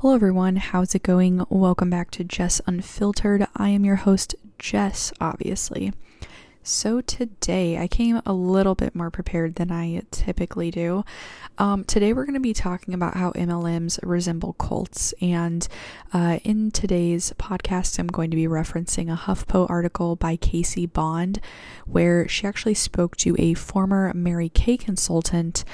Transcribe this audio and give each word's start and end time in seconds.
Hello, 0.00 0.14
everyone. 0.14 0.56
How's 0.56 0.94
it 0.94 1.02
going? 1.02 1.46
Welcome 1.48 1.88
back 1.88 2.10
to 2.10 2.22
Jess 2.22 2.60
Unfiltered. 2.66 3.46
I 3.56 3.70
am 3.70 3.86
your 3.86 3.96
host, 3.96 4.34
Jess, 4.58 5.10
obviously. 5.22 5.90
So, 6.68 7.00
today 7.00 7.78
I 7.78 7.86
came 7.86 8.20
a 8.26 8.32
little 8.32 8.74
bit 8.74 8.92
more 8.92 9.08
prepared 9.08 9.54
than 9.54 9.70
I 9.70 10.02
typically 10.10 10.72
do. 10.72 11.04
Um, 11.58 11.84
today, 11.84 12.12
we're 12.12 12.24
going 12.24 12.34
to 12.34 12.40
be 12.40 12.52
talking 12.52 12.92
about 12.92 13.16
how 13.16 13.30
MLMs 13.30 14.00
resemble 14.02 14.54
cults. 14.54 15.14
And 15.22 15.68
uh, 16.12 16.40
in 16.42 16.72
today's 16.72 17.32
podcast, 17.38 18.00
I'm 18.00 18.08
going 18.08 18.32
to 18.32 18.36
be 18.36 18.48
referencing 18.48 19.12
a 19.12 19.16
HuffPo 19.16 19.70
article 19.70 20.16
by 20.16 20.34
Casey 20.34 20.86
Bond, 20.86 21.38
where 21.86 22.26
she 22.26 22.48
actually 22.48 22.74
spoke 22.74 23.16
to 23.18 23.36
a 23.38 23.54
former 23.54 24.12
Mary 24.12 24.48
Kay 24.48 24.76
consultant 24.76 25.64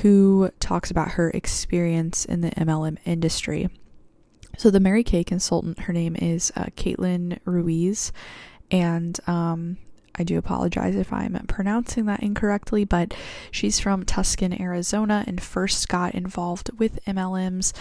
who 0.00 0.50
talks 0.58 0.90
about 0.90 1.12
her 1.12 1.28
experience 1.32 2.24
in 2.24 2.40
the 2.40 2.50
MLM 2.52 2.96
industry. 3.04 3.68
So, 4.56 4.70
the 4.70 4.80
Mary 4.80 5.04
Kay 5.04 5.22
consultant, 5.22 5.80
her 5.80 5.92
name 5.92 6.16
is 6.16 6.50
uh, 6.56 6.70
Caitlin 6.78 7.40
Ruiz. 7.44 8.10
And 8.70 9.18
um, 9.26 9.76
I 10.20 10.22
do 10.22 10.36
apologize 10.36 10.96
if 10.96 11.14
I'm 11.14 11.32
pronouncing 11.48 12.04
that 12.04 12.22
incorrectly, 12.22 12.84
but 12.84 13.14
she's 13.50 13.80
from 13.80 14.04
Tucson, 14.04 14.60
Arizona, 14.60 15.24
and 15.26 15.40
first 15.40 15.88
got 15.88 16.14
involved 16.14 16.68
with 16.78 17.02
MLMs 17.06 17.72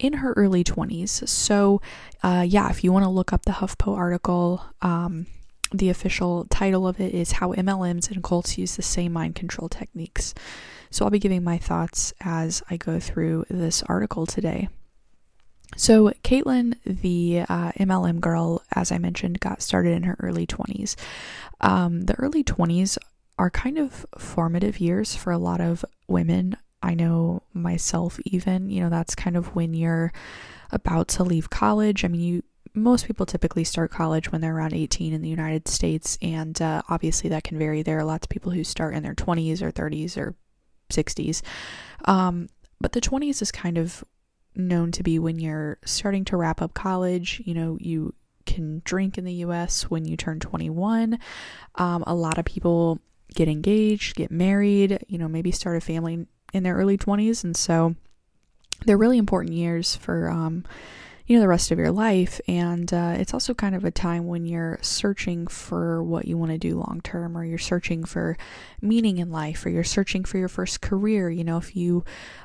in 0.00 0.14
her 0.14 0.32
early 0.32 0.64
20s. 0.64 1.28
So, 1.28 1.80
uh, 2.24 2.44
yeah, 2.48 2.68
if 2.68 2.82
you 2.82 2.92
want 2.92 3.04
to 3.04 3.08
look 3.10 3.32
up 3.32 3.44
the 3.44 3.52
HuffPo 3.52 3.96
article, 3.96 4.64
um, 4.82 5.26
the 5.70 5.88
official 5.88 6.46
title 6.46 6.88
of 6.88 7.00
it 7.00 7.14
is 7.14 7.30
How 7.30 7.52
MLMs 7.52 8.10
and 8.10 8.24
Cults 8.24 8.58
Use 8.58 8.74
the 8.74 8.82
Same 8.82 9.12
Mind 9.12 9.36
Control 9.36 9.68
Techniques. 9.68 10.34
So, 10.90 11.04
I'll 11.04 11.12
be 11.12 11.20
giving 11.20 11.44
my 11.44 11.58
thoughts 11.58 12.12
as 12.22 12.60
I 12.70 12.76
go 12.76 12.98
through 12.98 13.44
this 13.48 13.84
article 13.84 14.26
today. 14.26 14.68
So, 15.76 16.12
Caitlin, 16.22 16.76
the 16.84 17.40
uh, 17.48 17.72
MLM 17.72 18.20
girl, 18.20 18.62
as 18.74 18.92
I 18.92 18.98
mentioned, 18.98 19.40
got 19.40 19.62
started 19.62 19.92
in 19.92 20.04
her 20.04 20.16
early 20.20 20.46
20s. 20.46 20.96
Um, 21.60 22.02
the 22.02 22.14
early 22.14 22.44
20s 22.44 22.98
are 23.38 23.50
kind 23.50 23.78
of 23.78 24.06
formative 24.16 24.78
years 24.78 25.14
for 25.14 25.32
a 25.32 25.38
lot 25.38 25.60
of 25.60 25.84
women. 26.06 26.56
I 26.82 26.94
know 26.94 27.42
myself, 27.52 28.20
even, 28.24 28.70
you 28.70 28.82
know, 28.82 28.90
that's 28.90 29.14
kind 29.14 29.36
of 29.36 29.54
when 29.56 29.74
you're 29.74 30.12
about 30.70 31.08
to 31.08 31.24
leave 31.24 31.50
college. 31.50 32.04
I 32.04 32.08
mean, 32.08 32.20
you 32.20 32.42
most 32.74 33.06
people 33.06 33.24
typically 33.24 33.62
start 33.62 33.92
college 33.92 34.32
when 34.32 34.40
they're 34.40 34.54
around 34.54 34.74
18 34.74 35.12
in 35.12 35.22
the 35.22 35.28
United 35.28 35.68
States, 35.68 36.18
and 36.20 36.60
uh, 36.60 36.82
obviously 36.88 37.30
that 37.30 37.44
can 37.44 37.56
vary. 37.56 37.82
There 37.82 37.98
are 37.98 38.04
lots 38.04 38.26
of 38.26 38.30
people 38.30 38.50
who 38.50 38.64
start 38.64 38.94
in 38.94 39.04
their 39.04 39.14
20s 39.14 39.62
or 39.62 39.70
30s 39.70 40.16
or 40.18 40.34
60s. 40.90 41.42
Um, 42.06 42.48
but 42.80 42.92
the 42.92 43.00
20s 43.00 43.40
is 43.40 43.52
kind 43.52 43.78
of 43.78 44.04
known 44.56 44.92
to 44.92 45.02
be 45.02 45.18
when 45.18 45.38
you're 45.38 45.78
starting 45.84 46.24
to 46.26 46.36
wrap 46.36 46.62
up 46.62 46.74
college. 46.74 47.42
You 47.44 47.54
know, 47.54 47.78
you 47.80 48.14
can 48.46 48.82
drink 48.84 49.18
in 49.18 49.24
the 49.24 49.32
US 49.34 49.90
when 49.90 50.04
you 50.04 50.16
turn 50.16 50.40
21. 50.40 51.18
Um, 51.76 52.04
a 52.06 52.14
lot 52.14 52.38
of 52.38 52.44
people 52.44 53.00
get 53.34 53.48
engaged, 53.48 54.16
get 54.16 54.30
married, 54.30 55.04
you 55.08 55.18
know, 55.18 55.28
maybe 55.28 55.50
start 55.50 55.76
a 55.76 55.80
family 55.80 56.26
in 56.52 56.62
their 56.62 56.76
early 56.76 56.96
20s. 56.96 57.42
And 57.44 57.56
so 57.56 57.94
they're 58.86 58.96
really 58.96 59.18
important 59.18 59.54
years 59.54 59.96
for 59.96 60.28
um, 60.28 60.64
you 61.26 61.36
know 61.36 61.40
the 61.40 61.48
rest 61.48 61.70
of 61.70 61.78
your 61.78 61.90
life. 61.90 62.40
And 62.46 62.92
uh, 62.92 63.14
it's 63.18 63.32
also 63.32 63.54
kind 63.54 63.74
of 63.74 63.84
a 63.84 63.90
time 63.90 64.26
when 64.26 64.44
you're 64.44 64.78
searching 64.82 65.46
for 65.46 66.02
what 66.02 66.26
you 66.26 66.36
want 66.36 66.52
to 66.52 66.58
do 66.58 66.76
long 66.76 67.00
term 67.02 67.36
or 67.36 67.44
you're 67.44 67.58
searching 67.58 68.04
for 68.04 68.36
meaning 68.82 69.18
in 69.18 69.30
life 69.30 69.64
or 69.64 69.70
you're 69.70 69.84
searching 69.84 70.24
for 70.24 70.38
your 70.38 70.48
first 70.48 70.80
career. 70.80 71.30
You 71.30 71.44
know 71.44 71.56
if 71.56 71.74
you 71.74 72.04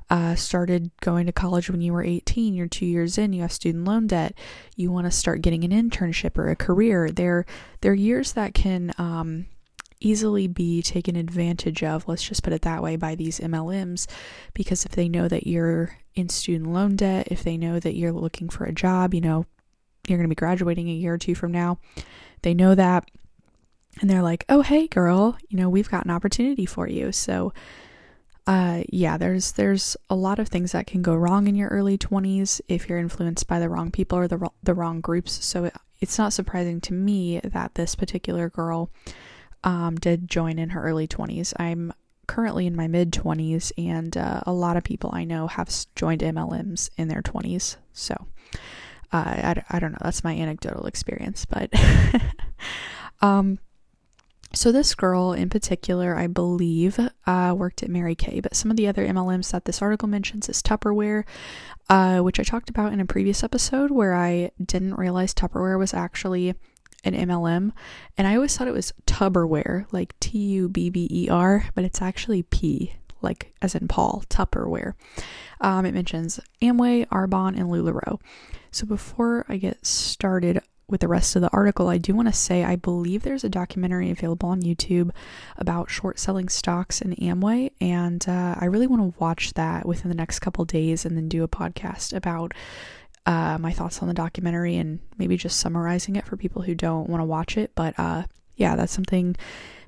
uh, 0.09 0.35
started 0.35 0.91
going 1.01 1.25
to 1.25 1.31
college 1.31 1.69
when 1.69 1.81
you 1.81 1.93
were 1.93 2.03
18 2.03 2.53
you're 2.53 2.67
two 2.67 2.85
years 2.85 3.17
in 3.17 3.31
you 3.31 3.43
have 3.43 3.51
student 3.51 3.85
loan 3.85 4.07
debt 4.07 4.33
you 4.75 4.91
want 4.91 5.05
to 5.05 5.11
start 5.11 5.41
getting 5.41 5.63
an 5.63 5.71
internship 5.71 6.37
or 6.37 6.49
a 6.49 6.55
career. 6.55 7.11
There 7.11 7.45
there 7.81 7.91
are 7.91 7.95
years 7.95 8.33
that 8.33 8.53
can 8.53 8.93
um, 8.97 9.47
easily 9.99 10.47
be 10.47 10.81
taken 10.81 11.15
advantage 11.15 11.83
of, 11.83 12.07
let's 12.07 12.27
just 12.27 12.43
put 12.43 12.53
it 12.53 12.61
that 12.63 12.81
way, 12.81 12.95
by 12.95 13.15
these 13.15 13.39
MLMs 13.39 14.07
because 14.53 14.85
if 14.85 14.91
they 14.91 15.09
know 15.09 15.27
that 15.27 15.47
you're 15.47 15.97
in 16.15 16.29
student 16.29 16.71
loan 16.71 16.95
debt, 16.95 17.27
if 17.29 17.43
they 17.43 17.57
know 17.57 17.79
that 17.79 17.95
you're 17.95 18.11
looking 18.11 18.49
for 18.49 18.65
a 18.65 18.71
job, 18.71 19.13
you 19.13 19.21
know, 19.21 19.45
you're 20.07 20.17
going 20.17 20.29
to 20.29 20.35
be 20.35 20.39
graduating 20.39 20.89
a 20.89 20.93
year 20.93 21.13
or 21.13 21.17
two 21.17 21.35
from 21.35 21.51
now, 21.51 21.79
they 22.41 22.53
know 22.53 22.75
that 22.75 23.09
and 24.01 24.09
they're 24.09 24.23
like, 24.23 24.45
"Oh, 24.47 24.61
hey 24.61 24.87
girl, 24.87 25.37
you 25.49 25.57
know, 25.57 25.69
we've 25.69 25.89
got 25.89 26.05
an 26.05 26.11
opportunity 26.11 26.65
for 26.65 26.87
you." 26.87 27.11
So 27.11 27.53
uh 28.47 28.83
yeah, 28.89 29.17
there's 29.17 29.51
there's 29.53 29.97
a 30.09 30.15
lot 30.15 30.39
of 30.39 30.47
things 30.47 30.71
that 30.71 30.87
can 30.87 31.01
go 31.01 31.15
wrong 31.15 31.47
in 31.47 31.55
your 31.55 31.69
early 31.69 31.97
20s 31.97 32.61
if 32.67 32.87
you're 32.87 32.97
influenced 32.97 33.47
by 33.47 33.59
the 33.59 33.69
wrong 33.69 33.91
people 33.91 34.17
or 34.17 34.27
the 34.27 34.49
the 34.63 34.73
wrong 34.73 35.01
groups. 35.01 35.45
So 35.45 35.65
it, 35.65 35.73
it's 35.99 36.17
not 36.17 36.33
surprising 36.33 36.81
to 36.81 36.93
me 36.93 37.41
that 37.43 37.75
this 37.75 37.95
particular 37.95 38.49
girl 38.49 38.89
um, 39.63 39.95
did 39.95 40.29
join 40.29 40.59
in 40.59 40.69
her 40.69 40.83
early 40.83 41.07
20s. 41.07 41.53
I'm 41.59 41.93
currently 42.27 42.67
in 42.67 42.75
my 42.75 42.87
mid 42.87 43.11
20s, 43.11 43.71
and 43.77 44.15
uh, 44.15 44.41
a 44.45 44.53
lot 44.53 44.77
of 44.77 44.83
people 44.83 45.09
I 45.13 45.23
know 45.23 45.47
have 45.47 45.69
joined 45.95 46.21
MLMs 46.21 46.89
in 46.97 47.07
their 47.07 47.21
20s. 47.21 47.77
So 47.93 48.15
uh, 49.11 49.17
I, 49.17 49.63
I 49.69 49.79
don't 49.79 49.91
know, 49.91 49.99
that's 50.01 50.23
my 50.23 50.33
anecdotal 50.33 50.85
experience, 50.85 51.45
but. 51.45 51.71
um, 53.21 53.59
so 54.51 54.71
this 54.71 54.95
girl 54.95 55.33
in 55.33 55.49
particular, 55.49 56.17
I 56.17 56.25
believe, 56.25 56.99
uh, 57.27 57.53
worked 57.55 57.83
at 57.83 57.89
Mary 57.89 58.15
Kay, 58.15 58.39
but 58.39 58.55
some 58.55 58.71
of 58.71 58.77
the 58.77 58.87
other 58.87 59.05
MLMs 59.05 59.51
that 59.51 59.65
this 59.65 59.81
article 59.81 60.07
mentions 60.07 60.49
is 60.49 60.63
Tupperware, 60.63 61.23
uh, 61.87 62.19
which 62.21 62.39
I 62.39 62.43
talked 62.43 62.69
about 62.69 62.91
in 62.91 62.99
a 62.99 63.05
previous 63.05 63.43
episode 63.43 63.91
where 63.91 64.15
I 64.15 64.49
didn't 64.63 64.95
realize 64.95 65.35
Tupperware 65.35 65.77
was 65.77 65.93
actually 65.93 66.55
an 67.03 67.13
MLM, 67.13 67.71
and 68.17 68.27
I 68.27 68.35
always 68.35 68.55
thought 68.55 68.67
it 68.67 68.73
was 68.73 68.93
Tupperware, 69.05 69.85
like 69.91 70.19
T 70.19 70.37
U 70.37 70.69
B 70.69 70.89
B 70.89 71.07
E 71.11 71.29
R, 71.29 71.65
but 71.75 71.83
it's 71.83 72.01
actually 72.01 72.43
P, 72.43 72.93
like 73.21 73.53
as 73.61 73.75
in 73.75 73.87
Paul, 73.87 74.23
Tupperware. 74.29 74.93
Um, 75.61 75.85
it 75.85 75.93
mentions 75.93 76.39
Amway, 76.61 77.07
Arbonne, 77.07 77.57
and 77.57 77.69
LuLaRoe. 77.69 78.19
So 78.71 78.85
before 78.85 79.45
I 79.49 79.57
get 79.57 79.85
started 79.85 80.61
with 80.87 81.01
the 81.01 81.07
rest 81.07 81.35
of 81.35 81.41
the 81.41 81.51
article, 81.51 81.87
I 81.87 81.99
do 81.99 82.15
want 82.15 82.27
to 82.27 82.33
say 82.33 82.63
I 82.63 82.75
believe 82.75 83.21
there's 83.21 83.43
a 83.43 83.49
documentary 83.49 84.09
available 84.09 84.49
on 84.49 84.61
YouTube 84.61 85.11
about 85.57 85.89
short 85.89 86.17
selling 86.17 86.49
stocks 86.49 87.01
in 87.01 87.15
Amway, 87.15 87.71
and 87.79 88.27
uh, 88.27 88.55
I 88.59 88.65
really 88.65 88.87
want 88.87 89.13
to 89.13 89.19
watch 89.19 89.53
that 89.53 89.85
within 89.85 90.09
the 90.09 90.15
next 90.15 90.39
couple 90.39 90.65
days 90.65 91.05
and 91.05 91.15
then 91.15 91.29
do 91.29 91.43
a 91.43 91.47
podcast 91.47 92.15
about 92.15 92.53
uh, 93.29 93.59
my 93.59 93.71
thoughts 93.71 94.01
on 94.01 94.07
the 94.07 94.13
documentary 94.13 94.75
and 94.77 94.99
maybe 95.19 95.37
just 95.37 95.59
summarizing 95.59 96.15
it 96.15 96.25
for 96.25 96.35
people 96.35 96.63
who 96.63 96.73
don't 96.73 97.07
want 97.07 97.21
to 97.21 97.25
watch 97.25 97.57
it. 97.57 97.71
But 97.75 97.93
uh, 97.99 98.23
yeah, 98.55 98.75
that's 98.75 98.91
something 98.91 99.35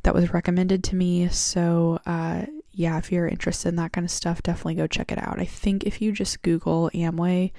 that 0.03 0.13
was 0.13 0.31
recommended 0.31 0.83
to 0.85 0.95
me. 0.95 1.27
So 1.29 1.99
uh, 2.05 2.45
yeah, 2.71 2.99
if 2.99 3.11
you're 3.11 3.27
interested 3.27 3.69
in 3.69 3.77
that 3.77 3.93
kind 3.93 4.05
of 4.05 4.11
stuff, 4.11 4.43
definitely 4.43 4.75
go 4.75 4.85
check 4.85 5.11
it 5.11 5.17
out. 5.17 5.39
I 5.39 5.45
think 5.45 5.85
if 5.85 6.03
you 6.03 6.11
just 6.11 6.43
Google 6.43 6.91
Amway 6.93 7.51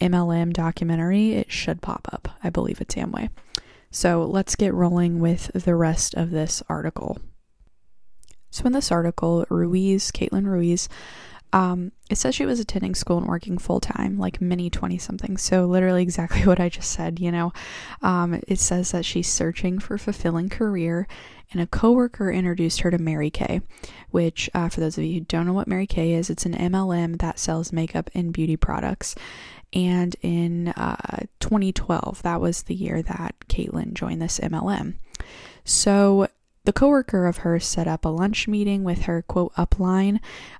MLM 0.00 0.52
documentary, 0.52 1.32
it 1.32 1.50
should 1.50 1.82
pop 1.82 2.08
up. 2.12 2.28
I 2.44 2.50
believe 2.50 2.80
it's 2.80 2.94
Amway. 2.94 3.30
So 3.90 4.24
let's 4.24 4.54
get 4.54 4.74
rolling 4.74 5.18
with 5.18 5.50
the 5.54 5.74
rest 5.74 6.14
of 6.14 6.30
this 6.30 6.62
article. 6.68 7.18
So, 8.50 8.64
in 8.64 8.72
this 8.72 8.92
article, 8.92 9.44
Ruiz, 9.50 10.10
Caitlin 10.12 10.46
Ruiz, 10.46 10.88
um, 11.56 11.90
it 12.10 12.18
says 12.18 12.34
she 12.34 12.44
was 12.44 12.60
attending 12.60 12.94
school 12.94 13.16
and 13.16 13.26
working 13.26 13.56
full 13.56 13.80
time, 13.80 14.18
like 14.18 14.42
many 14.42 14.68
20 14.68 14.98
somethings. 14.98 15.40
So, 15.40 15.64
literally, 15.64 16.02
exactly 16.02 16.42
what 16.44 16.60
I 16.60 16.68
just 16.68 16.90
said, 16.90 17.18
you 17.18 17.32
know. 17.32 17.54
Um, 18.02 18.42
it 18.46 18.58
says 18.58 18.92
that 18.92 19.06
she's 19.06 19.26
searching 19.26 19.78
for 19.78 19.94
a 19.94 19.98
fulfilling 19.98 20.50
career, 20.50 21.08
and 21.50 21.62
a 21.62 21.66
coworker 21.66 22.30
introduced 22.30 22.80
her 22.80 22.90
to 22.90 22.98
Mary 22.98 23.30
Kay, 23.30 23.62
which, 24.10 24.50
uh, 24.52 24.68
for 24.68 24.80
those 24.80 24.98
of 24.98 25.04
you 25.04 25.14
who 25.14 25.20
don't 25.20 25.46
know 25.46 25.54
what 25.54 25.66
Mary 25.66 25.86
Kay 25.86 26.12
is, 26.12 26.28
it's 26.28 26.44
an 26.44 26.52
MLM 26.52 27.20
that 27.20 27.38
sells 27.38 27.72
makeup 27.72 28.10
and 28.12 28.34
beauty 28.34 28.58
products. 28.58 29.14
And 29.72 30.14
in 30.20 30.68
uh, 30.68 31.24
2012, 31.40 32.20
that 32.22 32.40
was 32.40 32.64
the 32.64 32.74
year 32.74 33.00
that 33.00 33.34
Caitlin 33.48 33.94
joined 33.94 34.20
this 34.20 34.40
MLM. 34.40 34.96
So, 35.64 36.28
the 36.64 36.72
coworker 36.74 37.26
of 37.26 37.38
hers 37.38 37.64
set 37.64 37.88
up 37.88 38.04
a 38.04 38.10
lunch 38.10 38.46
meeting 38.46 38.84
with 38.84 39.02
her 39.02 39.22
quote 39.22 39.54
upline 39.54 40.18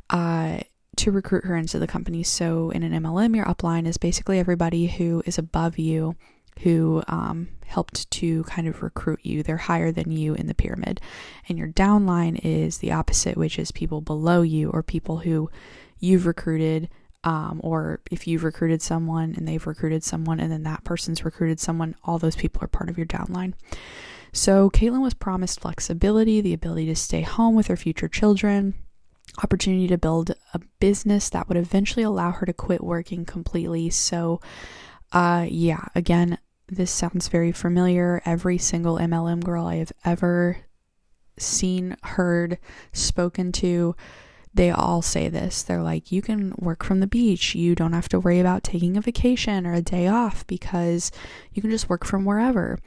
uh, 0.08 0.60
to 0.96 1.10
recruit 1.10 1.44
her 1.44 1.56
into 1.56 1.78
the 1.78 1.86
company. 1.86 2.22
So 2.22 2.70
in 2.70 2.82
an 2.82 2.92
MLM, 3.02 3.36
your 3.36 3.46
upline 3.46 3.86
is 3.86 3.96
basically 3.96 4.38
everybody 4.38 4.86
who 4.86 5.22
is 5.26 5.38
above 5.38 5.78
you 5.78 6.16
who 6.60 7.02
um, 7.08 7.48
helped 7.66 8.10
to 8.10 8.42
kind 8.44 8.66
of 8.66 8.82
recruit 8.82 9.20
you. 9.22 9.42
They're 9.42 9.56
higher 9.56 9.92
than 9.92 10.10
you 10.10 10.34
in 10.34 10.46
the 10.46 10.54
pyramid. 10.54 11.00
And 11.48 11.58
your 11.58 11.68
downline 11.68 12.40
is 12.42 12.78
the 12.78 12.92
opposite, 12.92 13.36
which 13.36 13.58
is 13.58 13.70
people 13.72 14.00
below 14.00 14.42
you 14.42 14.70
or 14.70 14.82
people 14.82 15.18
who 15.18 15.50
you've 15.98 16.26
recruited. 16.26 16.88
Um, 17.24 17.60
or 17.64 18.00
if 18.10 18.26
you've 18.26 18.44
recruited 18.44 18.82
someone 18.82 19.34
and 19.36 19.48
they've 19.48 19.66
recruited 19.66 20.04
someone 20.04 20.38
and 20.38 20.50
then 20.50 20.62
that 20.62 20.84
person's 20.84 21.24
recruited 21.24 21.58
someone, 21.58 21.96
all 22.04 22.18
those 22.18 22.36
people 22.36 22.62
are 22.62 22.68
part 22.68 22.88
of 22.88 22.96
your 22.96 23.06
downline. 23.06 23.54
So 24.32 24.70
Caitlin 24.70 25.02
was 25.02 25.14
promised 25.14 25.60
flexibility, 25.60 26.40
the 26.40 26.52
ability 26.52 26.86
to 26.86 26.94
stay 26.94 27.22
home 27.22 27.54
with 27.56 27.66
her 27.66 27.76
future 27.76 28.06
children, 28.06 28.74
opportunity 29.42 29.86
to 29.88 29.98
build 29.98 30.34
a 30.54 30.60
business 30.80 31.28
that 31.30 31.48
would 31.48 31.56
eventually 31.56 32.02
allow 32.02 32.30
her 32.32 32.46
to 32.46 32.52
quit 32.52 32.82
working 32.82 33.24
completely. 33.24 33.90
So, 33.90 34.40
uh, 35.12 35.46
yeah, 35.48 35.84
again, 35.94 36.38
this 36.68 36.90
sounds 36.90 37.28
very 37.28 37.52
familiar. 37.52 38.22
Every 38.24 38.58
single 38.58 38.96
MLM 38.98 39.44
girl 39.44 39.66
I 39.66 39.76
have 39.76 39.92
ever 40.04 40.58
seen, 41.38 41.96
heard, 42.02 42.58
spoken 42.92 43.52
to, 43.52 43.94
they 44.54 44.70
all 44.70 45.02
say 45.02 45.28
this. 45.28 45.62
They're 45.62 45.82
like, 45.82 46.10
you 46.10 46.22
can 46.22 46.54
work 46.56 46.82
from 46.82 47.00
the 47.00 47.06
beach. 47.06 47.54
You 47.54 47.74
don't 47.74 47.92
have 47.92 48.08
to 48.08 48.18
worry 48.18 48.40
about 48.40 48.64
taking 48.64 48.96
a 48.96 49.02
vacation 49.02 49.66
or 49.66 49.74
a 49.74 49.82
day 49.82 50.08
off 50.08 50.46
because 50.46 51.12
you 51.52 51.60
can 51.60 51.70
just 51.70 51.90
work 51.90 52.04
from 52.06 52.24
wherever. 52.24 52.78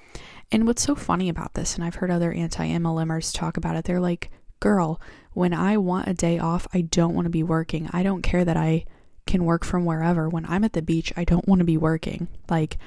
And 0.51 0.65
what's 0.65 0.81
so 0.81 0.95
funny 0.95 1.29
about 1.29 1.53
this, 1.53 1.75
and 1.75 1.83
I've 1.83 1.95
heard 1.95 2.09
other 2.09 2.33
anti 2.33 2.67
MLMers 2.67 3.33
talk 3.33 3.55
about 3.55 3.75
it, 3.75 3.85
they're 3.85 3.99
like, 3.99 4.31
girl, 4.59 4.99
when 5.33 5.53
I 5.53 5.77
want 5.77 6.07
a 6.07 6.13
day 6.13 6.39
off, 6.39 6.67
I 6.73 6.81
don't 6.81 7.15
want 7.15 7.25
to 7.25 7.29
be 7.31 7.43
working. 7.43 7.89
I 7.91 8.03
don't 8.03 8.21
care 8.21 8.45
that 8.45 8.57
I 8.57 8.85
can 9.25 9.45
work 9.45 9.63
from 9.63 9.85
wherever. 9.85 10.27
When 10.27 10.45
I'm 10.45 10.63
at 10.63 10.73
the 10.73 10.81
beach, 10.81 11.13
I 11.15 11.23
don't 11.23 11.47
want 11.47 11.59
to 11.59 11.65
be 11.65 11.77
working. 11.77 12.27
Like, 12.49 12.77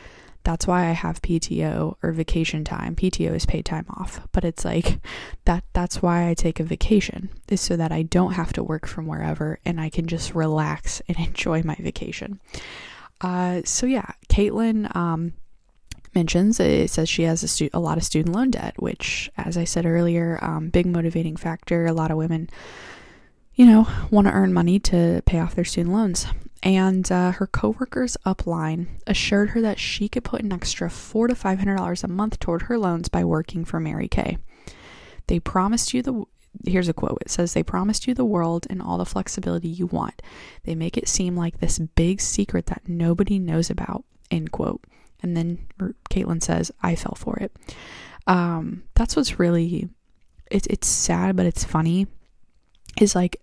that's 0.45 0.67
why 0.67 0.89
I 0.89 0.93
have 0.93 1.23
PTO 1.23 1.97
or 2.03 2.13
vacation 2.13 2.65
time. 2.65 2.97
PTO 2.97 3.35
is 3.35 3.47
paid 3.47 3.65
time 3.65 3.87
off, 3.91 4.21
but 4.33 4.45
it's 4.45 4.65
like 4.65 5.01
that 5.45 5.65
that's 5.73 6.03
why 6.03 6.29
I 6.29 6.35
take 6.35 6.59
a 6.59 6.65
vacation 6.65 7.31
is 7.49 7.61
so 7.61 7.77
that 7.77 7.93
I 7.93 8.03
don't 8.03 8.33
have 8.33 8.53
to 8.55 8.63
work 8.65 8.87
from 8.87 9.07
wherever 9.07 9.59
and 9.65 9.81
I 9.81 9.89
can 9.89 10.07
just 10.09 10.35
relax 10.35 11.01
and 11.09 11.17
enjoy 11.27 11.63
my 11.63 11.77
vacation. 11.77 12.41
Uh, 13.21 13.63
so 13.65 13.87
yeah, 13.87 14.11
Caitlin 14.29 14.95
um, 14.97 15.35
mentions 16.15 16.61
it 16.61 16.91
says 16.91 17.09
she 17.09 17.23
has 17.25 17.43
a, 17.43 17.49
stu- 17.49 17.71
a 17.73 17.81
lot 17.81 17.99
of 17.99 18.05
student 18.05 18.35
loan 18.35 18.51
debt, 18.51 18.75
which, 18.81 19.31
as 19.37 19.57
I 19.57 19.65
said 19.65 19.87
earlier, 19.87 20.39
um, 20.43 20.69
big 20.69 20.87
motivating 20.87 21.37
factor. 21.37 21.87
A 21.87 21.93
lot 21.93 22.11
of 22.11 22.17
women, 22.17 22.51
you 23.55 23.67
know, 23.67 23.89
want 24.11 24.27
to 24.27 24.33
earn 24.33 24.53
money 24.53 24.79
to 24.81 25.23
pay 25.27 25.39
off 25.41 25.55
their 25.55 25.65
student 25.65 25.95
loans 25.95 26.27
and 26.63 27.11
uh, 27.11 27.33
her 27.33 27.47
coworkers 27.47 28.17
upline 28.25 28.87
assured 29.07 29.51
her 29.51 29.61
that 29.61 29.79
she 29.79 30.09
could 30.09 30.25
put 30.25 30.43
an 30.43 30.53
extra 30.53 30.89
four 30.89 31.27
to 31.27 31.35
five 31.35 31.59
hundred 31.59 31.77
dollars 31.77 32.05
a 32.05 32.09
month 32.09 32.39
toward 32.39 32.63
her 32.63 32.79
loans 32.79 33.09
by 33.09 33.25
working 33.25 33.65
for 33.65 33.81
Mary 33.81 34.09
Kay. 34.09 34.39
They 35.27 35.41
promised 35.41 35.93
you 35.93 36.03
the 36.03 36.25
here's 36.67 36.89
a 36.89 36.95
quote. 36.95 37.19
It 37.23 37.31
says 37.31 37.55
they 37.55 37.63
promised 37.63 38.07
you 38.07 38.15
the 38.15 38.25
world 38.25 38.67
and 38.71 38.81
all 38.81 38.99
the 38.99 39.07
flexibility 39.07 39.69
you 39.69 39.87
want. 39.87 40.23
They 40.65 40.75
make 40.75 40.97
it 40.97 41.09
seem 41.09 41.37
like 41.37 41.59
this 41.59 41.79
big 41.79 42.21
secret 42.21 42.67
that 42.67 42.83
nobody 42.87 43.39
knows 43.39 43.71
about. 43.71 44.05
End 44.31 44.53
quote. 44.53 44.85
And 45.23 45.37
then 45.37 45.67
Caitlin 46.11 46.43
says, 46.43 46.71
"I 46.83 46.95
fell 46.95 47.15
for 47.17 47.37
it." 47.37 47.55
Um, 48.27 48.85
that's 48.95 49.17
what's 49.17 49.39
really 49.39 49.89
it's 50.51 50.67
it's 50.69 50.89
sad, 50.89 51.37
but 51.37 51.47
it's 51.47 51.65
funny. 51.65 52.07
Is 53.01 53.15
like 53.15 53.41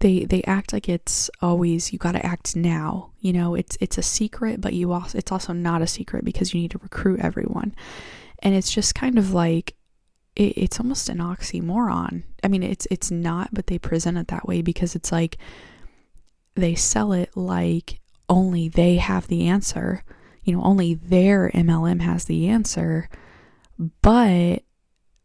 they 0.00 0.24
they 0.24 0.42
act 0.44 0.72
like 0.72 0.88
it's 0.88 1.30
always 1.40 1.92
you 1.92 1.98
got 1.98 2.12
to 2.12 2.26
act 2.26 2.56
now 2.56 3.10
you 3.20 3.32
know 3.32 3.54
it's 3.54 3.76
it's 3.80 3.98
a 3.98 4.02
secret 4.02 4.60
but 4.60 4.72
you 4.72 4.92
also 4.92 5.16
it's 5.16 5.30
also 5.30 5.52
not 5.52 5.82
a 5.82 5.86
secret 5.86 6.24
because 6.24 6.52
you 6.52 6.60
need 6.60 6.70
to 6.70 6.78
recruit 6.78 7.20
everyone 7.20 7.74
and 8.40 8.54
it's 8.54 8.72
just 8.72 8.94
kind 8.94 9.18
of 9.18 9.32
like 9.32 9.76
it, 10.34 10.56
it's 10.56 10.80
almost 10.80 11.08
an 11.08 11.18
oxymoron 11.18 12.22
i 12.42 12.48
mean 12.48 12.62
it's 12.62 12.86
it's 12.90 13.10
not 13.10 13.50
but 13.52 13.66
they 13.68 13.78
present 13.78 14.18
it 14.18 14.28
that 14.28 14.48
way 14.48 14.62
because 14.62 14.94
it's 14.94 15.12
like 15.12 15.36
they 16.54 16.74
sell 16.74 17.12
it 17.12 17.36
like 17.36 18.00
only 18.28 18.68
they 18.68 18.96
have 18.96 19.26
the 19.28 19.46
answer 19.48 20.02
you 20.44 20.54
know 20.54 20.62
only 20.62 20.94
their 20.94 21.50
mlm 21.54 22.00
has 22.00 22.24
the 22.24 22.48
answer 22.48 23.08
but 24.02 24.62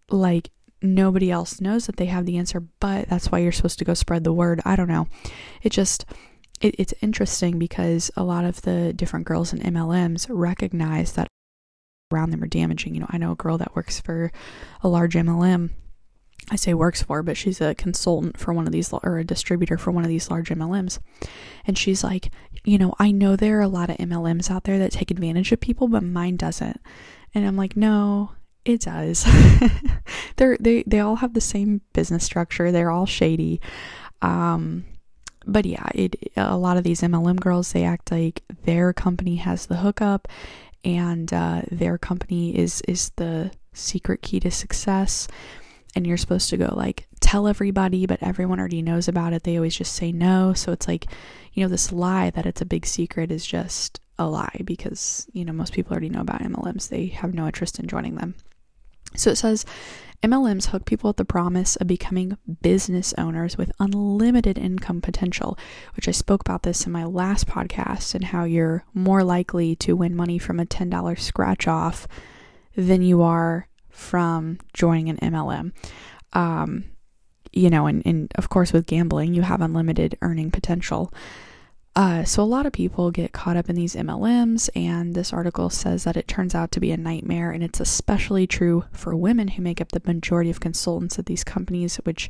like 0.10 0.52
nobody 0.82 1.32
else 1.32 1.60
knows 1.60 1.88
that 1.88 1.98
they 1.98 2.06
have 2.06 2.26
the 2.26 2.38
answer, 2.38 2.62
but 2.80 3.10
that's 3.10 3.32
why 3.32 3.40
you're 3.40 3.52
supposed 3.52 3.80
to 3.80 3.86
go 3.86 3.94
spread 3.94 4.24
the 4.24 4.34
word. 4.34 4.62
I 4.66 4.76
don't 4.76 4.88
know. 4.88 5.08
It 5.62 5.72
just 5.72 6.06
it, 6.62 6.76
it's 6.78 6.94
interesting 7.02 7.60
because 7.60 8.12
a 8.16 8.24
lot 8.24 8.46
of 8.46 8.62
the 8.62 8.94
different 8.94 9.26
girls 9.26 9.52
in 9.52 9.60
MLMs 9.60 10.28
recognize 10.30 11.14
that 11.14 11.28
around 12.14 12.32
them 12.32 12.44
are 12.44 12.48
damaging. 12.48 12.94
You 12.94 13.02
know, 13.02 13.10
I 13.10 13.18
know 13.18 13.32
a 13.32 13.36
girl 13.36 13.58
that 13.58 13.76
works 13.76 14.00
for 14.00 14.32
a 14.82 14.88
large 14.88 15.16
MLM. 15.16 15.72
I 16.52 16.56
say 16.56 16.74
works 16.74 17.02
for, 17.02 17.24
but 17.24 17.38
she's 17.38 17.60
a 17.60 17.76
consultant 17.76 18.38
for 18.38 18.54
one 18.54 18.68
of 18.68 18.74
these 18.74 18.94
or 18.94 19.18
a 19.18 19.24
distributor 19.24 19.78
for 19.78 19.92
one 19.92 20.04
of 20.04 20.10
these 20.10 20.30
large 20.30 20.50
MLMs. 20.50 21.00
And 21.66 21.78
she's 21.78 22.04
like, 22.04 22.32
you 22.64 22.78
know, 22.78 22.94
I 23.00 23.12
know 23.12 23.36
there 23.36 23.58
are 23.58 23.62
a 23.62 23.68
lot 23.68 23.90
of 23.90 23.98
MLMs 23.98 24.52
out 24.52 24.64
there 24.64 24.78
that 24.80 24.92
take 24.92 25.12
advantage 25.12 25.52
of 25.52 25.60
people, 25.60 25.88
but 25.88 26.04
mine 26.04 26.36
doesn't. 26.36 26.80
And 27.34 27.48
I'm 27.48 27.56
like, 27.56 27.76
no, 27.76 28.32
it 28.64 28.82
does. 28.82 29.26
They're 30.38 30.58
they 30.60 30.84
they 30.86 31.00
all 31.00 31.18
have 31.18 31.34
the 31.34 31.42
same 31.42 31.82
business 31.94 32.24
structure. 32.24 32.72
They're 32.72 32.92
all 32.92 33.06
shady. 33.06 33.62
Um 34.22 34.86
but 35.48 35.66
yeah, 35.66 35.88
it 35.94 36.32
a 36.36 36.58
lot 36.58 36.78
of 36.78 36.84
these 36.84 37.02
MLM 37.02 37.40
girls 37.40 37.72
they 37.72 37.84
act 37.84 38.12
like 38.12 38.44
their 38.64 38.94
company 38.94 39.36
has 39.38 39.68
the 39.68 39.78
hookup 39.78 40.28
and 40.84 41.34
uh, 41.34 41.64
their 41.72 41.98
company 41.98 42.56
is 42.58 42.82
is 42.88 43.12
the 43.18 43.52
secret 43.74 44.22
key 44.22 44.40
to 44.40 44.52
success 44.52 45.28
and 45.96 46.06
you're 46.06 46.18
supposed 46.18 46.50
to 46.50 46.58
go 46.58 46.74
like 46.76 47.08
tell 47.20 47.48
everybody 47.48 48.06
but 48.06 48.22
everyone 48.22 48.60
already 48.60 48.82
knows 48.82 49.08
about 49.08 49.34
it. 49.34 49.44
They 49.44 49.56
always 49.56 49.76
just 49.76 49.94
say 49.94 50.12
no. 50.12 50.54
So 50.54 50.72
it's 50.72 50.88
like 50.88 51.08
you 51.54 51.64
know 51.64 51.70
this 51.70 51.92
lie 51.92 52.30
that 52.32 52.46
it's 52.46 52.62
a 52.62 52.66
big 52.66 52.86
secret 52.86 53.32
is 53.32 53.46
just 53.46 54.00
a 54.18 54.28
lie 54.28 54.62
because 54.64 55.28
you 55.34 55.44
know 55.46 55.54
most 55.54 55.74
people 55.74 55.92
already 55.92 56.10
know 56.10 56.22
about 56.22 56.42
MLMs 56.42 56.90
they 56.90 57.08
have 57.08 57.34
no 57.34 57.46
interest 57.46 57.80
in 57.80 57.88
joining 57.88 58.16
them. 58.16 58.36
So 59.16 59.32
it 59.32 59.38
says 59.38 59.66
MLMs 60.24 60.68
hook 60.68 60.86
people 60.86 61.10
with 61.10 61.18
the 61.18 61.26
promise 61.26 61.76
of 61.76 61.88
becoming 61.88 62.38
business 62.62 63.14
owners 63.18 63.58
with 63.58 63.72
unlimited 63.80 64.58
income 64.58 65.02
potential, 65.02 65.58
which 65.96 66.08
I 66.08 66.12
spoke 66.12 66.42
about 66.42 66.64
this 66.64 66.86
in 66.86 66.92
my 66.92 67.06
last 67.06 67.48
podcast 67.48 68.16
and 68.16 68.26
how 68.26 68.44
you're 68.44 68.86
more 68.94 69.24
likely 69.24 69.76
to 69.78 69.96
win 69.96 70.16
money 70.16 70.40
from 70.40 70.60
a 70.60 70.66
$10 70.66 71.20
scratch 71.20 71.68
off 71.68 72.08
than 72.76 73.02
you 73.02 73.22
are 73.22 73.68
from 73.96 74.60
joining 74.74 75.10
an 75.10 75.18
MLM. 75.18 75.72
Um, 76.34 76.86
you 77.52 77.70
know, 77.70 77.88
and, 77.88 78.06
and 78.06 78.32
of 78.36 78.50
course, 78.50 78.74
with 78.74 78.86
gambling, 78.86 79.34
you 79.34 79.42
have 79.42 79.62
unlimited 79.62 80.18
earning 80.22 80.52
potential. 80.52 81.14
Uh, 81.96 82.26
so, 82.26 82.44
a 82.44 82.46
lot 82.46 82.66
of 82.66 82.74
people 82.74 83.10
get 83.10 83.32
caught 83.32 83.56
up 83.56 83.70
in 83.70 83.76
these 83.76 83.96
MLMs, 83.96 84.70
and 84.76 85.16
this 85.16 85.32
article 85.32 85.70
says 85.70 86.04
that 86.04 86.18
it 86.18 86.28
turns 86.28 86.54
out 86.54 86.74
to 86.74 86.82
be 86.82 86.92
a 86.92 86.98
nightmare, 86.98 87.52
and 87.52 87.64
it's 87.64 87.80
especially 87.80 88.46
true 88.46 88.84
for 88.92 89.16
women 89.16 89.48
who 89.48 89.62
make 89.62 89.80
up 89.80 89.94
the 89.94 90.02
majority 90.06 90.50
of 90.50 90.60
consultants 90.60 91.18
at 91.18 91.28
these 91.28 91.46
companies, 91.46 91.96
which 92.04 92.30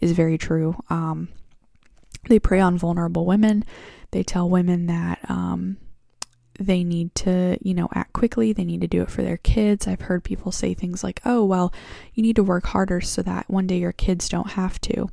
is 0.00 0.12
very 0.12 0.36
true. 0.36 0.76
Um, 0.90 1.28
they 2.28 2.38
prey 2.38 2.60
on 2.60 2.76
vulnerable 2.76 3.24
women. 3.24 3.64
They 4.10 4.22
tell 4.22 4.50
women 4.50 4.86
that 4.86 5.18
um, 5.30 5.78
they 6.58 6.84
need 6.84 7.14
to, 7.16 7.58
you 7.60 7.74
know, 7.74 7.88
act 7.94 8.12
quickly. 8.12 8.52
They 8.52 8.64
need 8.64 8.80
to 8.80 8.86
do 8.86 9.02
it 9.02 9.10
for 9.10 9.22
their 9.22 9.36
kids. 9.38 9.86
I've 9.86 10.02
heard 10.02 10.24
people 10.24 10.52
say 10.52 10.74
things 10.74 11.04
like, 11.04 11.20
oh, 11.24 11.44
well, 11.44 11.72
you 12.14 12.22
need 12.22 12.36
to 12.36 12.44
work 12.44 12.66
harder 12.66 13.00
so 13.00 13.22
that 13.22 13.48
one 13.48 13.66
day 13.66 13.78
your 13.78 13.92
kids 13.92 14.28
don't 14.28 14.50
have 14.50 14.80
to. 14.82 15.10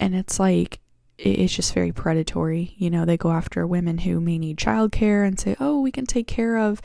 And 0.00 0.14
it's 0.14 0.38
like, 0.40 0.80
it's 1.18 1.54
just 1.54 1.74
very 1.74 1.92
predatory. 1.92 2.74
You 2.78 2.90
know, 2.90 3.04
they 3.04 3.16
go 3.16 3.30
after 3.30 3.66
women 3.66 3.98
who 3.98 4.20
may 4.20 4.38
need 4.38 4.56
childcare 4.56 5.26
and 5.26 5.38
say, 5.38 5.56
"Oh, 5.60 5.80
we 5.80 5.92
can 5.92 6.06
take 6.06 6.26
care 6.26 6.56
of 6.56 6.80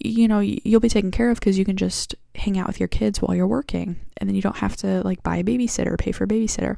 you 0.00 0.28
know, 0.28 0.38
you'll 0.38 0.78
be 0.78 0.88
taken 0.88 1.10
care 1.10 1.30
of 1.30 1.40
because 1.40 1.58
you 1.58 1.64
can 1.64 1.76
just 1.76 2.14
hang 2.36 2.56
out 2.56 2.68
with 2.68 2.78
your 2.78 2.88
kids 2.88 3.20
while 3.20 3.34
you're 3.34 3.48
working, 3.48 3.96
and 4.16 4.28
then 4.28 4.36
you 4.36 4.42
don't 4.42 4.58
have 4.58 4.76
to 4.76 5.02
like 5.02 5.22
buy 5.24 5.38
a 5.38 5.44
babysitter, 5.44 5.98
pay 5.98 6.12
for 6.12 6.24
a 6.24 6.28
babysitter." 6.28 6.76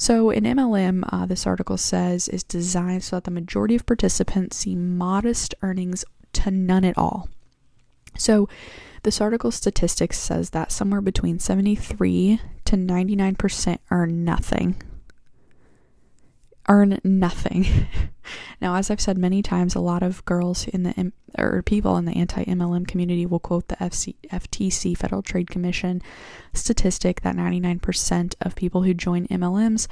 So, 0.00 0.30
an 0.30 0.44
MLM, 0.44 1.04
uh, 1.12 1.26
this 1.26 1.46
article 1.46 1.76
says, 1.76 2.26
is 2.26 2.42
designed 2.42 3.04
so 3.04 3.16
that 3.16 3.24
the 3.24 3.30
majority 3.30 3.76
of 3.76 3.84
participants 3.84 4.56
see 4.56 4.74
modest 4.74 5.54
earnings 5.60 6.06
to 6.32 6.50
none 6.50 6.86
at 6.86 6.96
all. 6.96 7.28
So, 8.16 8.48
this 9.02 9.20
article 9.20 9.50
statistics 9.50 10.18
says 10.18 10.50
that 10.50 10.72
somewhere 10.72 11.02
between 11.02 11.38
73 11.38 12.40
to 12.64 12.76
99% 12.76 13.78
earn 13.90 14.24
nothing 14.24 14.82
earn 16.70 17.00
nothing. 17.02 17.66
now, 18.60 18.76
as 18.76 18.90
I've 18.90 19.00
said 19.00 19.18
many 19.18 19.42
times, 19.42 19.74
a 19.74 19.80
lot 19.80 20.02
of 20.02 20.24
girls 20.24 20.66
in 20.68 20.84
the 20.84 21.12
or 21.36 21.62
people 21.62 21.96
in 21.96 22.04
the 22.06 22.12
anti-MLM 22.12 22.86
community 22.86 23.26
will 23.26 23.40
quote 23.40 23.68
the 23.68 23.76
FC, 23.76 24.14
FTC 24.32 24.96
Federal 24.96 25.20
Trade 25.20 25.50
Commission 25.50 26.00
statistic 26.54 27.20
that 27.22 27.36
99% 27.36 28.34
of 28.40 28.54
people 28.54 28.82
who 28.82 28.94
join 28.94 29.26
MLMs 29.26 29.86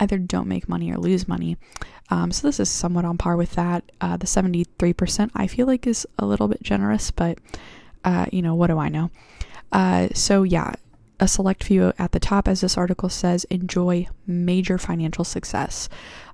either 0.00 0.18
don't 0.18 0.48
make 0.48 0.68
money 0.68 0.90
or 0.92 0.96
lose 0.96 1.28
money. 1.28 1.56
Um, 2.08 2.30
so 2.30 2.46
this 2.46 2.60
is 2.60 2.70
somewhat 2.70 3.04
on 3.04 3.18
par 3.18 3.36
with 3.36 3.52
that. 3.52 3.90
Uh, 4.00 4.16
the 4.16 4.26
73% 4.26 5.30
I 5.34 5.46
feel 5.46 5.66
like 5.66 5.86
is 5.86 6.06
a 6.18 6.26
little 6.26 6.48
bit 6.48 6.62
generous, 6.62 7.10
but 7.10 7.38
uh, 8.04 8.26
you 8.32 8.42
know 8.42 8.54
what 8.54 8.68
do 8.68 8.78
I 8.78 8.88
know? 8.88 9.10
Uh, 9.72 10.08
so 10.14 10.44
yeah, 10.44 10.74
a 11.22 11.28
select 11.28 11.62
few 11.62 11.92
at 12.00 12.10
the 12.10 12.18
top, 12.18 12.48
as 12.48 12.62
this 12.62 12.76
article 12.76 13.08
says, 13.08 13.44
enjoy 13.44 14.08
major 14.26 14.76
financial 14.76 15.22
success. 15.22 15.88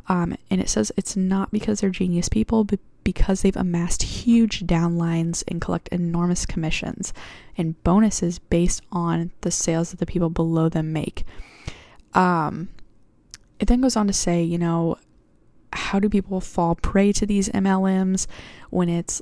Um, 0.08 0.34
and 0.50 0.62
it 0.62 0.70
says 0.70 0.90
it's 0.96 1.14
not 1.14 1.50
because 1.52 1.80
they're 1.80 1.90
genius 1.90 2.30
people, 2.30 2.64
but 2.64 2.80
because 3.04 3.42
they've 3.42 3.56
amassed 3.56 4.02
huge 4.02 4.66
downlines 4.66 5.44
and 5.46 5.60
collect 5.60 5.88
enormous 5.88 6.46
commissions 6.46 7.12
and 7.58 7.82
bonuses 7.84 8.38
based 8.38 8.82
on 8.90 9.30
the 9.42 9.50
sales 9.50 9.90
that 9.90 9.98
the 9.98 10.06
people 10.06 10.30
below 10.30 10.70
them 10.70 10.90
make. 10.90 11.24
Um, 12.14 12.70
it 13.60 13.68
then 13.68 13.82
goes 13.82 13.96
on 13.96 14.06
to 14.06 14.14
say, 14.14 14.42
you 14.42 14.56
know, 14.56 14.96
how 15.70 15.98
do 15.98 16.08
people 16.08 16.40
fall 16.40 16.76
prey 16.76 17.12
to 17.12 17.26
these 17.26 17.50
MLMs 17.50 18.26
when 18.70 18.88
it's, 18.88 19.20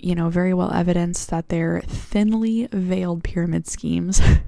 you 0.00 0.16
know, 0.16 0.30
very 0.30 0.52
well 0.52 0.72
evidenced 0.72 1.30
that 1.30 1.48
they're 1.48 1.82
thinly 1.86 2.68
veiled 2.72 3.22
pyramid 3.22 3.68
schemes, 3.68 4.20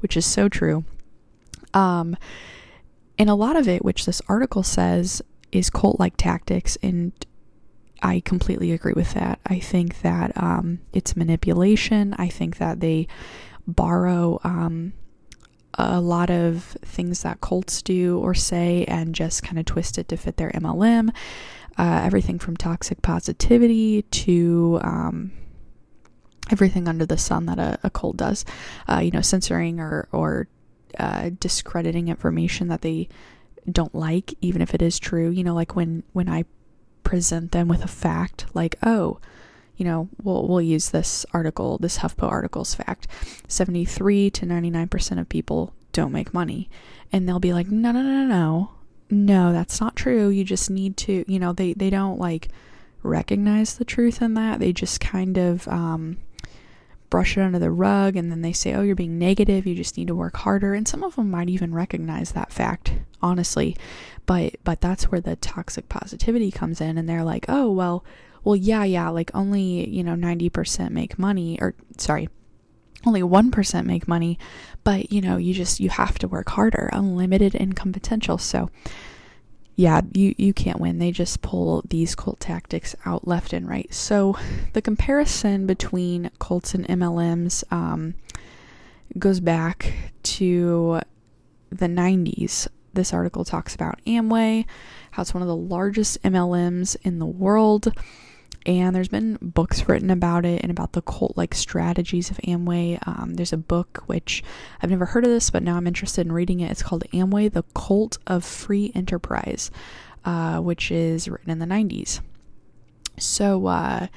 which 0.00 0.16
is 0.16 0.26
so 0.26 0.48
true. 0.48 0.84
Um, 1.74 2.16
and 3.18 3.30
a 3.30 3.34
lot 3.34 3.56
of 3.56 3.68
it, 3.68 3.84
which 3.84 4.06
this 4.06 4.22
article 4.28 4.62
says, 4.62 5.22
is 5.52 5.70
cult 5.70 5.98
like 5.98 6.16
tactics. 6.16 6.76
And 6.82 7.12
I 8.02 8.20
completely 8.20 8.72
agree 8.72 8.92
with 8.94 9.14
that. 9.14 9.40
I 9.46 9.58
think 9.58 10.02
that 10.02 10.32
um, 10.36 10.80
it's 10.92 11.16
manipulation. 11.16 12.14
I 12.18 12.28
think 12.28 12.58
that 12.58 12.80
they 12.80 13.08
borrow 13.66 14.38
um, 14.44 14.92
a 15.74 16.00
lot 16.00 16.30
of 16.30 16.76
things 16.82 17.22
that 17.22 17.40
cults 17.40 17.82
do 17.82 18.18
or 18.18 18.34
say 18.34 18.84
and 18.86 19.14
just 19.14 19.42
kind 19.42 19.58
of 19.58 19.64
twist 19.64 19.98
it 19.98 20.08
to 20.08 20.16
fit 20.16 20.36
their 20.36 20.50
MLM. 20.50 21.10
Uh, 21.78 22.00
everything 22.04 22.38
from 22.38 22.56
toxic 22.56 23.02
positivity 23.02 24.02
to 24.02 24.78
um, 24.82 25.32
everything 26.50 26.88
under 26.88 27.06
the 27.06 27.18
sun 27.18 27.46
that 27.46 27.58
a, 27.58 27.78
a 27.82 27.90
cult 27.90 28.16
does. 28.16 28.44
Uh, 28.88 29.00
you 29.00 29.10
know, 29.10 29.20
censoring 29.20 29.80
or 29.80 30.08
or 30.12 30.48
uh, 30.98 31.30
discrediting 31.40 32.08
information 32.08 32.68
that 32.68 32.82
they 32.82 33.08
don't 33.70 33.94
like, 33.94 34.34
even 34.40 34.62
if 34.62 34.74
it 34.74 34.82
is 34.82 34.98
true. 34.98 35.30
You 35.30 35.44
know, 35.44 35.54
like 35.54 35.76
when 35.76 36.02
when 36.12 36.28
I 36.28 36.44
present 37.02 37.52
them 37.52 37.68
with 37.68 37.84
a 37.84 37.88
fact, 37.88 38.46
like 38.54 38.76
oh, 38.82 39.18
you 39.76 39.84
know, 39.84 40.08
we'll 40.22 40.46
we'll 40.46 40.62
use 40.62 40.90
this 40.90 41.26
article, 41.32 41.78
this 41.78 41.98
HuffPo 41.98 42.24
article's 42.24 42.74
fact. 42.74 43.06
73 43.48 44.30
to 44.30 44.46
99% 44.46 45.20
of 45.20 45.28
people 45.28 45.72
don't 45.92 46.12
make 46.12 46.34
money. 46.34 46.68
And 47.12 47.28
they'll 47.28 47.38
be 47.38 47.52
like, 47.52 47.68
"No, 47.68 47.92
no, 47.92 48.02
no, 48.02 48.26
no. 48.26 48.70
No, 49.08 49.52
that's 49.52 49.80
not 49.80 49.94
true. 49.94 50.28
You 50.28 50.44
just 50.44 50.68
need 50.68 50.96
to, 50.98 51.24
you 51.30 51.38
know, 51.38 51.52
they 51.52 51.74
they 51.74 51.90
don't 51.90 52.18
like 52.18 52.48
recognize 53.02 53.76
the 53.76 53.84
truth 53.84 54.20
in 54.20 54.34
that. 54.34 54.58
They 54.58 54.72
just 54.72 55.00
kind 55.00 55.38
of 55.38 55.68
um 55.68 56.18
brush 57.10 57.36
it 57.36 57.42
under 57.42 57.58
the 57.58 57.70
rug 57.70 58.16
and 58.16 58.30
then 58.30 58.42
they 58.42 58.52
say, 58.52 58.74
"Oh, 58.74 58.82
you're 58.82 58.96
being 58.96 59.18
negative. 59.18 59.66
You 59.66 59.74
just 59.74 59.96
need 59.96 60.08
to 60.08 60.14
work 60.14 60.36
harder." 60.38 60.74
And 60.74 60.86
some 60.86 61.02
of 61.02 61.16
them 61.16 61.30
might 61.30 61.48
even 61.48 61.74
recognize 61.74 62.32
that 62.32 62.52
fact, 62.52 62.92
honestly. 63.22 63.76
But 64.26 64.56
but 64.64 64.80
that's 64.80 65.04
where 65.10 65.20
the 65.20 65.36
toxic 65.36 65.88
positivity 65.88 66.50
comes 66.50 66.80
in 66.80 66.98
and 66.98 67.08
they're 67.08 67.24
like, 67.24 67.46
"Oh, 67.48 67.70
well, 67.70 68.04
well, 68.46 68.54
yeah, 68.56 68.84
yeah, 68.84 69.08
like 69.08 69.32
only, 69.34 69.88
you 69.88 70.04
know, 70.04 70.14
90% 70.14 70.92
make 70.92 71.18
money, 71.18 71.58
or 71.60 71.74
sorry, 71.98 72.28
only 73.04 73.20
1% 73.20 73.86
make 73.86 74.06
money, 74.06 74.38
but 74.84 75.12
you 75.12 75.20
know, 75.20 75.36
you 75.36 75.52
just, 75.52 75.80
you 75.80 75.88
have 75.88 76.16
to 76.20 76.28
work 76.28 76.50
harder, 76.50 76.88
unlimited 76.92 77.56
income 77.56 77.92
potential. 77.92 78.38
So, 78.38 78.70
yeah, 79.76 80.00
you, 80.14 80.34
you 80.38 80.54
can't 80.54 80.80
win. 80.80 80.98
They 80.98 81.10
just 81.10 81.42
pull 81.42 81.84
these 81.88 82.14
cult 82.14 82.40
tactics 82.40 82.96
out 83.04 83.28
left 83.28 83.52
and 83.52 83.68
right. 83.68 83.92
So, 83.92 84.36
the 84.72 84.82
comparison 84.82 85.66
between 85.66 86.30
cults 86.38 86.74
and 86.74 86.86
MLMs 86.88 87.62
um, 87.70 88.14
goes 89.18 89.38
back 89.40 89.92
to 90.22 91.00
the 91.70 91.86
90s. 91.86 92.68
This 92.94 93.12
article 93.12 93.44
talks 93.44 93.74
about 93.74 94.00
Amway, 94.06 94.64
how 95.10 95.22
it's 95.22 95.34
one 95.34 95.42
of 95.42 95.48
the 95.48 95.56
largest 95.56 96.22
MLMs 96.22 96.96
in 97.02 97.18
the 97.18 97.26
world 97.26 97.92
and 98.66 98.94
there's 98.94 99.08
been 99.08 99.38
books 99.40 99.88
written 99.88 100.10
about 100.10 100.44
it 100.44 100.60
and 100.62 100.70
about 100.72 100.92
the 100.92 101.02
cult 101.02 101.36
like 101.36 101.54
strategies 101.54 102.30
of 102.30 102.38
Amway. 102.38 102.98
Um, 103.06 103.34
there's 103.34 103.52
a 103.52 103.56
book 103.56 104.02
which 104.06 104.42
I've 104.82 104.90
never 104.90 105.06
heard 105.06 105.24
of 105.24 105.30
this, 105.30 105.50
but 105.50 105.62
now 105.62 105.76
I'm 105.76 105.86
interested 105.86 106.26
in 106.26 106.32
reading 106.32 106.60
it. 106.60 106.70
It's 106.72 106.82
called 106.82 107.04
Amway: 107.12 107.52
The 107.52 107.62
Cult 107.74 108.18
of 108.26 108.44
Free 108.44 108.90
Enterprise, 108.94 109.70
uh, 110.24 110.58
which 110.58 110.90
is 110.90 111.28
written 111.28 111.50
in 111.50 111.60
the 111.60 111.66
90s. 111.66 112.20
So 113.18 113.66
uh, 113.66 114.08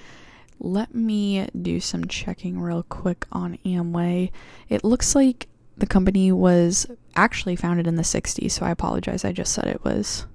let 0.59 0.95
me 0.95 1.47
do 1.61 1.79
some 1.79 2.07
checking 2.07 2.59
real 2.59 2.83
quick 2.83 3.27
on 3.31 3.59
Amway. 3.65 4.31
It 4.67 4.83
looks 4.83 5.13
like 5.13 5.47
the 5.77 5.87
company 5.87 6.31
was 6.31 6.87
actually 7.15 7.55
founded 7.55 7.85
in 7.85 7.95
the 7.95 8.03
60s, 8.03 8.51
so 8.51 8.65
I 8.65 8.71
apologize. 8.71 9.23
I 9.23 9.31
just 9.31 9.53
said 9.53 9.67
it 9.67 9.83
was 9.83 10.25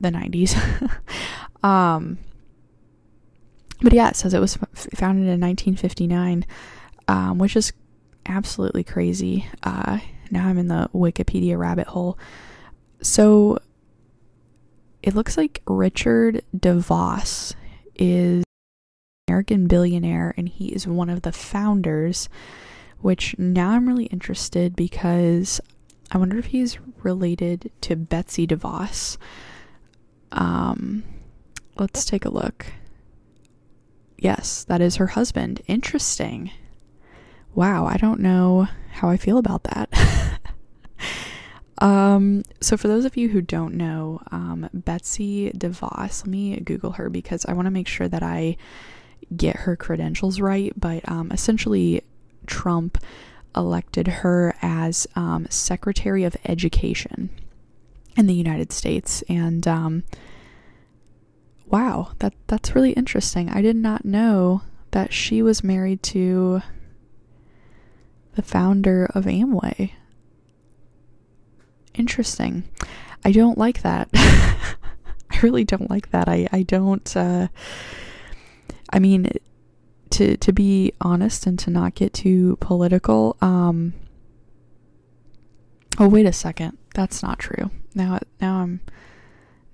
the 0.00 0.10
90s. 0.10 0.90
um, 1.62 2.18
but 3.82 3.92
yeah, 3.92 4.08
it 4.08 4.16
says 4.16 4.32
it 4.34 4.40
was 4.40 4.56
founded 4.94 5.24
in 5.24 5.40
1959, 5.40 6.46
um, 7.08 7.38
which 7.38 7.56
is 7.56 7.72
absolutely 8.26 8.84
crazy. 8.84 9.46
Uh, 9.62 9.98
now 10.30 10.46
I'm 10.46 10.58
in 10.58 10.68
the 10.68 10.88
Wikipedia 10.94 11.58
rabbit 11.58 11.88
hole. 11.88 12.18
So 13.02 13.58
it 15.02 15.14
looks 15.14 15.36
like 15.36 15.62
Richard 15.66 16.44
DeVos 16.56 17.54
is 17.96 18.44
American 19.28 19.66
billionaire 19.66 20.32
and 20.36 20.48
he 20.48 20.68
is 20.68 20.86
one 20.86 21.10
of 21.10 21.22
the 21.22 21.32
founders, 21.32 22.28
which 23.00 23.36
now 23.38 23.70
I'm 23.70 23.88
really 23.88 24.06
interested 24.06 24.76
because 24.76 25.60
I 26.12 26.18
wonder 26.18 26.38
if 26.38 26.46
he's 26.46 26.78
related 27.02 27.72
to 27.82 27.96
Betsy 27.96 28.46
DeVos. 28.46 29.16
Um, 30.30 31.02
let's 31.76 32.04
take 32.04 32.24
a 32.24 32.30
look. 32.30 32.66
Yes, 34.22 34.62
that 34.68 34.80
is 34.80 34.96
her 34.96 35.08
husband. 35.08 35.62
Interesting. 35.66 36.52
Wow, 37.56 37.86
I 37.86 37.96
don't 37.96 38.20
know 38.20 38.68
how 38.92 39.08
I 39.08 39.16
feel 39.16 39.36
about 39.36 39.64
that. 39.64 40.38
um, 41.78 42.44
so 42.60 42.76
for 42.76 42.86
those 42.86 43.04
of 43.04 43.16
you 43.16 43.30
who 43.30 43.40
don't 43.40 43.74
know, 43.74 44.22
um, 44.30 44.70
Betsy 44.72 45.50
DeVos, 45.50 46.20
let 46.22 46.26
me 46.28 46.60
Google 46.60 46.92
her 46.92 47.10
because 47.10 47.44
I 47.46 47.52
want 47.52 47.66
to 47.66 47.72
make 47.72 47.88
sure 47.88 48.06
that 48.06 48.22
I 48.22 48.56
get 49.36 49.56
her 49.56 49.74
credentials 49.74 50.38
right. 50.40 50.72
But 50.76 51.06
um, 51.10 51.32
essentially, 51.32 52.04
Trump 52.46 52.98
elected 53.56 54.06
her 54.06 54.54
as 54.62 55.08
um, 55.16 55.48
Secretary 55.50 56.22
of 56.22 56.36
Education 56.44 57.28
in 58.16 58.28
the 58.28 58.34
United 58.34 58.72
States, 58.72 59.24
and 59.28 59.66
um, 59.66 60.04
wow, 61.72 62.12
that 62.18 62.34
that's 62.46 62.74
really 62.74 62.92
interesting. 62.92 63.48
I 63.48 63.62
did 63.62 63.76
not 63.76 64.04
know 64.04 64.62
that 64.90 65.12
she 65.12 65.42
was 65.42 65.64
married 65.64 66.02
to 66.04 66.60
the 68.34 68.42
founder 68.42 69.10
of 69.14 69.24
Amway. 69.24 69.92
Interesting. 71.94 72.64
I 73.24 73.32
don't 73.32 73.58
like 73.58 73.82
that. 73.82 74.08
I 74.14 75.38
really 75.42 75.64
don't 75.64 75.90
like 75.90 76.10
that. 76.10 76.28
I 76.28 76.46
I 76.52 76.62
don't 76.62 77.16
uh 77.16 77.48
I 78.92 78.98
mean 78.98 79.30
to 80.10 80.36
to 80.36 80.52
be 80.52 80.92
honest 81.00 81.46
and 81.46 81.58
to 81.60 81.70
not 81.70 81.94
get 81.94 82.12
too 82.12 82.56
political, 82.60 83.36
um 83.40 83.94
Oh, 85.98 86.08
wait 86.08 86.26
a 86.26 86.32
second. 86.32 86.78
That's 86.94 87.22
not 87.22 87.38
true. 87.38 87.70
Now 87.94 88.18
now 88.40 88.56
I'm 88.56 88.80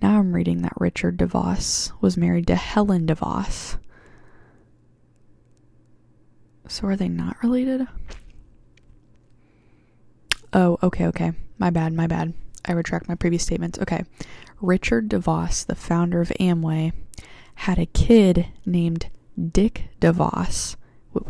now 0.00 0.18
I'm 0.18 0.32
reading 0.32 0.62
that 0.62 0.72
Richard 0.78 1.18
DeVos 1.18 1.92
was 2.00 2.16
married 2.16 2.46
to 2.46 2.54
Helen 2.54 3.06
DeVos. 3.06 3.78
So 6.68 6.86
are 6.86 6.96
they 6.96 7.08
not 7.08 7.42
related? 7.42 7.86
Oh, 10.52 10.78
okay, 10.82 11.06
okay. 11.06 11.32
My 11.58 11.70
bad, 11.70 11.92
my 11.92 12.06
bad. 12.06 12.34
I 12.64 12.72
retract 12.72 13.08
my 13.08 13.14
previous 13.14 13.42
statements. 13.42 13.78
Okay. 13.78 14.04
Richard 14.60 15.08
DeVos, 15.08 15.66
the 15.66 15.74
founder 15.74 16.20
of 16.20 16.32
Amway, 16.40 16.92
had 17.56 17.78
a 17.78 17.86
kid 17.86 18.46
named 18.66 19.08
Dick 19.50 19.88
DeVos. 20.00 20.76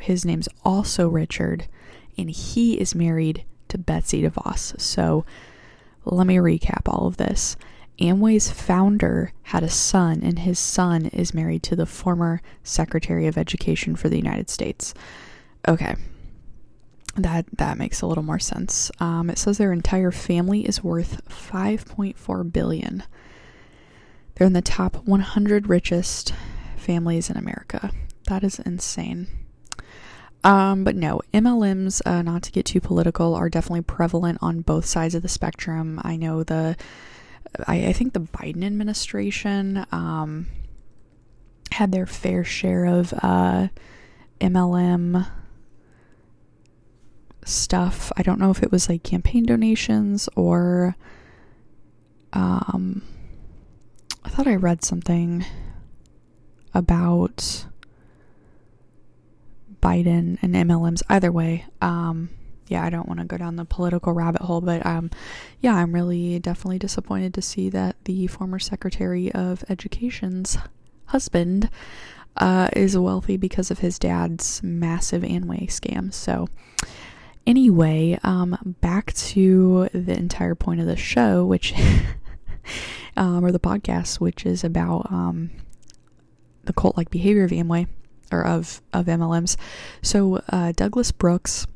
His 0.01 0.25
name's 0.25 0.49
also 0.65 1.09
Richard, 1.09 1.67
and 2.17 2.31
he 2.31 2.79
is 2.79 2.95
married 2.95 3.45
to 3.69 3.79
Betsy 3.79 4.23
DeVos. 4.23 4.79
So 4.81 5.25
let 6.05 6.27
me 6.27 6.37
recap 6.37 6.83
all 6.87 7.07
of 7.07 7.17
this. 7.17 7.57
Amway's 8.01 8.51
founder 8.51 9.33
had 9.45 9.63
a 9.63 9.69
son, 9.69 10.21
and 10.23 10.39
his 10.41 10.59
son 10.59 11.07
is 11.07 11.35
married 11.35 11.63
to 11.65 11.77
the 11.77 11.87
former 11.87 12.41
Secretary 12.63 13.27
of 13.27 13.37
Education 13.37 13.97
for 13.97 14.09
the 14.09 14.17
United 14.17 14.49
States. 14.49 14.95
Okay. 15.67 15.97
That 17.17 17.47
that 17.57 17.79
makes 17.79 18.01
a 18.01 18.07
little 18.07 18.23
more 18.23 18.39
sense. 18.39 18.93
Um, 19.01 19.29
it 19.29 19.39
says 19.39 19.59
their 19.59 19.73
entire 19.73 20.13
family 20.13 20.67
is 20.67 20.85
worth 20.85 21.27
5.4 21.29 22.53
billion. 22.53 23.03
They're 24.35 24.47
in 24.47 24.53
the 24.53 24.63
top 24.63 25.05
100 25.05 25.69
richest 25.69 26.33
families 26.77 27.29
in 27.29 27.37
America. 27.37 27.91
That 28.29 28.45
is 28.45 28.61
insane. 28.61 29.27
Um, 30.45 30.85
but 30.85 30.95
no, 30.95 31.21
MLMs, 31.35 32.01
uh, 32.07 32.23
not 32.23 32.45
to 32.45 32.53
get 32.53 32.65
too 32.67 32.81
political, 32.81 33.35
are 33.35 33.49
definitely 33.49 33.83
prevalent 33.83 34.39
on 34.41 34.61
both 34.61 34.87
sides 34.87 35.17
of 35.17 35.23
the 35.23 35.29
spectrum. 35.29 36.01
I 36.05 36.17
know 36.17 36.45
the 36.45 36.77
I, 37.67 37.87
I 37.87 37.93
think 37.93 38.13
the 38.13 38.21
Biden 38.21 38.65
administration 38.65 39.87
um, 39.93 40.47
had 41.73 41.93
their 41.93 42.07
fair 42.07 42.45
share 42.45 42.85
of 42.85 43.13
uh, 43.23 43.69
MLM 44.41 45.27
stuff. 47.45 48.13
I 48.17 48.23
don't 48.23 48.41
know 48.41 48.51
if 48.51 48.63
it 48.63 48.71
was 48.71 48.89
like 48.89 49.03
campaign 49.03 49.45
donations 49.45 50.29
or 50.37 50.97
um, 52.33 53.03
I 54.25 54.29
thought 54.29 54.47
I 54.47 54.57
read 54.57 54.85
something 54.85 55.45
about 56.75 57.67
Biden 59.81 60.39
and 60.43 60.55
MLMs. 60.55 61.03
Either 61.09 61.33
way, 61.33 61.65
um, 61.81 62.29
yeah, 62.69 62.85
I 62.85 62.91
don't 62.91 63.09
want 63.09 63.21
to 63.21 63.27
go 63.27 63.37
down 63.37 63.57
the 63.57 63.65
political 63.65 64.13
rabbit 64.13 64.43
hole, 64.43 64.61
but 64.61 64.85
um, 64.85 65.11
yeah, 65.61 65.75
I'm 65.75 65.95
really 65.95 66.39
definitely 66.39 66.79
disappointed 66.79 67.35
to 67.35 67.43
see 67.43 67.69
that 67.71 67.97
the 68.05 68.27
former 68.27 68.59
Secretary 68.59 69.33
of 69.33 69.65
Education's 69.69 70.59
husband 71.07 71.71
uh, 72.37 72.69
is 72.75 72.97
wealthy 72.97 73.37
because 73.37 73.71
of 73.71 73.81
his 73.81 73.99
dad's 73.99 74.63
massive 74.63 75.23
Amway 75.23 75.67
scam. 75.69 76.13
So, 76.13 76.49
anyway, 77.47 78.19
um, 78.23 78.77
back 78.81 79.13
to 79.15 79.89
the 79.93 80.17
entire 80.17 80.55
point 80.55 80.81
of 80.81 80.87
the 80.87 80.97
show, 80.97 81.45
which, 81.45 81.75
um, 83.17 83.45
or 83.45 83.53
the 83.53 83.61
podcast, 83.61 84.21
which 84.21 84.47
is 84.47 84.63
about 84.63 85.11
um, 85.11 85.51
the 86.65 86.73
cult 86.73 86.97
like 86.97 87.11
behavior 87.11 87.45
of 87.45 87.51
Amway 87.51 87.89
or 88.31 88.45
of, 88.45 88.83
of 88.93 89.07
MLMs. 89.07 89.57
So, 90.03 90.41
uh, 90.51 90.73
Douglas 90.77 91.11
Brooks 91.11 91.67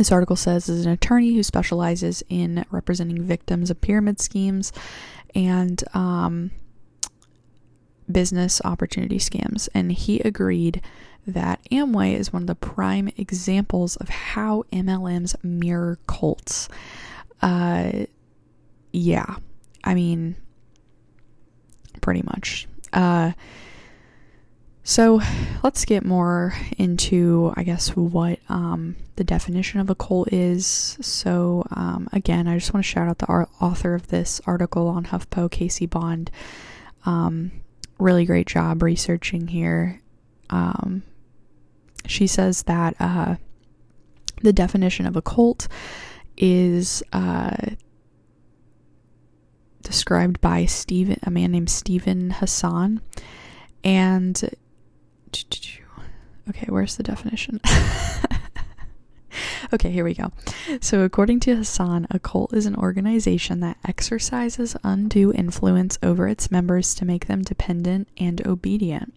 this 0.00 0.10
article 0.10 0.34
says 0.34 0.66
is 0.70 0.86
an 0.86 0.92
attorney 0.92 1.34
who 1.34 1.42
specializes 1.42 2.22
in 2.30 2.64
representing 2.70 3.22
victims 3.22 3.68
of 3.68 3.82
pyramid 3.82 4.18
schemes 4.18 4.72
and 5.34 5.84
um, 5.92 6.50
business 8.10 8.62
opportunity 8.64 9.18
scams. 9.18 9.68
And 9.74 9.92
he 9.92 10.20
agreed 10.20 10.80
that 11.26 11.60
Amway 11.70 12.14
is 12.14 12.32
one 12.32 12.44
of 12.44 12.46
the 12.46 12.54
prime 12.54 13.10
examples 13.18 13.96
of 13.96 14.08
how 14.08 14.64
MLMs 14.72 15.36
mirror 15.44 15.98
cults. 16.06 16.70
Uh, 17.42 18.06
yeah, 18.94 19.36
I 19.84 19.92
mean, 19.92 20.34
pretty 22.00 22.22
much. 22.22 22.66
Uh, 22.94 23.32
so 24.90 25.20
let's 25.62 25.84
get 25.84 26.04
more 26.04 26.52
into, 26.76 27.52
I 27.54 27.62
guess, 27.62 27.94
what 27.94 28.40
um, 28.48 28.96
the 29.14 29.22
definition 29.22 29.78
of 29.78 29.88
a 29.88 29.94
cult 29.94 30.32
is. 30.32 30.66
So, 31.00 31.64
um, 31.70 32.08
again, 32.12 32.48
I 32.48 32.58
just 32.58 32.74
want 32.74 32.84
to 32.84 32.90
shout 32.90 33.06
out 33.06 33.18
the 33.18 33.28
author 33.28 33.94
of 33.94 34.08
this 34.08 34.40
article 34.46 34.88
on 34.88 35.06
HuffPo, 35.06 35.48
Casey 35.48 35.86
Bond. 35.86 36.32
Um, 37.06 37.52
really 38.00 38.24
great 38.24 38.48
job 38.48 38.82
researching 38.82 39.46
here. 39.46 40.00
Um, 40.50 41.04
she 42.06 42.26
says 42.26 42.64
that 42.64 42.96
uh, 42.98 43.36
the 44.42 44.52
definition 44.52 45.06
of 45.06 45.14
a 45.14 45.22
cult 45.22 45.68
is 46.36 47.00
uh, 47.12 47.54
described 49.82 50.40
by 50.40 50.64
Steven, 50.64 51.20
a 51.22 51.30
man 51.30 51.52
named 51.52 51.70
Steven 51.70 52.32
Hassan, 52.32 53.00
and 53.84 54.50
Okay, 56.48 56.66
where's 56.68 56.96
the 56.96 57.02
definition? 57.02 57.60
okay, 59.72 59.90
here 59.90 60.04
we 60.04 60.14
go. 60.14 60.32
So, 60.80 61.02
according 61.02 61.40
to 61.40 61.56
Hassan, 61.56 62.06
a 62.10 62.18
cult 62.18 62.52
is 62.52 62.66
an 62.66 62.74
organization 62.74 63.60
that 63.60 63.78
exercises 63.86 64.76
undue 64.82 65.32
influence 65.32 65.98
over 66.02 66.26
its 66.26 66.50
members 66.50 66.94
to 66.96 67.04
make 67.04 67.26
them 67.26 67.42
dependent 67.42 68.08
and 68.18 68.44
obedient. 68.46 69.14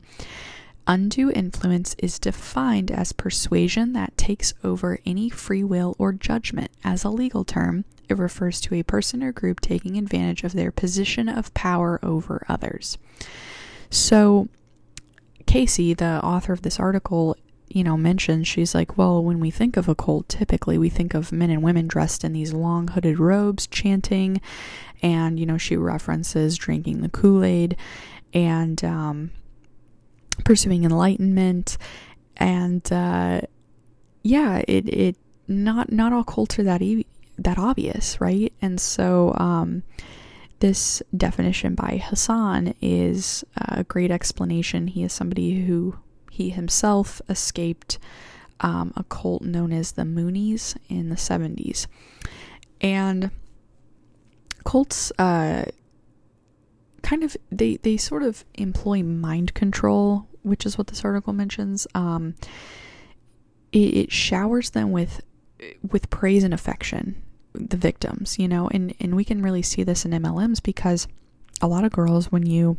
Undue 0.86 1.32
influence 1.32 1.96
is 1.98 2.20
defined 2.20 2.92
as 2.92 3.14
persuasion 3.14 3.94
that 3.94 4.18
takes 4.18 4.54
over 4.64 5.00
any 5.06 5.30
free 5.30 5.64
will 5.64 5.96
or 5.98 6.12
judgment. 6.12 6.70
As 6.84 7.04
a 7.04 7.10
legal 7.10 7.46
term, 7.46 7.86
it 8.10 8.18
refers 8.18 8.60
to 8.62 8.76
a 8.76 8.84
person 8.84 9.24
or 9.24 9.32
group 9.32 9.62
taking 9.62 9.98
advantage 9.98 10.44
of 10.44 10.54
their 10.54 10.72
position 10.72 11.30
of 11.30 11.54
power 11.54 12.00
over 12.04 12.46
others. 12.50 12.98
So, 13.90 14.50
Casey, 15.54 15.94
the 15.94 16.20
author 16.24 16.52
of 16.52 16.64
this 16.64 16.80
article, 16.80 17.38
you 17.70 17.84
know, 17.84 17.96
mentions 17.96 18.48
she's 18.48 18.74
like, 18.74 18.98
well, 18.98 19.24
when 19.24 19.40
we 19.40 19.52
think 19.52 19.78
of 19.78 19.88
a 19.88 19.94
cult, 19.94 20.28
typically 20.28 20.80
we 20.80 20.90
think 20.90 21.14
of 21.14 21.32
men 21.32 21.52
and 21.52 21.62
women 21.62 21.88
dressed 21.88 22.24
in 22.24 22.34
these 22.34 22.54
long 22.54 22.88
hooded 22.88 23.20
robes 23.20 23.68
chanting, 23.68 24.42
and, 25.04 25.40
you 25.40 25.46
know, 25.46 25.60
she 25.60 25.78
references 25.78 26.58
drinking 26.58 27.02
the 27.02 27.10
Kool 27.10 27.44
Aid 27.44 27.78
and 28.34 28.84
um, 28.84 29.30
pursuing 30.44 30.86
enlightenment. 30.86 31.78
And, 32.36 32.92
uh, 32.92 33.42
yeah, 34.24 34.64
it, 34.68 34.90
it, 34.90 35.18
not, 35.48 35.92
not 35.92 36.14
all 36.14 36.24
cults 36.24 36.58
are 36.58 36.64
that, 36.64 36.82
e- 36.82 37.06
that 37.38 37.60
obvious, 37.60 38.20
right? 38.20 38.52
And 38.60 38.82
so, 38.82 39.36
um, 39.38 39.84
this 40.64 41.04
definition 41.16 41.76
by 41.76 42.02
Hassan 42.02 42.74
is 42.82 43.44
a 43.58 43.84
great 43.84 44.12
explanation. 44.12 44.88
He 44.88 45.04
is 45.04 45.12
somebody 45.12 45.66
who 45.66 45.98
he 46.32 46.52
himself 46.52 47.22
escaped 47.28 48.00
um, 48.62 48.94
a 48.96 49.04
cult 49.04 49.42
known 49.42 49.74
as 49.74 49.92
the 49.92 50.04
Moonies 50.04 50.78
in 50.88 51.10
the 51.10 51.18
70s. 51.18 51.88
And 52.80 53.30
cults 54.64 55.12
uh, 55.20 55.66
kind 57.02 57.24
of 57.26 57.36
they 57.52 57.76
they 57.76 57.98
sort 57.98 58.24
of 58.24 58.46
employ 58.54 59.04
mind 59.04 59.54
control, 59.54 60.30
which 60.44 60.66
is 60.66 60.78
what 60.78 60.88
this 60.88 61.04
article 61.04 61.34
mentions. 61.34 61.88
Um, 61.94 62.36
it, 63.74 63.98
it 63.98 64.12
showers 64.14 64.70
them 64.70 64.94
with 64.94 65.20
with 65.92 66.10
praise 66.10 66.46
and 66.46 66.54
affection 66.54 67.22
the 67.54 67.78
victims, 67.78 68.40
you 68.40 68.48
know, 68.48 68.68
and, 68.70 68.94
and 69.00 69.16
we 69.16 69.24
can 69.24 69.42
really 69.42 69.62
see 69.62 69.84
this 69.84 70.06
in 70.06 70.12
MLMs 70.12 70.62
because 70.62 71.08
a 71.62 71.68
lot 71.68 71.84
of 71.84 71.92
girls, 71.92 72.32
when 72.32 72.46
you 72.46 72.78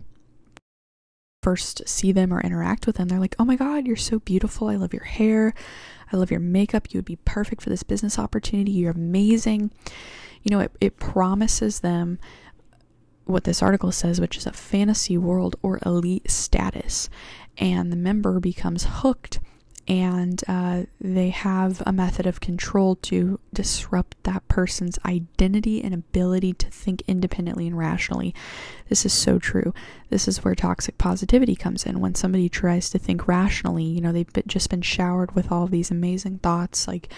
first 1.43 1.87
see 1.87 2.11
them 2.11 2.33
or 2.33 2.41
interact 2.41 2.87
with 2.87 2.97
them, 2.97 3.09
they're 3.09 3.21
like, 3.21 3.37
oh 3.39 3.45
my 3.45 3.57
God, 3.57 3.87
you're 3.87 3.97
so 3.97 4.19
beautiful. 4.19 4.69
I 4.69 4.77
love 4.77 4.95
your 4.95 5.05
hair. 5.05 5.55
I 6.13 6.17
love 6.17 6.31
your 6.31 6.41
makeup. 6.41 6.89
You 6.93 6.99
would 6.99 7.05
be 7.05 7.17
perfect 7.17 7.63
for 7.63 7.71
this 7.71 7.83
business 7.83 8.19
opportunity. 8.19 8.73
You're 8.73 8.93
amazing. 8.93 9.71
You 10.43 10.51
know, 10.51 10.61
it, 10.61 10.73
it 10.81 10.97
promises 10.97 11.81
them 11.81 12.19
what 13.27 13.45
this 13.45 13.63
article 13.63 13.93
says, 13.93 14.21
which 14.21 14.37
is 14.37 14.47
a 14.47 14.53
fantasy 14.53 15.17
world 15.17 15.57
or 15.63 15.79
elite 15.85 16.31
status. 16.31 17.09
And 17.59 17.93
the 17.93 17.97
member 17.97 18.41
becomes 18.41 18.87
hooked 18.89 19.41
and 19.87 20.43
uh, 20.49 20.83
they 21.01 21.29
have 21.29 21.83
a 21.87 21.93
method 21.93 22.27
of 22.27 22.41
control 22.41 22.97
to 22.97 23.39
disrupt 23.53 24.17
that 24.25 24.47
person's 24.49 24.99
identity 25.05 25.83
and 25.83 25.93
ability 25.93 26.55
to 26.55 26.71
think 26.71 27.03
independently 27.07 27.67
and 27.67 27.77
rationally. 27.77 28.35
This 28.89 29.05
is 29.05 29.13
so 29.13 29.39
true. 29.39 29.75
This 30.09 30.27
is 30.27 30.43
where 30.43 30.55
toxic 30.55 30.97
positivity 30.97 31.55
comes 31.55 31.85
in. 31.85 32.01
When 32.01 32.15
somebody 32.15 32.49
tries 32.49 32.89
to 32.91 32.99
think 32.99 33.29
rationally, 33.29 33.85
you 33.85 34.01
know, 34.01 34.13
they've 34.13 34.47
just 34.47 34.71
been 34.71 34.83
showered 34.83 35.35
with 35.35 35.53
all 35.53 35.67
these 35.67 35.91
amazing 35.91 36.39
thoughts 36.39 36.89
like, 36.89 37.13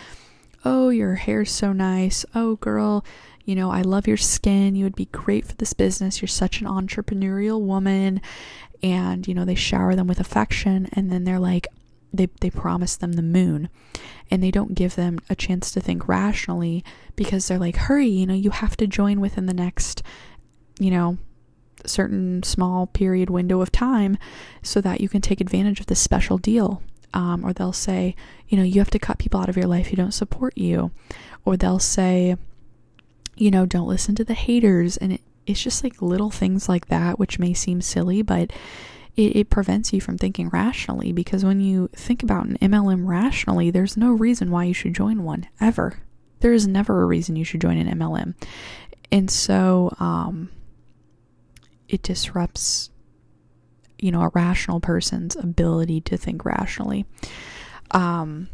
oh, 0.64 0.88
your 0.88 1.14
hair's 1.14 1.52
so 1.52 1.72
nice. 1.72 2.24
Oh, 2.34 2.56
girl, 2.56 3.04
you 3.44 3.54
know, 3.54 3.70
I 3.70 3.82
love 3.82 4.08
your 4.08 4.16
skin. 4.16 4.74
You 4.74 4.84
would 4.84 4.96
be 4.96 5.06
great 5.06 5.46
for 5.46 5.54
this 5.54 5.72
business. 5.72 6.20
You're 6.20 6.26
such 6.26 6.60
an 6.60 6.66
entrepreneurial 6.66 7.60
woman. 7.60 8.20
And, 8.82 9.26
you 9.26 9.34
know, 9.34 9.44
they 9.44 9.54
shower 9.54 9.94
them 9.94 10.08
with 10.08 10.18
affection. 10.18 10.88
And 10.92 11.10
then 11.10 11.22
they're 11.22 11.38
like, 11.38 11.68
they, 12.16 12.28
they 12.40 12.50
promise 12.50 12.96
them 12.96 13.12
the 13.12 13.22
moon 13.22 13.68
and 14.30 14.42
they 14.42 14.50
don't 14.50 14.74
give 14.74 14.96
them 14.96 15.18
a 15.30 15.34
chance 15.36 15.70
to 15.70 15.80
think 15.80 16.08
rationally 16.08 16.84
because 17.14 17.46
they're 17.46 17.58
like 17.58 17.76
hurry 17.76 18.08
you 18.08 18.26
know 18.26 18.34
you 18.34 18.50
have 18.50 18.76
to 18.76 18.86
join 18.86 19.20
within 19.20 19.46
the 19.46 19.54
next 19.54 20.02
you 20.78 20.90
know 20.90 21.18
certain 21.84 22.42
small 22.42 22.86
period 22.86 23.30
window 23.30 23.60
of 23.60 23.72
time 23.72 24.18
so 24.62 24.80
that 24.80 25.00
you 25.00 25.08
can 25.08 25.20
take 25.20 25.40
advantage 25.40 25.80
of 25.80 25.86
this 25.86 26.00
special 26.00 26.38
deal. 26.38 26.82
Um, 27.14 27.46
or 27.46 27.52
they'll 27.52 27.72
say 27.72 28.14
you 28.48 28.58
know 28.58 28.64
you 28.64 28.80
have 28.80 28.90
to 28.90 28.98
cut 28.98 29.18
people 29.18 29.40
out 29.40 29.48
of 29.48 29.56
your 29.56 29.66
life 29.66 29.88
who 29.88 29.96
don't 29.96 30.12
support 30.12 30.56
you. 30.56 30.90
Or 31.44 31.56
they'll 31.56 31.78
say 31.78 32.36
you 33.36 33.50
know 33.50 33.66
don't 33.66 33.88
listen 33.88 34.14
to 34.16 34.24
the 34.24 34.34
haters. 34.34 34.96
And 34.96 35.14
it, 35.14 35.20
it's 35.46 35.62
just 35.62 35.84
like 35.84 36.02
little 36.02 36.30
things 36.30 36.68
like 36.68 36.86
that 36.86 37.18
which 37.18 37.38
may 37.38 37.54
seem 37.54 37.80
silly 37.80 38.20
but 38.20 38.52
it, 39.16 39.36
it 39.36 39.50
prevents 39.50 39.92
you 39.92 40.00
from 40.00 40.18
thinking 40.18 40.48
rationally 40.48 41.12
because 41.12 41.44
when 41.44 41.60
you 41.60 41.88
think 41.94 42.22
about 42.22 42.46
an 42.46 42.58
MLM 42.58 43.06
rationally, 43.06 43.70
there's 43.70 43.96
no 43.96 44.12
reason 44.12 44.50
why 44.50 44.64
you 44.64 44.74
should 44.74 44.94
join 44.94 45.22
one 45.22 45.48
ever. 45.60 46.00
There 46.40 46.52
is 46.52 46.66
never 46.66 47.02
a 47.02 47.06
reason 47.06 47.36
you 47.36 47.44
should 47.44 47.60
join 47.60 47.78
an 47.78 47.98
MLM. 47.98 48.34
And 49.10 49.30
so 49.30 49.94
um, 49.98 50.50
it 51.88 52.02
disrupts, 52.02 52.90
you 53.98 54.10
know, 54.10 54.22
a 54.22 54.30
rational 54.34 54.80
person's 54.80 55.36
ability 55.36 56.00
to 56.02 56.16
think 56.16 56.44
rationally. 56.44 57.06
Um, 57.92 58.48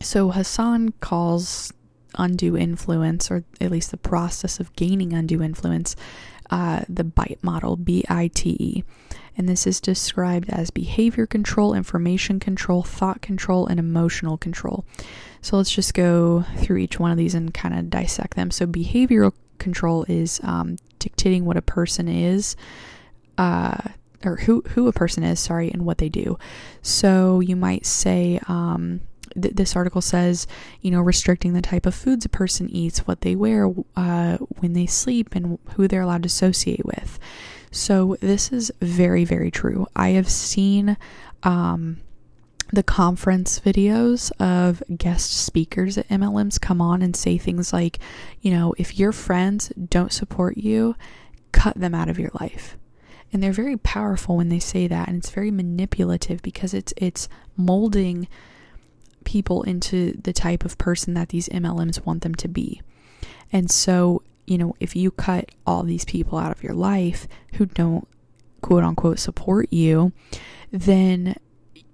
so 0.00 0.30
Hassan 0.30 0.90
calls 1.00 1.72
undue 2.16 2.56
influence, 2.56 3.30
or 3.30 3.44
at 3.60 3.70
least 3.70 3.90
the 3.90 3.96
process 3.96 4.60
of 4.60 4.74
gaining 4.76 5.12
undue 5.12 5.42
influence, 5.42 5.96
uh, 6.50 6.82
the 6.88 7.04
BITE 7.04 7.42
model, 7.42 7.76
B 7.76 8.04
I 8.08 8.28
T 8.28 8.56
E 8.58 8.84
and 9.38 9.48
this 9.48 9.68
is 9.68 9.80
described 9.80 10.50
as 10.50 10.70
behavior 10.70 11.24
control, 11.24 11.72
information 11.72 12.40
control, 12.40 12.82
thought 12.82 13.22
control, 13.22 13.68
and 13.68 13.78
emotional 13.78 14.36
control. 14.36 14.84
So 15.40 15.56
let's 15.56 15.70
just 15.70 15.94
go 15.94 16.44
through 16.56 16.78
each 16.78 16.98
one 16.98 17.12
of 17.12 17.16
these 17.16 17.36
and 17.36 17.54
kind 17.54 17.78
of 17.78 17.88
dissect 17.88 18.34
them. 18.34 18.50
So 18.50 18.66
behavioral 18.66 19.32
control 19.58 20.04
is 20.08 20.40
um, 20.42 20.76
dictating 20.98 21.44
what 21.44 21.56
a 21.56 21.62
person 21.62 22.08
is, 22.08 22.56
uh, 23.38 23.78
or 24.24 24.38
who 24.38 24.64
who 24.70 24.88
a 24.88 24.92
person 24.92 25.22
is, 25.22 25.38
sorry, 25.38 25.70
and 25.70 25.86
what 25.86 25.98
they 25.98 26.08
do. 26.08 26.36
So 26.82 27.38
you 27.38 27.54
might 27.54 27.86
say, 27.86 28.40
um, 28.48 29.02
th- 29.38 29.54
this 29.54 29.76
article 29.76 30.00
says, 30.00 30.46
you 30.80 30.90
know, 30.90 31.00
restricting 31.00 31.52
the 31.52 31.62
type 31.62 31.86
of 31.86 31.94
foods 31.94 32.24
a 32.24 32.28
person 32.28 32.68
eats, 32.70 33.06
what 33.06 33.22
they 33.22 33.34
wear, 33.34 33.72
uh, 33.96 34.36
when 34.58 34.72
they 34.72 34.86
sleep, 34.86 35.34
and 35.34 35.58
who 35.74 35.88
they're 35.88 36.02
allowed 36.02 36.22
to 36.24 36.28
associate 36.28 36.84
with. 36.84 37.18
So 37.70 38.16
this 38.20 38.52
is 38.52 38.72
very 38.80 39.24
very 39.24 39.50
true. 39.50 39.86
I 39.94 40.10
have 40.10 40.28
seen. 40.28 40.96
Um, 41.42 41.98
the 42.70 42.82
conference 42.82 43.60
videos 43.60 44.30
of 44.38 44.82
guest 44.94 45.30
speakers 45.30 45.96
at 45.96 46.08
MLMs 46.08 46.60
come 46.60 46.80
on 46.80 47.00
and 47.00 47.16
say 47.16 47.38
things 47.38 47.72
like, 47.72 47.98
you 48.42 48.50
know, 48.50 48.74
if 48.76 48.98
your 48.98 49.12
friends 49.12 49.72
don't 49.88 50.12
support 50.12 50.58
you, 50.58 50.94
cut 51.52 51.76
them 51.76 51.94
out 51.94 52.08
of 52.10 52.18
your 52.18 52.30
life. 52.38 52.76
And 53.32 53.42
they're 53.42 53.52
very 53.52 53.76
powerful 53.76 54.36
when 54.36 54.48
they 54.48 54.58
say 54.58 54.86
that 54.86 55.08
and 55.08 55.18
it's 55.18 55.30
very 55.30 55.50
manipulative 55.50 56.42
because 56.42 56.72
it's 56.72 56.94
it's 56.96 57.28
molding 57.56 58.28
people 59.24 59.62
into 59.62 60.12
the 60.22 60.32
type 60.32 60.64
of 60.64 60.78
person 60.78 61.14
that 61.14 61.30
these 61.30 61.48
MLMs 61.48 62.04
want 62.04 62.22
them 62.22 62.34
to 62.36 62.48
be. 62.48 62.80
And 63.52 63.70
so, 63.70 64.22
you 64.46 64.58
know, 64.58 64.74
if 64.80 64.94
you 64.96 65.10
cut 65.10 65.50
all 65.66 65.82
these 65.82 66.04
people 66.04 66.38
out 66.38 66.52
of 66.52 66.62
your 66.62 66.74
life 66.74 67.28
who 67.54 67.66
don't 67.66 68.06
quote 68.60 68.84
unquote 68.84 69.18
support 69.18 69.72
you, 69.72 70.12
then 70.70 71.36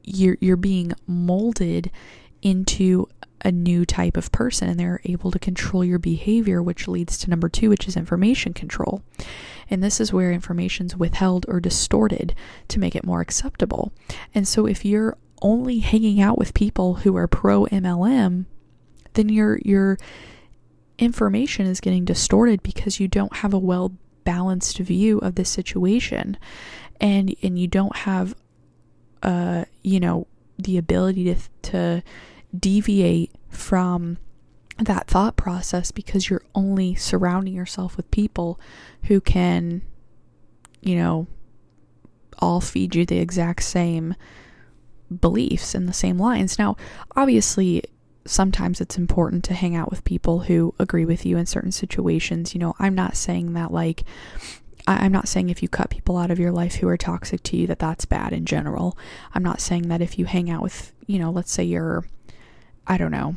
you're 0.02 0.36
you're 0.40 0.56
being 0.56 0.92
molded 1.06 1.90
into 2.42 3.08
a 3.42 3.52
new 3.52 3.84
type 3.84 4.16
of 4.16 4.32
person 4.32 4.68
and 4.68 4.80
they're 4.80 5.00
able 5.04 5.30
to 5.30 5.38
control 5.38 5.84
your 5.84 5.98
behavior 5.98 6.62
which 6.62 6.88
leads 6.88 7.18
to 7.18 7.28
number 7.28 7.48
2 7.48 7.68
which 7.68 7.86
is 7.86 7.96
information 7.96 8.52
control. 8.52 9.02
And 9.70 9.82
this 9.82 10.00
is 10.00 10.12
where 10.12 10.32
information's 10.32 10.96
withheld 10.96 11.46
or 11.48 11.60
distorted 11.60 12.34
to 12.68 12.78
make 12.78 12.94
it 12.94 13.04
more 13.04 13.20
acceptable. 13.20 13.92
And 14.34 14.46
so 14.46 14.66
if 14.66 14.84
you're 14.84 15.16
only 15.44 15.78
hanging 15.78 16.20
out 16.20 16.38
with 16.38 16.54
people 16.54 16.94
who 16.94 17.16
are 17.16 17.28
pro 17.28 17.66
MLM, 17.66 18.46
then 19.12 19.28
your 19.28 19.58
your 19.64 19.98
information 20.98 21.66
is 21.66 21.80
getting 21.80 22.04
distorted 22.04 22.62
because 22.62 22.98
you 22.98 23.06
don't 23.06 23.36
have 23.36 23.54
a 23.54 23.58
well 23.58 23.92
balanced 24.24 24.78
view 24.78 25.18
of 25.18 25.36
the 25.36 25.44
situation. 25.44 26.36
And 27.00 27.36
and 27.42 27.58
you 27.58 27.68
don't 27.68 27.94
have 27.98 28.34
uh, 29.24 29.64
you 29.82 29.98
know, 29.98 30.26
the 30.58 30.76
ability 30.76 31.34
to 31.34 31.40
to 31.70 32.02
deviate 32.56 33.32
from 33.48 34.18
that 34.78 35.06
thought 35.06 35.34
process 35.34 35.90
because 35.90 36.28
you're 36.28 36.44
only 36.54 36.94
surrounding 36.94 37.54
yourself 37.54 37.96
with 37.96 38.10
people 38.10 38.60
who 39.04 39.20
can, 39.20 39.82
you 40.80 40.94
know, 40.96 41.26
all 42.38 42.60
feed 42.60 42.94
you 42.94 43.06
the 43.06 43.18
exact 43.18 43.62
same 43.62 44.14
beliefs 45.20 45.74
and 45.74 45.88
the 45.88 45.92
same 45.92 46.18
lines. 46.18 46.58
Now, 46.58 46.76
obviously, 47.16 47.84
sometimes 48.26 48.80
it's 48.80 48.96
important 48.96 49.44
to 49.44 49.54
hang 49.54 49.76
out 49.76 49.90
with 49.90 50.04
people 50.04 50.40
who 50.40 50.74
agree 50.78 51.04
with 51.04 51.26
you 51.26 51.36
in 51.36 51.46
certain 51.46 51.72
situations. 51.72 52.54
You 52.54 52.60
know, 52.60 52.74
I'm 52.78 52.94
not 52.94 53.16
saying 53.16 53.52
that 53.54 53.72
like 53.72 54.04
I, 54.86 55.04
am 55.06 55.12
not 55.12 55.28
saying 55.28 55.50
if 55.50 55.62
you 55.62 55.68
cut 55.68 55.90
people 55.90 56.16
out 56.16 56.30
of 56.30 56.38
your 56.38 56.52
life 56.52 56.76
who 56.76 56.88
are 56.88 56.96
toxic 56.96 57.42
to 57.44 57.56
you 57.56 57.66
that 57.68 57.78
that's 57.78 58.04
bad 58.04 58.32
in 58.32 58.44
general. 58.44 58.98
I'm 59.34 59.42
not 59.42 59.60
saying 59.60 59.88
that 59.88 60.02
if 60.02 60.18
you 60.18 60.26
hang 60.26 60.50
out 60.50 60.62
with, 60.62 60.92
you 61.06 61.18
know, 61.18 61.30
let's 61.30 61.52
say 61.52 61.64
you're, 61.64 62.04
I 62.86 62.98
don't 62.98 63.10
know, 63.10 63.36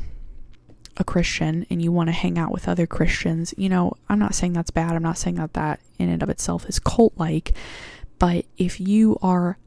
a 0.96 1.04
Christian 1.04 1.64
and 1.70 1.80
you 1.80 1.92
want 1.92 2.08
to 2.08 2.12
hang 2.12 2.38
out 2.38 2.52
with 2.52 2.68
other 2.68 2.86
Christians, 2.86 3.54
you 3.56 3.68
know, 3.68 3.94
I'm 4.08 4.18
not 4.18 4.34
saying 4.34 4.52
that's 4.52 4.70
bad. 4.70 4.94
I'm 4.94 5.02
not 5.02 5.18
saying 5.18 5.36
that 5.36 5.54
that 5.54 5.80
in 5.98 6.08
and 6.08 6.22
of 6.22 6.28
itself 6.28 6.66
is 6.66 6.78
cult 6.78 7.14
like. 7.16 7.52
But 8.18 8.46
if 8.56 8.80
you 8.80 9.16
are 9.22 9.58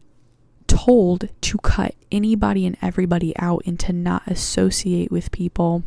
told 0.71 1.27
to 1.41 1.57
cut 1.57 1.95
anybody 2.13 2.65
and 2.65 2.77
everybody 2.81 3.37
out 3.37 3.61
and 3.65 3.77
to 3.77 3.91
not 3.91 4.23
associate 4.25 5.11
with 5.11 5.29
people 5.31 5.83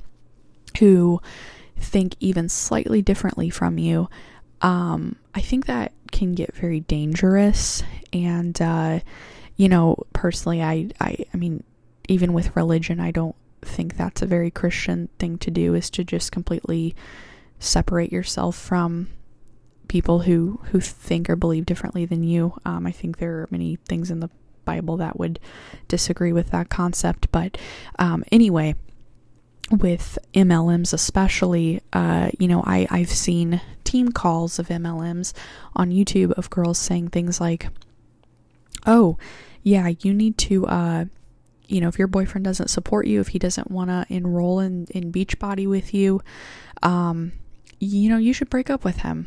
who 0.78 1.22
think 1.78 2.14
even 2.20 2.50
slightly 2.50 3.00
differently 3.00 3.48
from 3.48 3.78
you, 3.78 4.10
um, 4.60 5.16
I 5.34 5.40
think 5.40 5.64
that 5.66 5.92
can 6.12 6.34
get 6.34 6.54
very 6.54 6.80
dangerous. 6.80 7.82
And, 8.12 8.60
uh, 8.60 9.00
you 9.56 9.70
know, 9.70 9.96
personally, 10.12 10.62
I, 10.62 10.90
I, 11.00 11.16
I 11.32 11.36
mean, 11.38 11.64
even 12.08 12.34
with 12.34 12.54
religion, 12.54 13.00
I 13.00 13.10
don't 13.10 13.36
think 13.62 13.96
that's 13.96 14.20
a 14.20 14.26
very 14.26 14.50
Christian 14.50 15.08
thing 15.18 15.38
to 15.38 15.50
do 15.50 15.74
is 15.74 15.88
to 15.90 16.04
just 16.04 16.30
completely 16.30 16.94
separate 17.58 18.12
yourself 18.12 18.54
from 18.54 19.08
people 19.88 20.20
who, 20.20 20.60
who 20.72 20.80
think 20.80 21.30
or 21.30 21.36
believe 21.36 21.64
differently 21.64 22.04
than 22.04 22.22
you. 22.22 22.54
Um, 22.66 22.86
I 22.86 22.92
think 22.92 23.16
there 23.16 23.36
are 23.38 23.48
many 23.50 23.76
things 23.88 24.10
in 24.10 24.20
the 24.20 24.28
Bible 24.64 24.96
that 24.98 25.18
would 25.18 25.38
disagree 25.88 26.32
with 26.32 26.50
that 26.50 26.68
concept. 26.68 27.30
But 27.32 27.58
um, 27.98 28.24
anyway, 28.32 28.74
with 29.70 30.18
MLMs 30.34 30.92
especially, 30.92 31.80
uh, 31.92 32.30
you 32.38 32.48
know, 32.48 32.62
I, 32.66 32.86
I've 32.90 33.10
seen 33.10 33.60
team 33.84 34.12
calls 34.12 34.58
of 34.58 34.68
MLMs 34.68 35.32
on 35.74 35.90
YouTube 35.90 36.32
of 36.32 36.50
girls 36.50 36.78
saying 36.78 37.08
things 37.08 37.40
like, 37.40 37.68
oh, 38.86 39.16
yeah, 39.62 39.92
you 40.00 40.12
need 40.12 40.36
to, 40.38 40.66
uh, 40.66 41.04
you 41.66 41.80
know, 41.80 41.88
if 41.88 41.98
your 41.98 42.08
boyfriend 42.08 42.44
doesn't 42.44 42.68
support 42.68 43.06
you, 43.06 43.20
if 43.20 43.28
he 43.28 43.38
doesn't 43.38 43.70
want 43.70 43.88
to 43.88 44.04
enroll 44.10 44.60
in, 44.60 44.86
in 44.90 45.10
Beachbody 45.10 45.66
with 45.66 45.94
you, 45.94 46.20
um, 46.82 47.32
you 47.80 48.10
know, 48.10 48.18
you 48.18 48.32
should 48.32 48.50
break 48.50 48.68
up 48.68 48.84
with 48.84 48.98
him. 48.98 49.26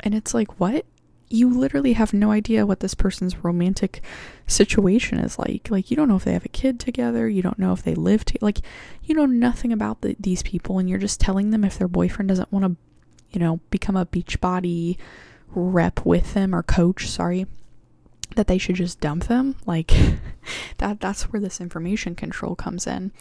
And 0.00 0.14
it's 0.14 0.34
like, 0.34 0.58
what? 0.58 0.84
You 1.30 1.50
literally 1.50 1.92
have 1.92 2.14
no 2.14 2.30
idea 2.30 2.66
what 2.66 2.80
this 2.80 2.94
person's 2.94 3.44
romantic 3.44 4.02
situation 4.46 5.18
is 5.18 5.38
like. 5.38 5.68
Like, 5.70 5.90
you 5.90 5.96
don't 5.96 6.08
know 6.08 6.16
if 6.16 6.24
they 6.24 6.32
have 6.32 6.44
a 6.44 6.50
kid 6.50 6.80
together, 6.80 7.28
you 7.28 7.42
don't 7.42 7.58
know 7.58 7.72
if 7.72 7.82
they 7.82 7.94
live 7.94 8.24
together, 8.24 8.46
like, 8.46 8.60
you 9.04 9.14
know 9.14 9.26
nothing 9.26 9.72
about 9.72 10.00
the, 10.00 10.16
these 10.18 10.42
people, 10.42 10.78
and 10.78 10.88
you're 10.88 10.98
just 10.98 11.20
telling 11.20 11.50
them 11.50 11.64
if 11.64 11.78
their 11.78 11.88
boyfriend 11.88 12.28
doesn't 12.28 12.52
want 12.52 12.64
to, 12.64 12.76
you 13.30 13.40
know, 13.40 13.60
become 13.70 13.96
a 13.96 14.06
Beachbody 14.06 14.96
rep 15.48 16.04
with 16.04 16.34
them 16.34 16.54
or 16.54 16.62
coach, 16.62 17.08
sorry, 17.08 17.46
that 18.36 18.46
they 18.46 18.58
should 18.58 18.76
just 18.76 19.00
dump 19.00 19.24
them. 19.24 19.56
Like, 19.66 19.92
that 20.78 21.00
that's 21.00 21.24
where 21.24 21.40
this 21.40 21.60
information 21.60 22.14
control 22.14 22.54
comes 22.54 22.86
in. 22.86 23.12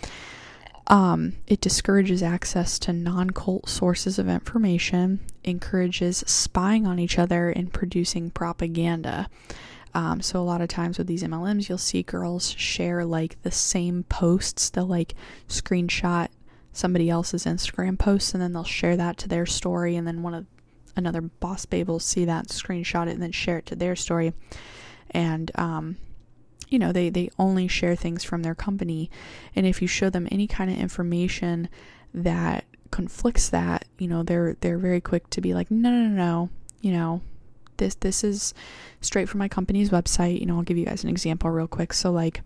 Um, 0.88 1.34
it 1.48 1.60
discourages 1.60 2.24
access 2.24 2.80
to 2.80 2.94
non 2.94 3.32
cult 3.32 3.68
sources 3.68 4.18
of 4.18 4.30
information, 4.30 5.20
encourages 5.44 6.24
spying 6.26 6.88
on 6.88 6.98
each 6.98 7.20
other, 7.20 7.50
and 7.50 7.72
producing 7.72 8.32
propaganda. 8.32 9.30
Um, 9.94 10.22
so, 10.22 10.40
a 10.40 10.44
lot 10.44 10.62
of 10.62 10.70
times 10.70 10.98
with 10.98 11.08
these 11.08 11.24
MLMs, 11.24 11.68
you'll 11.68 11.78
see 11.78 12.04
girls 12.04 12.52
share 12.52 13.04
like 13.04 13.42
the 13.42 13.52
same 13.52 14.04
posts. 14.04 14.70
They'll 14.70 14.88
like 14.88 15.14
screenshot 15.50 16.30
somebody 16.72 17.10
else's 17.10 17.46
Instagram 17.46 17.98
posts 17.98 18.34
and 18.36 18.42
then 18.42 18.54
they'll 18.54 18.64
share 18.64 18.96
that 18.96 19.18
to 19.18 19.28
their 19.28 19.46
story, 19.46 19.96
and 19.98 20.08
then 20.08 20.24
one 20.24 20.34
of 20.34 20.46
another 20.96 21.22
boss 21.22 21.66
babe 21.66 21.90
will 21.90 22.00
see 22.00 22.26
that, 22.26 22.48
screenshot 22.48 23.08
it, 23.08 23.12
and 23.12 23.22
then 23.22 23.32
share 23.32 23.58
it 23.58 23.66
to 23.68 23.76
their 23.76 23.96
story. 23.96 24.34
And 25.12 25.52
um, 25.56 25.98
you 26.68 26.80
know 26.80 26.92
they 26.92 27.10
they 27.10 27.30
only 27.40 27.68
share 27.68 27.96
things 27.96 28.24
from 28.24 28.44
their 28.44 28.56
company. 28.56 29.10
And 29.56 29.66
if 29.66 29.82
you 29.82 29.88
show 29.88 30.10
them 30.10 30.28
any 30.32 30.48
kind 30.48 30.70
of 30.70 30.78
information 30.78 31.70
that 32.14 32.66
conflicts 32.92 33.50
that 33.50 33.86
you 33.98 34.08
know 34.08 34.24
they're 34.24 34.56
they're 34.62 34.78
very 34.78 35.02
quick 35.02 35.30
to 35.30 35.42
be 35.42 35.54
like 35.54 35.70
no 35.70 35.90
no 35.90 36.08
no, 36.08 36.16
no. 36.16 36.50
you 36.82 36.92
know 36.92 37.22
this 37.78 37.96
this 37.96 38.24
is 38.24 38.54
straight 39.02 39.28
from 39.30 39.40
my 39.40 39.48
company's 39.48 39.90
website. 39.90 40.40
You 40.40 40.46
know 40.46 40.58
I'll 40.58 40.64
give 40.64 40.78
you 40.78 40.86
guys 40.86 41.04
an 41.04 41.10
example 41.10 41.50
real 41.50 41.68
quick. 41.68 41.94
So 41.94 42.12
like 42.12 42.42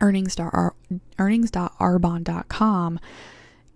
earnings.arbonne.com 0.00 3.00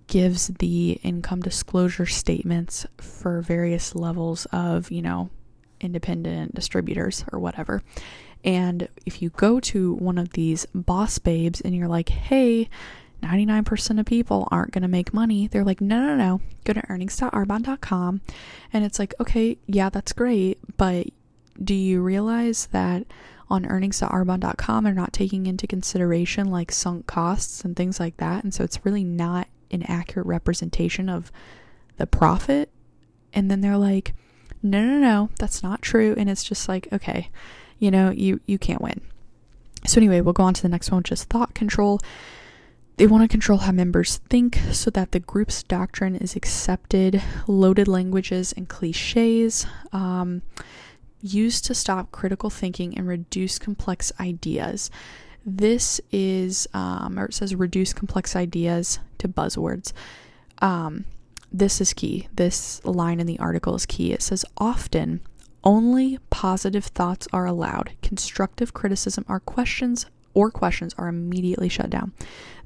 gives 0.09 0.49
the 0.49 1.01
income 1.03 1.41
disclosure 1.41 2.07
statements 2.07 2.87
for 2.99 3.41
various 3.41 3.95
levels 3.95 4.47
of 4.47 4.91
you 4.91 5.03
know 5.03 5.31
independent 5.81 6.55
distributors 6.55 7.25
or 7.33 7.39
whatever 7.39 7.83
and 8.47 8.89
if 9.05 9.21
you 9.21 9.31
go 9.31 9.59
to 9.59 9.95
one 9.95 10.19
of 10.19 10.31
these 10.31 10.67
boss 10.73 11.19
babes 11.19 11.61
and 11.61 11.75
you're 11.75 11.89
like, 11.89 12.09
hey, 12.09 12.69
99% 13.21 13.99
of 13.99 14.07
people 14.07 14.47
aren't 14.53 14.71
going 14.71 14.83
to 14.83 14.89
make 14.89 15.13
money, 15.13 15.49
they're 15.49 15.65
like, 15.65 15.81
no, 15.81 16.01
no, 16.01 16.15
no, 16.15 16.41
go 16.65 16.73
to 16.73 16.83
earnings.arbonne.com. 16.89 18.21
And 18.73 18.85
it's 18.85 19.01
like, 19.01 19.15
okay, 19.19 19.59
yeah, 19.67 19.91
that's 19.91 20.13
great. 20.13 20.59
But 20.77 21.09
do 21.63 21.75
you 21.75 22.01
realize 22.01 22.67
that 22.67 23.05
on 23.51 23.67
earnings.arbonne.com 23.67 24.85
they're 24.85 24.95
not 24.95 25.13
taking 25.13 25.47
into 25.47 25.67
consideration 25.67 26.49
like 26.49 26.71
sunk 26.71 27.09
costs 27.09 27.65
and 27.65 27.75
things 27.75 27.99
like 27.99 28.19
that? 28.19 28.45
And 28.45 28.55
so 28.55 28.63
it's 28.63 28.85
really 28.85 29.05
not 29.05 29.49
an 29.73 29.83
accurate 29.89 30.27
representation 30.27 31.09
of 31.09 31.33
the 31.97 32.07
profit. 32.07 32.71
And 33.33 33.51
then 33.51 33.61
they're 33.61 33.77
like, 33.77 34.15
no, 34.63 34.85
no, 34.85 34.99
no, 34.99 35.31
that's 35.41 35.65
not 35.65 35.83
true. 35.83 36.15
And 36.17 36.31
it's 36.31 36.45
just 36.45 36.69
like, 36.69 36.87
okay 36.93 37.29
you 37.79 37.91
know, 37.91 38.11
you 38.11 38.41
you 38.47 38.59
can't 38.59 38.83
win. 38.83 39.01
So 39.87 39.99
anyway, 39.99 40.21
we'll 40.21 40.33
go 40.33 40.43
on 40.43 40.55
to 40.55 40.63
the 40.63 40.69
next 40.69 40.91
one, 40.91 40.99
which 40.99 41.13
is 41.13 41.25
thought 41.25 41.55
control. 41.55 42.01
they 42.97 43.07
want 43.07 43.23
to 43.23 43.29
control 43.29 43.59
how 43.59 43.73
members 43.73 44.17
think 44.29 44.59
so 44.73 44.91
that 44.91 45.13
the 45.13 45.21
group's 45.21 45.63
doctrine 45.63 46.17
is 46.17 46.35
accepted, 46.35 47.23
loaded 47.47 47.87
languages 47.87 48.53
and 48.57 48.69
cliches. 48.69 49.67
Um, 49.93 50.43
used 51.21 51.65
to 51.67 51.75
stop 51.75 52.11
critical 52.13 52.51
thinking 52.51 52.97
and 52.97 53.07
reduce 53.07 53.59
complex 53.59 54.13
ideas. 54.21 54.91
This 55.45 56.01
is, 56.11 56.67
um, 56.75 57.19
or 57.19 57.27
it 57.27 57.35
says 57.35 57.55
reduce 57.55 57.93
complex 57.93 58.35
ideas 58.35 58.99
to 59.19 59.29
buzzwords. 59.29 59.93
Um, 60.61 61.05
this 61.53 61.81
is 61.81 61.93
key. 61.93 62.29
This 62.35 62.85
line 62.85 63.21
in 63.21 63.27
the 63.27 63.39
article 63.39 63.75
is 63.75 63.87
key. 63.87 64.13
It 64.13 64.23
says 64.23 64.45
often 64.59 65.21
only 65.67 66.19
positive 66.31 66.85
thoughts 66.85 67.27
are 67.33 67.45
allowed. 67.45 67.93
Constructive 68.01 68.73
criticism 68.73 69.25
are 69.29 69.41
questions 69.41 70.07
or 70.33 70.51
questions 70.51 70.95
are 70.97 71.09
immediately 71.09 71.69
shut 71.69 71.91
down. 71.91 72.13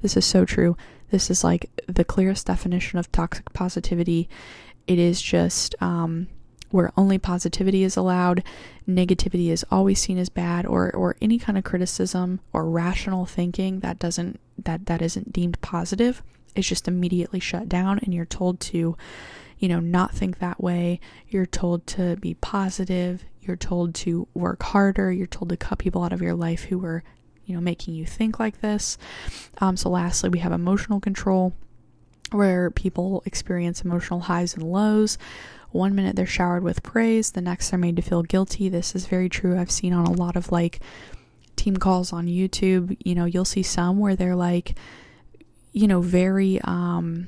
This 0.01 0.15
is 0.15 0.25
so 0.25 0.45
true. 0.45 0.77
This 1.09 1.29
is 1.29 1.43
like 1.43 1.69
the 1.87 2.05
clearest 2.05 2.45
definition 2.47 2.99
of 2.99 3.11
toxic 3.11 3.51
positivity. 3.53 4.29
It 4.87 4.99
is 4.99 5.21
just 5.21 5.75
um, 5.81 6.27
where 6.69 6.91
only 6.95 7.17
positivity 7.17 7.83
is 7.83 7.97
allowed, 7.97 8.43
negativity 8.87 9.49
is 9.49 9.65
always 9.71 9.99
seen 9.99 10.17
as 10.17 10.29
bad, 10.29 10.65
or 10.65 10.91
or 10.95 11.15
any 11.21 11.39
kind 11.39 11.57
of 11.57 11.63
criticism 11.63 12.39
or 12.53 12.69
rational 12.69 13.25
thinking 13.25 13.79
that 13.81 13.99
doesn't 13.99 14.39
that 14.63 14.85
that 14.85 15.01
isn't 15.01 15.33
deemed 15.33 15.59
positive 15.61 16.23
is 16.55 16.67
just 16.67 16.87
immediately 16.87 17.39
shut 17.39 17.67
down, 17.67 17.99
and 17.99 18.13
you're 18.13 18.25
told 18.25 18.59
to, 18.59 18.95
you 19.61 19.69
know, 19.69 19.79
not 19.79 20.13
think 20.13 20.39
that 20.39 20.61
way. 20.61 20.99
You're 21.29 21.45
told 21.45 21.87
to 21.87 22.17
be 22.17 22.33
positive. 22.33 23.23
You're 23.41 23.55
told 23.55 23.95
to 23.95 24.27
work 24.33 24.61
harder. 24.61 25.11
You're 25.11 25.27
told 25.27 25.49
to 25.49 25.57
cut 25.57 25.79
people 25.79 26.03
out 26.03 26.11
of 26.11 26.21
your 26.21 26.33
life 26.33 26.63
who 26.63 26.79
were, 26.79 27.03
you 27.45 27.55
know, 27.55 27.61
making 27.61 27.93
you 27.93 28.05
think 28.05 28.39
like 28.39 28.61
this. 28.61 28.97
Um, 29.59 29.77
so, 29.77 29.89
lastly, 29.89 30.29
we 30.29 30.39
have 30.39 30.51
emotional 30.51 30.99
control, 30.99 31.53
where 32.31 32.71
people 32.71 33.21
experience 33.25 33.81
emotional 33.81 34.21
highs 34.21 34.55
and 34.55 34.63
lows 34.63 35.17
one 35.71 35.95
minute 35.95 36.15
they're 36.15 36.25
showered 36.25 36.63
with 36.63 36.83
praise, 36.83 37.31
the 37.31 37.41
next 37.41 37.69
they're 37.69 37.79
made 37.79 37.95
to 37.95 38.01
feel 38.01 38.23
guilty. 38.23 38.67
This 38.69 38.93
is 38.95 39.05
very 39.05 39.29
true. 39.29 39.57
I've 39.57 39.71
seen 39.71 39.93
on 39.93 40.05
a 40.05 40.11
lot 40.11 40.35
of 40.35 40.51
like 40.51 40.79
team 41.55 41.77
calls 41.77 42.11
on 42.11 42.27
YouTube, 42.27 42.97
you 42.99 43.15
know, 43.15 43.25
you'll 43.25 43.45
see 43.45 43.63
some 43.63 43.99
where 43.99 44.15
they're 44.15 44.35
like, 44.35 44.77
you 45.71 45.87
know, 45.87 46.01
very, 46.01 46.59
um, 46.63 47.27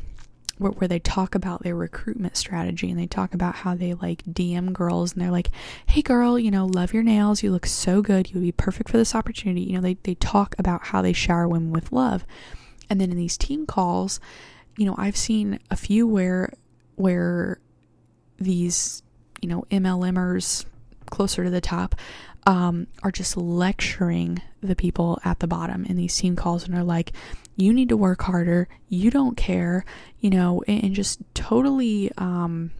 where, 0.57 0.71
where 0.73 0.87
they 0.87 0.99
talk 0.99 1.35
about 1.35 1.63
their 1.63 1.75
recruitment 1.75 2.37
strategy 2.37 2.89
and 2.89 2.99
they 2.99 3.07
talk 3.07 3.33
about 3.33 3.55
how 3.55 3.75
they 3.75 3.93
like 3.93 4.23
DM 4.25 4.71
girls 4.73 5.13
and 5.13 5.21
they're 5.21 5.31
like, 5.31 5.49
hey 5.87 6.01
girl, 6.01 6.37
you 6.37 6.51
know, 6.51 6.65
love 6.65 6.93
your 6.93 7.03
nails. 7.03 7.43
You 7.43 7.51
look 7.51 7.65
so 7.65 8.01
good. 8.01 8.29
You 8.29 8.35
would 8.35 8.43
be 8.43 8.51
perfect 8.51 8.89
for 8.89 8.97
this 8.97 9.15
opportunity. 9.15 9.61
You 9.61 9.73
know, 9.73 9.81
they, 9.81 9.97
they 10.03 10.15
talk 10.15 10.55
about 10.57 10.87
how 10.87 11.01
they 11.01 11.13
shower 11.13 11.47
women 11.47 11.71
with 11.71 11.91
love. 11.91 12.25
And 12.89 13.01
then 13.01 13.11
in 13.11 13.17
these 13.17 13.37
team 13.37 13.65
calls, 13.65 14.19
you 14.77 14.85
know, 14.85 14.95
I've 14.97 15.17
seen 15.17 15.59
a 15.71 15.75
few 15.75 16.07
where, 16.07 16.53
where 16.95 17.59
these, 18.37 19.01
you 19.41 19.49
know, 19.49 19.65
MLMers 19.71 20.65
closer 21.09 21.43
to 21.43 21.49
the 21.49 21.61
top 21.61 21.95
um, 22.45 22.87
are 23.03 23.11
just 23.11 23.37
lecturing 23.37 24.41
the 24.61 24.75
people 24.75 25.19
at 25.23 25.39
the 25.39 25.47
bottom 25.47 25.85
in 25.85 25.95
these 25.95 26.15
team 26.15 26.35
calls 26.35 26.65
and 26.65 26.75
are 26.75 26.83
like, 26.83 27.13
you 27.55 27.73
need 27.73 27.89
to 27.89 27.97
work 27.97 28.23
harder, 28.23 28.67
you 28.89 29.11
don't 29.11 29.37
care, 29.37 29.85
you 30.19 30.29
know, 30.29 30.63
and, 30.67 30.85
and 30.85 30.95
just 30.95 31.21
totally 31.33 32.11
um, 32.17 32.71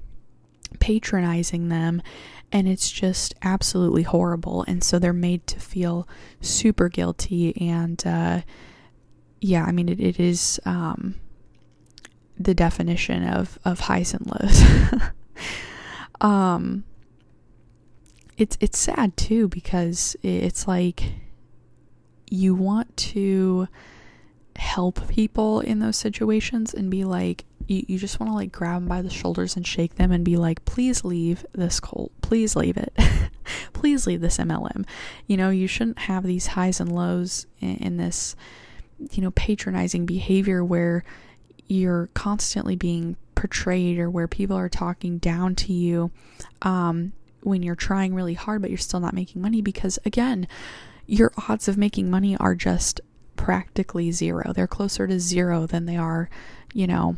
patronizing 0.79 1.69
them. 1.69 2.01
And 2.51 2.67
it's 2.67 2.91
just 2.91 3.33
absolutely 3.41 4.03
horrible. 4.03 4.63
And 4.67 4.83
so 4.83 4.99
they're 4.99 5.13
made 5.13 5.47
to 5.47 5.59
feel 5.59 6.07
super 6.41 6.87
guilty. 6.87 7.69
And 7.69 8.05
uh, 8.05 8.41
yeah, 9.41 9.65
I 9.65 9.71
mean, 9.71 9.89
it, 9.89 9.99
it 9.99 10.19
is 10.19 10.59
um, 10.65 11.15
the 12.37 12.53
definition 12.53 13.27
of, 13.27 13.57
of 13.65 13.81
highs 13.81 14.13
and 14.13 14.27
lows. 14.27 14.63
um 16.21 16.83
it's 18.37 18.57
it's 18.59 18.79
sad 18.79 19.15
too 19.17 19.47
because 19.47 20.15
it's 20.23 20.67
like 20.67 21.03
you 22.29 22.55
want 22.55 22.95
to 22.97 23.67
help 24.63 25.07
people 25.09 25.59
in 25.59 25.79
those 25.79 25.97
situations 25.97 26.73
and 26.73 26.89
be 26.89 27.03
like 27.03 27.43
you, 27.67 27.83
you 27.87 27.97
just 27.97 28.19
want 28.19 28.29
to 28.29 28.33
like 28.33 28.51
grab 28.51 28.81
them 28.81 28.87
by 28.87 29.01
the 29.01 29.09
shoulders 29.09 29.57
and 29.57 29.67
shake 29.67 29.95
them 29.95 30.11
and 30.11 30.23
be 30.23 30.37
like 30.37 30.63
please 30.63 31.03
leave 31.03 31.45
this 31.51 31.81
cult 31.81 32.11
please 32.21 32.55
leave 32.55 32.77
it 32.77 32.93
please 33.73 34.07
leave 34.07 34.21
this 34.21 34.37
mlm 34.37 34.85
you 35.27 35.35
know 35.35 35.49
you 35.49 35.67
shouldn't 35.67 35.99
have 35.99 36.23
these 36.23 36.47
highs 36.47 36.79
and 36.79 36.91
lows 36.91 37.45
in, 37.59 37.75
in 37.77 37.97
this 37.97 38.37
you 39.11 39.21
know 39.21 39.31
patronizing 39.31 40.05
behavior 40.05 40.63
where 40.63 41.03
you're 41.67 42.07
constantly 42.13 42.77
being 42.77 43.17
portrayed 43.35 43.99
or 43.99 44.09
where 44.09 44.29
people 44.29 44.55
are 44.55 44.69
talking 44.69 45.17
down 45.17 45.55
to 45.55 45.73
you 45.73 46.09
um, 46.61 47.11
when 47.41 47.61
you're 47.61 47.75
trying 47.75 48.15
really 48.15 48.33
hard 48.33 48.61
but 48.61 48.71
you're 48.71 48.77
still 48.77 49.01
not 49.01 49.13
making 49.13 49.41
money 49.41 49.61
because 49.61 49.99
again 50.05 50.47
your 51.05 51.33
odds 51.49 51.67
of 51.67 51.77
making 51.77 52.09
money 52.09 52.37
are 52.37 52.55
just 52.55 53.01
practically 53.43 54.11
zero. 54.11 54.53
They're 54.53 54.67
closer 54.67 55.07
to 55.07 55.19
zero 55.19 55.65
than 55.67 55.85
they 55.85 55.97
are 55.97 56.29
you 56.73 56.87
know 56.87 57.15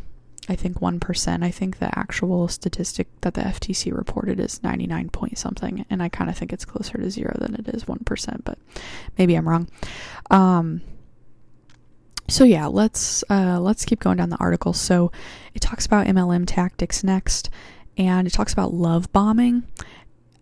i 0.47 0.55
think 0.55 0.79
1% 0.79 1.43
i 1.43 1.49
think 1.49 1.79
the 1.79 1.97
actual 1.97 2.47
statistic 2.47 3.07
that 3.21 3.33
the 3.33 3.41
ftc 3.41 3.95
reported 3.95 4.39
is 4.39 4.61
99 4.61 5.09
point 5.09 5.37
something 5.37 5.85
and 5.89 6.03
i 6.03 6.09
kind 6.09 6.29
of 6.29 6.37
think 6.37 6.53
it's 6.53 6.65
closer 6.65 6.97
to 6.97 7.09
zero 7.09 7.35
than 7.39 7.55
it 7.55 7.67
is 7.69 7.85
1% 7.85 8.43
but 8.43 8.59
maybe 9.17 9.35
i'm 9.35 9.47
wrong. 9.47 9.67
Um, 10.29 10.81
so 12.27 12.43
yeah, 12.43 12.65
let's 12.65 13.23
uh, 13.29 13.59
let's 13.59 13.85
keep 13.85 13.99
going 13.99 14.17
down 14.17 14.31
the 14.31 14.37
article. 14.37 14.73
So 14.73 15.11
it 15.53 15.61
talks 15.61 15.85
about 15.85 16.07
MLM 16.07 16.45
tactics 16.47 17.03
next, 17.03 17.51
and 17.97 18.25
it 18.25 18.33
talks 18.33 18.51
about 18.51 18.73
love 18.73 19.11
bombing, 19.13 19.61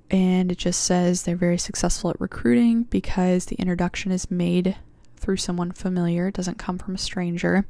and 0.10 0.50
it 0.50 0.58
just 0.58 0.82
says 0.86 1.24
they're 1.24 1.36
very 1.36 1.58
successful 1.58 2.10
at 2.10 2.22
recruiting 2.22 2.84
because 2.84 3.48
the 3.48 3.58
introduction 3.58 4.13
is 4.13 4.32
made 4.32 4.78
through 5.24 5.38
someone 5.38 5.72
familiar. 5.72 6.28
It 6.28 6.36
doesn't 6.36 6.58
come 6.60 6.78
from 6.78 6.96
a 6.96 7.00
stranger. 7.00 7.66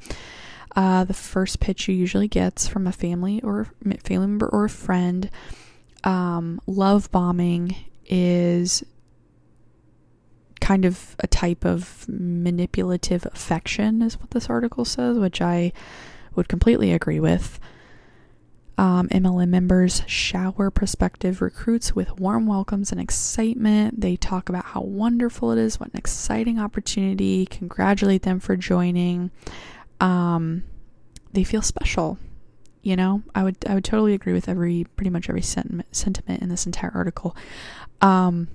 Uh, 0.75 1.03
the 1.03 1.13
first 1.13 1.59
pitch 1.59 1.87
you 1.87 1.93
usually 1.93 2.27
gets 2.27 2.67
from 2.67 2.87
a 2.87 2.91
family 2.91 3.39
or 3.43 3.67
family 4.03 4.27
member 4.27 4.47
or 4.47 4.65
a 4.65 4.69
friend. 4.69 5.29
Um, 6.03 6.59
love 6.65 7.11
bombing 7.11 7.75
is 8.07 8.83
kind 10.59 10.85
of 10.85 11.15
a 11.19 11.27
type 11.27 11.63
of 11.63 12.05
manipulative 12.07 13.25
affection, 13.27 14.01
is 14.01 14.19
what 14.19 14.31
this 14.31 14.49
article 14.49 14.85
says, 14.85 15.17
which 15.17 15.41
I 15.41 15.71
would 16.35 16.49
completely 16.49 16.91
agree 16.91 17.19
with. 17.19 17.59
Um, 18.77 19.07
MLM 19.09 19.49
members 19.49 20.01
shower 20.07 20.71
prospective 20.71 21.41
recruits 21.41 21.95
with 21.95 22.19
warm 22.19 22.47
welcomes 22.47 22.91
and 22.91 22.99
excitement. 22.99 24.01
They 24.01 24.15
talk 24.15 24.49
about 24.49 24.65
how 24.65 24.81
wonderful 24.81 25.51
it 25.51 25.59
is, 25.59 25.79
what 25.79 25.89
an 25.89 25.97
exciting 25.97 26.59
opportunity, 26.59 27.45
congratulate 27.45 28.23
them 28.23 28.39
for 28.39 28.55
joining. 28.55 29.29
Um, 29.99 30.63
they 31.31 31.43
feel 31.43 31.61
special. 31.61 32.17
You 32.81 32.95
know, 32.95 33.23
I 33.33 33.43
would 33.43 33.57
I 33.67 33.75
would 33.75 33.85
totally 33.85 34.13
agree 34.13 34.33
with 34.33 34.49
every 34.49 34.85
pretty 34.95 35.09
much 35.09 35.29
every 35.29 35.41
sentiment 35.41 35.95
sentiment 35.95 36.41
in 36.41 36.49
this 36.49 36.65
entire 36.65 36.91
article. 36.93 37.35
Um, 38.01 38.49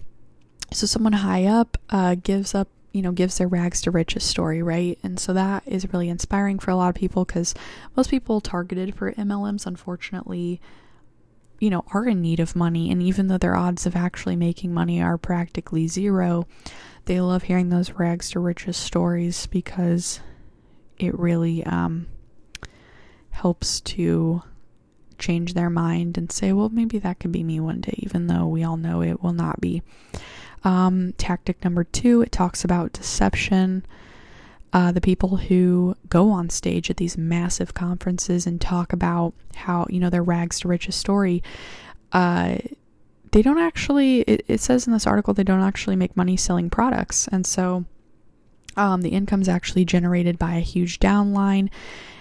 so 0.72 0.86
someone 0.86 1.14
high 1.14 1.46
up 1.46 1.78
uh, 1.90 2.16
gives 2.16 2.54
up 2.54 2.68
you 2.98 3.02
know 3.02 3.12
gives 3.12 3.38
their 3.38 3.46
rags 3.46 3.80
to 3.82 3.92
riches 3.92 4.24
story 4.24 4.60
right? 4.60 4.98
And 5.04 5.20
so 5.20 5.32
that 5.32 5.62
is 5.66 5.92
really 5.92 6.08
inspiring 6.08 6.58
for 6.58 6.72
a 6.72 6.76
lot 6.76 6.88
of 6.88 6.96
people 6.96 7.24
because 7.24 7.54
most 7.96 8.10
people 8.10 8.40
targeted 8.40 8.96
for 8.96 9.12
mlms 9.12 9.66
unfortunately 9.66 10.60
you 11.60 11.70
know 11.70 11.84
are 11.94 12.08
in 12.08 12.20
need 12.20 12.40
of 12.40 12.56
money. 12.56 12.90
And 12.90 13.00
even 13.00 13.28
though 13.28 13.38
their 13.38 13.54
odds 13.54 13.86
of 13.86 13.94
actually 13.94 14.34
making 14.34 14.74
money 14.74 15.00
are 15.00 15.16
practically 15.16 15.86
zero 15.86 16.48
they 17.04 17.20
love 17.20 17.44
hearing 17.44 17.68
those 17.68 17.92
rags 17.92 18.30
to 18.32 18.40
riches 18.40 18.76
stories 18.76 19.46
because 19.46 20.18
it 20.98 21.16
really 21.16 21.64
um, 21.64 22.08
helps 23.30 23.80
to 23.80 24.42
change 25.20 25.54
their 25.54 25.70
mind 25.70 26.18
and 26.18 26.32
say 26.32 26.52
well 26.52 26.68
maybe 26.68 26.98
that 26.98 27.20
could 27.20 27.30
be 27.30 27.44
me 27.44 27.60
one 27.60 27.80
day 27.80 27.94
even 27.98 28.26
though 28.26 28.48
we 28.48 28.64
all 28.64 28.76
know 28.76 29.02
it 29.02 29.22
will 29.22 29.32
not 29.32 29.60
be 29.60 29.82
um, 30.64 31.12
tactic 31.18 31.62
number 31.64 31.84
two, 31.84 32.22
it 32.22 32.32
talks 32.32 32.64
about 32.64 32.92
deception. 32.92 33.84
Uh, 34.72 34.92
the 34.92 35.00
people 35.00 35.36
who 35.36 35.94
go 36.08 36.30
on 36.30 36.50
stage 36.50 36.90
at 36.90 36.98
these 36.98 37.16
massive 37.16 37.72
conferences 37.72 38.46
and 38.46 38.60
talk 38.60 38.92
about 38.92 39.32
how, 39.54 39.86
you 39.88 39.98
know, 39.98 40.10
their 40.10 40.22
rags 40.22 40.60
to 40.60 40.68
riches 40.68 40.94
story, 40.94 41.42
uh, 42.12 42.58
they 43.32 43.42
don't 43.42 43.58
actually, 43.58 44.20
it, 44.22 44.44
it, 44.46 44.60
says 44.60 44.86
in 44.86 44.92
this 44.92 45.06
article, 45.06 45.32
they 45.32 45.44
don't 45.44 45.62
actually 45.62 45.96
make 45.96 46.16
money 46.16 46.36
selling 46.36 46.68
products. 46.68 47.28
And 47.28 47.46
so 47.46 47.86
um, 48.76 49.02
the 49.02 49.10
income 49.10 49.40
is 49.40 49.48
actually 49.48 49.84
generated 49.84 50.38
by 50.38 50.56
a 50.56 50.60
huge 50.60 51.00
downline 51.00 51.70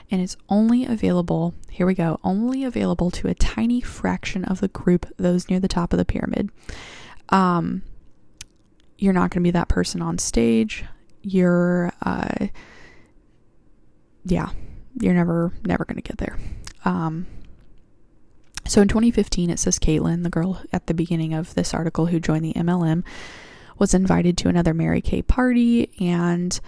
and 0.10 0.21
it's 0.21 0.38
only 0.47 0.86
available, 0.86 1.54
here 1.69 1.86
we 1.86 1.93
go, 1.93 2.19
only 2.23 2.63
available 2.63 3.12
to 3.12 3.28
a 3.28 3.36
tiny 3.36 3.82
fraction 3.82 4.45
of 4.45 4.62
the 4.62 4.69
group, 4.69 5.06
those 5.17 5.50
near 5.50 5.60
the 5.60 5.67
top 5.67 5.91
of 5.91 6.00
the 6.00 6.06
pyramid. 6.06 6.50
Um, 7.30 7.84
you're 8.97 9.13
not 9.13 9.31
going 9.31 9.43
to 9.43 9.47
be 9.47 9.51
that 9.51 9.69
person 9.69 10.01
on 10.01 10.17
stage. 10.17 10.83
You're 11.21 11.91
uh, 12.01 12.47
yeah, 14.25 14.49
you're 14.99 15.13
never 15.13 15.53
never 15.65 15.86
going 15.86 15.97
to 15.97 16.01
get 16.01 16.17
there. 16.17 16.38
Um, 16.86 17.27
so 18.65 18.81
in 18.81 18.88
2015, 18.88 19.49
it 19.49 19.60
says 19.60 19.79
Caitlin, 19.79 20.23
the 20.23 20.29
girl 20.29 20.62
at 20.73 20.88
the 20.88 20.93
beginning 20.93 21.33
of 21.33 21.53
this 21.55 21.73
article 21.73 22.07
who 22.07 22.19
joined 22.19 22.43
the 22.43 22.53
MLM, 22.53 23.03
was 23.77 23.93
invited 23.93 24.38
to 24.39 24.49
another 24.49 24.73
Mary 24.73 25.01
Kay 25.01 25.21
party 25.21 25.89
and 25.99 26.60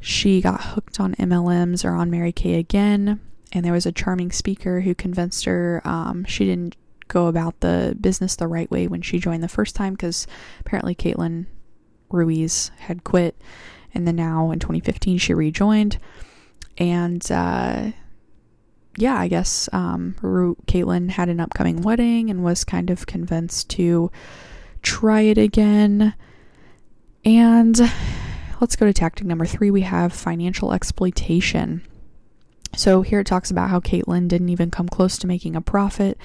she 0.00 0.40
got 0.40 0.60
hooked 0.60 0.98
on 0.98 1.14
MLMs 1.14 1.84
or 1.84 1.92
on 1.92 2.10
Mary 2.10 2.32
Kay 2.32 2.54
again. 2.54 3.20
And 3.52 3.64
there 3.64 3.72
was 3.72 3.86
a 3.86 3.92
charming 3.92 4.32
speaker 4.32 4.80
who 4.80 4.94
convinced 4.94 5.44
her 5.44 5.80
um, 5.84 6.24
she 6.24 6.44
didn't 6.44 6.76
go 7.08 7.28
about 7.28 7.60
the 7.60 7.96
business 8.00 8.34
the 8.34 8.48
right 8.48 8.70
way 8.70 8.88
when 8.88 9.02
she 9.02 9.18
joined 9.18 9.42
the 9.42 9.48
first 9.48 9.76
time 9.76 9.94
because 9.94 10.26
apparently 10.60 10.94
Caitlin 10.94 11.46
Ruiz 12.10 12.70
had 12.78 13.04
quit. 13.04 13.36
And 13.94 14.06
then 14.06 14.16
now 14.16 14.50
in 14.50 14.58
2015, 14.58 15.18
she 15.18 15.34
rejoined. 15.34 15.98
And 16.78 17.30
uh, 17.30 17.92
yeah, 18.96 19.16
I 19.18 19.28
guess 19.28 19.68
um, 19.72 20.16
Caitlin 20.20 21.10
had 21.10 21.28
an 21.28 21.40
upcoming 21.40 21.82
wedding 21.82 22.30
and 22.30 22.44
was 22.44 22.64
kind 22.64 22.90
of 22.90 23.06
convinced 23.06 23.70
to 23.70 24.10
try 24.82 25.22
it 25.22 25.38
again. 25.38 26.14
And 27.24 27.78
let's 28.60 28.76
go 28.76 28.86
to 28.86 28.92
tactic 28.92 29.26
number 29.26 29.46
three. 29.46 29.70
We 29.70 29.82
have 29.82 30.12
financial 30.12 30.72
exploitation. 30.72 31.82
So 32.76 33.02
here 33.02 33.20
it 33.20 33.26
talks 33.26 33.50
about 33.50 33.70
how 33.70 33.80
Caitlin 33.80 34.28
didn't 34.28 34.50
even 34.50 34.70
come 34.70 34.88
close 34.88 35.18
to 35.18 35.26
making 35.26 35.56
a 35.56 35.62
profit. 35.62 36.18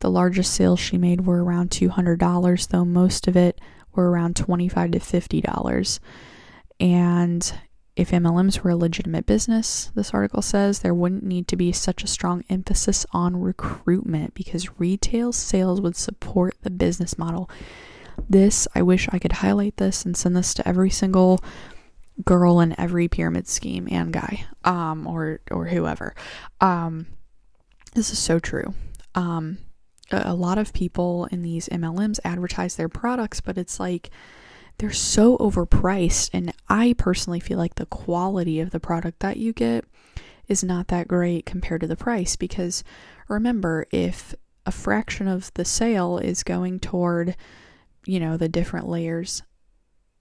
The 0.00 0.10
largest 0.10 0.54
sales 0.54 0.78
she 0.78 0.96
made 0.96 1.26
were 1.26 1.42
around 1.42 1.70
$200, 1.70 2.68
though 2.68 2.84
most 2.84 3.26
of 3.26 3.36
it 3.36 3.60
were 3.92 4.10
around 4.10 4.36
25 4.36 4.92
to 4.92 4.98
$50. 4.98 6.00
And 6.80 7.52
if 7.96 8.10
MLMs 8.10 8.60
were 8.60 8.70
a 8.70 8.76
legitimate 8.76 9.26
business, 9.26 9.90
this 9.94 10.12
article 10.12 10.40
says, 10.40 10.78
there 10.78 10.94
wouldn't 10.94 11.24
need 11.24 11.48
to 11.48 11.56
be 11.56 11.72
such 11.72 12.04
a 12.04 12.08
strong 12.08 12.44
emphasis 12.48 13.04
on 13.12 13.40
recruitment 13.40 14.34
because 14.34 14.78
retail 14.78 15.32
sales 15.32 15.80
would 15.80 15.96
support 15.96 16.54
the 16.62 16.70
business 16.70 17.18
model. 17.18 17.50
This, 18.28 18.68
I 18.74 18.82
wish 18.82 19.08
I 19.10 19.18
could 19.18 19.32
highlight 19.32 19.78
this 19.78 20.04
and 20.04 20.16
send 20.16 20.36
this 20.36 20.54
to 20.54 20.68
every 20.68 20.90
single 20.90 21.40
girl 22.24 22.60
in 22.60 22.78
every 22.78 23.08
pyramid 23.08 23.48
scheme 23.48 23.88
and 23.90 24.12
guy, 24.12 24.44
um, 24.64 25.06
or 25.06 25.40
or 25.50 25.66
whoever. 25.66 26.14
Um, 26.60 27.06
this 27.94 28.10
is 28.10 28.18
so 28.18 28.38
true. 28.38 28.74
Um, 29.14 29.58
a, 30.10 30.34
lot 30.34 30.58
of 30.58 30.72
people 30.72 31.26
in 31.30 31.42
these 31.42 31.68
MLMs 31.68 32.18
advertise 32.24 32.76
their 32.76 32.88
products, 32.88 33.40
but 33.40 33.58
it's 33.58 33.78
like 33.78 34.10
they're 34.78 34.92
so 34.92 35.36
overpriced. 35.38 36.30
And 36.32 36.52
I 36.68 36.94
personally 36.96 37.40
feel 37.40 37.58
like 37.58 37.74
the 37.74 37.86
quality 37.86 38.60
of 38.60 38.70
the 38.70 38.80
product 38.80 39.20
that 39.20 39.36
you 39.36 39.52
get 39.52 39.84
is 40.46 40.64
not 40.64 40.88
that 40.88 41.08
great 41.08 41.44
compared 41.44 41.82
to 41.82 41.86
the 41.86 41.96
price 41.96 42.36
because 42.36 42.82
remember, 43.28 43.86
if 43.90 44.34
a 44.64 44.72
fraction 44.72 45.28
of 45.28 45.52
the 45.54 45.64
sale 45.64 46.18
is 46.18 46.42
going 46.42 46.80
toward, 46.80 47.36
you 48.06 48.18
know, 48.20 48.36
the 48.36 48.48
different 48.48 48.88
layers 48.88 49.42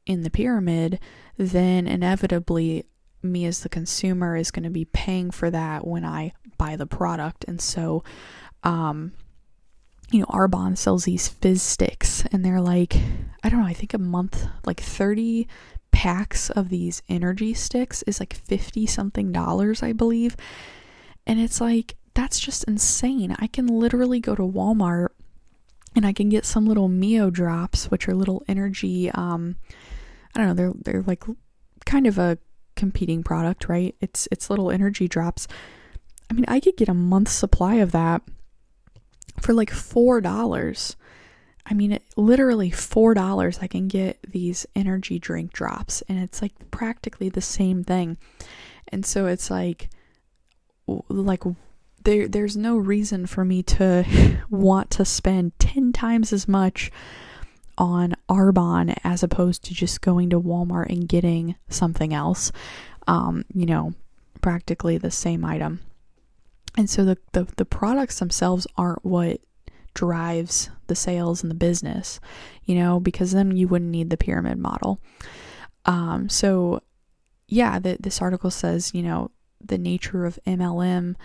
in 0.06 0.24
the 0.24 0.30
pyramid, 0.30 1.00
then 1.38 1.88
inevitably 1.88 2.86
me 3.22 3.46
as 3.46 3.62
the 3.62 3.70
consumer 3.70 4.36
is 4.36 4.52
going 4.52 4.64
to 4.64 4.70
be 4.70 4.86
paying 4.86 5.32
for 5.32 5.50
that 5.50 5.86
when 5.86 6.06
I 6.06 6.34
buy 6.58 6.76
the 6.76 6.86
product. 6.86 7.46
And 7.48 7.62
so, 7.62 8.04
um, 8.64 9.14
you 10.12 10.20
know, 10.20 10.26
Arbonne 10.28 10.78
sells 10.78 11.04
these 11.04 11.28
fizz 11.28 11.62
sticks 11.62 12.24
and 12.32 12.44
they're 12.44 12.62
like, 12.62 12.96
I 13.44 13.50
don't 13.50 13.60
know, 13.60 13.68
I 13.68 13.74
think 13.74 13.94
a 13.94 14.00
month, 14.00 14.48
like 14.66 14.80
30 14.80 15.48
packs 15.92 16.50
of 16.50 16.70
these 16.70 17.02
energy 17.10 17.54
sticks 17.54 18.04
is 18.04 18.20
like 18.20 18.34
50 18.34 18.86
something 18.86 19.32
dollars, 19.32 19.84
I 19.84 19.94
believe. 19.94 20.38
And 21.26 21.40
it's 21.40 21.60
like, 21.60 21.96
that's 22.14 22.40
just 22.40 22.64
insane. 22.64 23.36
I 23.40 23.48
can 23.48 23.68
literally 23.68 24.20
go 24.20 24.34
to 24.34 24.44
Walmart 24.44 25.10
and 25.96 26.06
I 26.06 26.14
can 26.14 26.30
get 26.30 26.46
some 26.46 26.66
little 26.66 26.88
Mio 26.88 27.30
drops, 27.30 27.92
which 27.92 28.08
are 28.08 28.16
little 28.16 28.44
energy, 28.48 29.12
um, 29.12 29.58
I 30.36 30.40
don't 30.40 30.48
know, 30.48 30.54
they're, 30.54 30.74
they're 30.84 31.04
like 31.04 31.26
kind 31.86 32.08
of 32.08 32.18
a 32.18 32.38
competing 32.76 33.24
product, 33.24 33.68
right? 33.68 33.96
It's, 34.00 34.28
it's 34.32 34.50
little 34.50 34.72
energy 34.72 35.08
drops. 35.08 35.48
I 36.30 36.34
mean, 36.34 36.46
I 36.48 36.60
could 36.60 36.78
get 36.78 36.90
a 36.90 36.94
month's 36.94 37.32
supply 37.32 37.76
of 37.76 37.92
that 37.92 38.22
for 39.40 39.54
like 39.54 39.72
$4. 39.72 40.96
I 41.66 41.74
mean, 41.74 41.92
it, 41.94 42.04
literally 42.16 42.72
$4 42.72 43.58
I 43.62 43.68
can 43.68 43.88
get 43.88 44.20
these 44.28 44.66
energy 44.76 45.20
drink 45.20 45.52
drops 45.52 46.02
and 46.08 46.20
it's 46.20 46.42
like 46.42 46.54
practically 46.72 47.30
the 47.30 47.42
same 47.42 47.84
thing. 47.84 48.18
And 48.88 49.06
so 49.06 49.26
it's 49.28 49.50
like 49.50 49.90
like 51.10 51.44
there 52.04 52.30
there's 52.30 52.56
no 52.56 52.78
reason 52.78 53.26
for 53.26 53.44
me 53.44 53.62
to 53.62 54.06
want 54.50 54.90
to 54.92 55.04
spend 55.04 55.60
10 55.60 55.92
times 55.92 56.32
as 56.32 56.48
much 56.48 56.90
on 57.78 58.16
Arbonne 58.30 58.98
as 59.04 59.22
opposed 59.22 59.64
to 59.66 59.74
just 59.74 60.02
going 60.02 60.30
to 60.30 60.40
Walmart 60.42 60.90
and 60.90 61.08
getting 61.08 61.56
something 61.70 62.14
else. 62.14 62.52
Um, 63.08 63.46
you 63.54 63.66
know, 63.66 63.94
practically 64.42 64.98
the 64.98 65.12
same 65.12 65.46
item. 65.46 65.82
And 66.78 66.90
so 66.90 67.04
the, 67.04 67.18
the, 67.34 67.48
the 67.58 67.66
products 67.66 68.20
themselves 68.20 68.68
aren't 68.78 69.04
what 69.04 69.42
drives 69.96 70.70
the 70.86 70.96
sales 70.96 71.42
and 71.42 71.50
the 71.50 71.56
business, 71.56 72.20
you 72.64 72.76
know, 72.76 73.00
because 73.00 73.32
then 73.32 73.58
you 73.58 73.68
wouldn't 73.68 73.90
need 73.90 74.12
the 74.12 74.18
pyramid 74.18 74.60
model. 74.60 75.02
Um, 75.86 76.30
so, 76.30 76.82
yeah, 77.48 77.80
the, 77.80 77.98
this 78.00 78.22
article 78.22 78.52
says, 78.52 78.94
you 78.94 79.02
know, 79.02 79.32
the 79.60 79.80
nature 79.80 80.26
of 80.26 80.38
MLM 80.46 81.16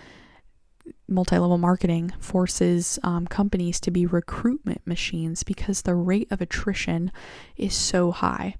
multi 1.06 1.38
level 1.38 1.58
marketing 1.58 2.12
forces 2.18 2.98
um, 3.02 3.26
companies 3.26 3.78
to 3.80 3.90
be 3.90 4.06
recruitment 4.06 4.84
machines 4.86 5.42
because 5.42 5.82
the 5.82 5.94
rate 5.94 6.28
of 6.30 6.40
attrition 6.40 7.12
is 7.56 7.74
so 7.74 8.10
high. 8.10 8.56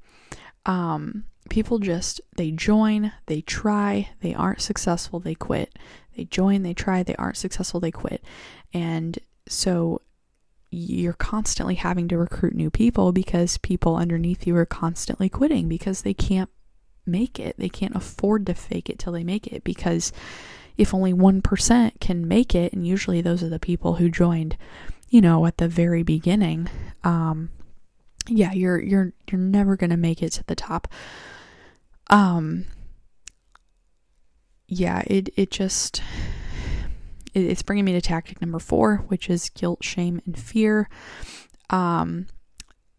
Um, 0.67 1.25
people 1.49 1.79
just, 1.79 2.21
they 2.37 2.51
join, 2.51 3.13
they 3.27 3.41
try, 3.41 4.11
they 4.21 4.35
aren't 4.35 4.61
successful, 4.61 5.21
they 5.21 5.35
quit. 5.35 5.79
They 6.17 6.25
join, 6.25 6.63
they 6.63 6.75
try, 6.75 7.03
they 7.03 7.17
aren't 7.17 7.37
successful, 7.37 7.81
they 7.81 7.91
quit. 7.91 8.23
And 8.73 9.19
so 9.49 10.01
you're 10.71 11.13
constantly 11.13 11.75
having 11.75 12.09
to 12.09 12.19
recruit 12.19 12.55
new 12.55 12.71
people 12.71 13.13
because 13.13 13.59
people 13.59 13.97
underneath 13.97 14.47
you 14.47 14.57
are 14.57 14.67
constantly 14.67 15.29
quitting 15.29 15.69
because 15.69 16.03
they 16.03 16.15
can't 16.15 16.51
make 17.05 17.39
it. 17.39 17.57
They 17.59 17.69
can't 17.69 17.97
afford 17.97 18.47
to 18.47 18.55
fake 18.55 18.89
it 18.89 18.99
till 18.99 19.13
they 19.13 19.25
make 19.25 19.47
it 19.47 19.65
because 19.65 20.13
if 20.79 20.95
only 20.95 21.13
1% 21.13 22.01
can 22.01 22.27
make 22.27 22.55
it, 22.55 22.73
and 22.73 22.87
usually 22.87 23.21
those 23.21 23.43
are 23.43 23.49
the 23.49 23.59
people 23.59 23.97
who 23.97 24.09
joined, 24.09 24.57
you 25.11 25.21
know, 25.21 25.45
at 25.45 25.59
the 25.59 25.69
very 25.69 26.03
beginning, 26.03 26.71
um, 27.05 27.51
yeah, 28.29 28.53
you're 28.53 28.81
you're 28.81 29.13
you're 29.31 29.41
never 29.41 29.77
going 29.77 29.91
to 29.91 29.97
make 29.97 30.23
it 30.23 30.31
to 30.33 30.45
the 30.45 30.55
top. 30.55 30.89
Um 32.09 32.67
yeah, 34.69 35.03
it 35.07 35.29
it 35.37 35.51
just 35.51 36.03
it's 37.35 37.63
bringing 37.63 37.85
me 37.85 37.93
to 37.93 38.01
tactic 38.01 38.41
number 38.41 38.59
four, 38.59 38.99
which 39.09 39.31
is 39.31 39.49
guilt, 39.51 39.83
shame, 39.83 40.21
and 40.27 40.39
fear. 40.39 40.89
Um, 41.71 42.27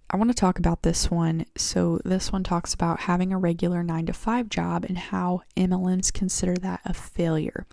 I 0.09 0.17
want 0.17 0.29
to 0.29 0.35
talk 0.35 0.59
about 0.59 0.83
this 0.83 1.09
one. 1.11 1.45
So, 1.55 1.99
this 2.03 2.31
one 2.31 2.43
talks 2.43 2.73
about 2.73 3.01
having 3.01 3.31
a 3.31 3.37
regular 3.37 3.83
nine 3.83 4.05
to 4.07 4.13
five 4.13 4.49
job 4.49 4.85
and 4.85 4.97
how 4.97 5.41
MLMs 5.55 6.11
consider 6.11 6.55
that 6.57 6.81
a 6.85 6.93
failure. 6.93 7.65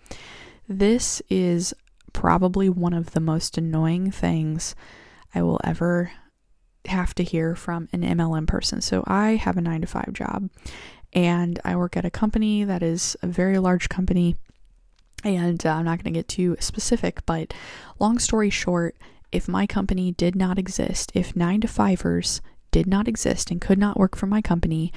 This 0.69 1.23
is 1.29 1.75
probably 2.13 2.69
one 2.69 2.95
of 2.95 3.13
the 3.13 3.21
most 3.21 3.57
annoying 3.57 4.11
things 4.11 4.75
I 5.35 5.43
will 5.43 5.61
ever 5.65 6.13
have 6.87 7.15
to 7.17 7.23
hear 7.23 7.55
from 7.55 7.89
an 7.93 8.03
MLM 8.03 8.47
person. 8.47 8.81
So, 8.81 9.05
I 9.07 9.37
have 9.37 9.57
a 9.57 9.61
nine 9.61 9.81
to 9.81 9.87
five 9.87 10.13
job 10.13 10.51
and 11.13 11.59
I 11.65 11.77
work 11.77 11.97
at 11.97 12.05
a 12.05 12.11
company 12.11 12.65
that 12.65 12.83
is 12.83 13.17
a 13.23 13.27
very 13.27 13.59
large 13.59 13.89
company 13.89 14.37
and 15.25 15.65
uh, 15.67 15.71
I'm 15.71 15.85
not 15.85 16.03
going 16.03 16.15
to 16.15 16.19
get 16.19 16.29
too 16.29 16.57
specific, 16.61 17.25
but 17.27 17.53
long 17.99 18.19
story 18.19 18.51
short, 18.51 18.97
if 19.33 19.49
my 19.49 19.67
company 19.67 20.13
did 20.13 20.35
not 20.35 20.59
exist, 20.59 21.13
if 21.15 21.37
nine 21.37 21.61
to 21.61 21.69
fivers 21.69 22.41
did 22.71 22.87
not 22.87 23.09
exist 23.09 23.51
and 23.51 23.61
could 23.61 23.79
not 23.79 23.99
work 23.99 24.17
for 24.17 24.27
my 24.27 24.41
company, 24.41 24.93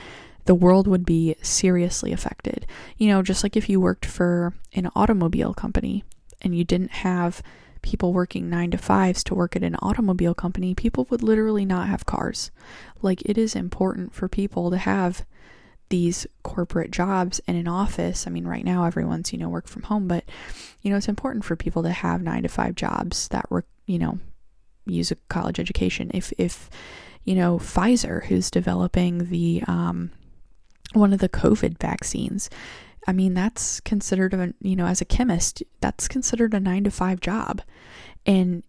the 0.45 0.55
world 0.55 0.87
would 0.87 1.05
be 1.05 1.35
seriously 1.41 2.11
affected. 2.11 2.65
You 2.97 3.09
know, 3.09 3.21
just 3.21 3.43
like 3.43 3.55
if 3.55 3.69
you 3.69 3.79
worked 3.79 4.05
for 4.05 4.53
an 4.73 4.89
automobile 4.95 5.53
company 5.53 6.03
and 6.41 6.55
you 6.55 6.63
didn't 6.63 6.91
have 6.91 7.41
people 7.83 8.13
working 8.13 8.49
nine 8.49 8.71
to 8.71 8.77
fives 8.77 9.23
to 9.25 9.35
work 9.35 9.55
at 9.55 9.61
an 9.63 9.75
automobile 9.75 10.33
company, 10.33 10.73
people 10.73 11.05
would 11.11 11.21
literally 11.21 11.65
not 11.65 11.87
have 11.87 12.07
cars. 12.07 12.49
Like, 13.03 13.21
it 13.23 13.37
is 13.37 13.55
important 13.55 14.15
for 14.15 14.27
people 14.27 14.71
to 14.71 14.77
have 14.77 15.25
these 15.89 16.25
corporate 16.41 16.89
jobs 16.89 17.39
in 17.47 17.55
an 17.55 17.67
office. 17.67 18.25
I 18.25 18.31
mean, 18.31 18.47
right 18.47 18.65
now 18.65 18.85
everyone's, 18.85 19.31
you 19.31 19.37
know, 19.37 19.49
work 19.49 19.67
from 19.67 19.83
home, 19.83 20.07
but, 20.07 20.23
you 20.81 20.89
know, 20.89 20.97
it's 20.97 21.07
important 21.07 21.45
for 21.45 21.55
people 21.55 21.83
to 21.83 21.91
have 21.91 22.23
nine 22.23 22.41
to 22.41 22.49
five 22.49 22.73
jobs 22.73 23.27
that 23.27 23.51
work, 23.51 23.67
you 23.85 23.99
know, 23.99 24.17
use 24.87 25.11
a 25.11 25.15
college 25.29 25.59
education. 25.59 26.09
If, 26.13 26.33
if, 26.39 26.69
you 27.23 27.35
know, 27.35 27.59
Pfizer, 27.59 28.25
who's 28.25 28.49
developing 28.49 29.29
the, 29.29 29.63
um, 29.67 30.09
one 30.93 31.13
of 31.13 31.19
the 31.19 31.29
COVID 31.29 31.77
vaccines, 31.79 32.49
I 33.07 33.13
mean, 33.13 33.33
that's 33.33 33.79
considered 33.81 34.33
a, 34.33 34.53
you 34.61 34.75
know, 34.75 34.85
as 34.85 35.01
a 35.01 35.05
chemist, 35.05 35.63
that's 35.81 36.07
considered 36.07 36.53
a 36.53 36.59
9 36.59 36.85
to 36.85 36.91
5 36.91 37.19
job. 37.19 37.61
And 38.25 38.63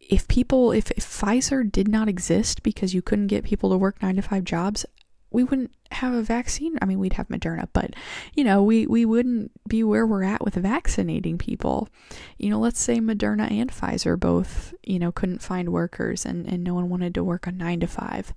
if 0.00 0.26
people 0.28 0.72
if, 0.72 0.90
if 0.92 1.04
Pfizer 1.04 1.70
did 1.70 1.88
not 1.88 2.08
exist 2.08 2.62
because 2.62 2.94
you 2.94 3.02
couldn't 3.02 3.26
get 3.26 3.44
people 3.44 3.70
to 3.70 3.76
work 3.76 4.02
9 4.02 4.16
to 4.16 4.22
5 4.22 4.44
jobs, 4.44 4.86
we 5.30 5.44
wouldn't 5.44 5.72
have 5.90 6.14
a 6.14 6.22
vaccine. 6.22 6.78
I 6.80 6.86
mean, 6.86 6.98
we'd 6.98 7.14
have 7.14 7.28
Moderna, 7.28 7.68
but 7.72 7.94
you 8.34 8.44
know, 8.44 8.62
we 8.62 8.86
we 8.86 9.04
wouldn't 9.04 9.52
be 9.68 9.84
where 9.84 10.06
we're 10.06 10.22
at 10.22 10.44
with 10.44 10.54
vaccinating 10.54 11.38
people. 11.38 11.88
You 12.38 12.50
know, 12.50 12.58
let's 12.58 12.80
say 12.80 12.98
Moderna 12.98 13.50
and 13.50 13.70
Pfizer 13.70 14.18
both, 14.18 14.74
you 14.82 14.98
know, 14.98 15.12
couldn't 15.12 15.42
find 15.42 15.70
workers 15.70 16.24
and 16.24 16.46
and 16.46 16.64
no 16.64 16.74
one 16.74 16.88
wanted 16.88 17.14
to 17.14 17.24
work 17.24 17.46
a 17.46 17.52
9 17.52 17.80
to 17.80 17.86
5 17.86 18.34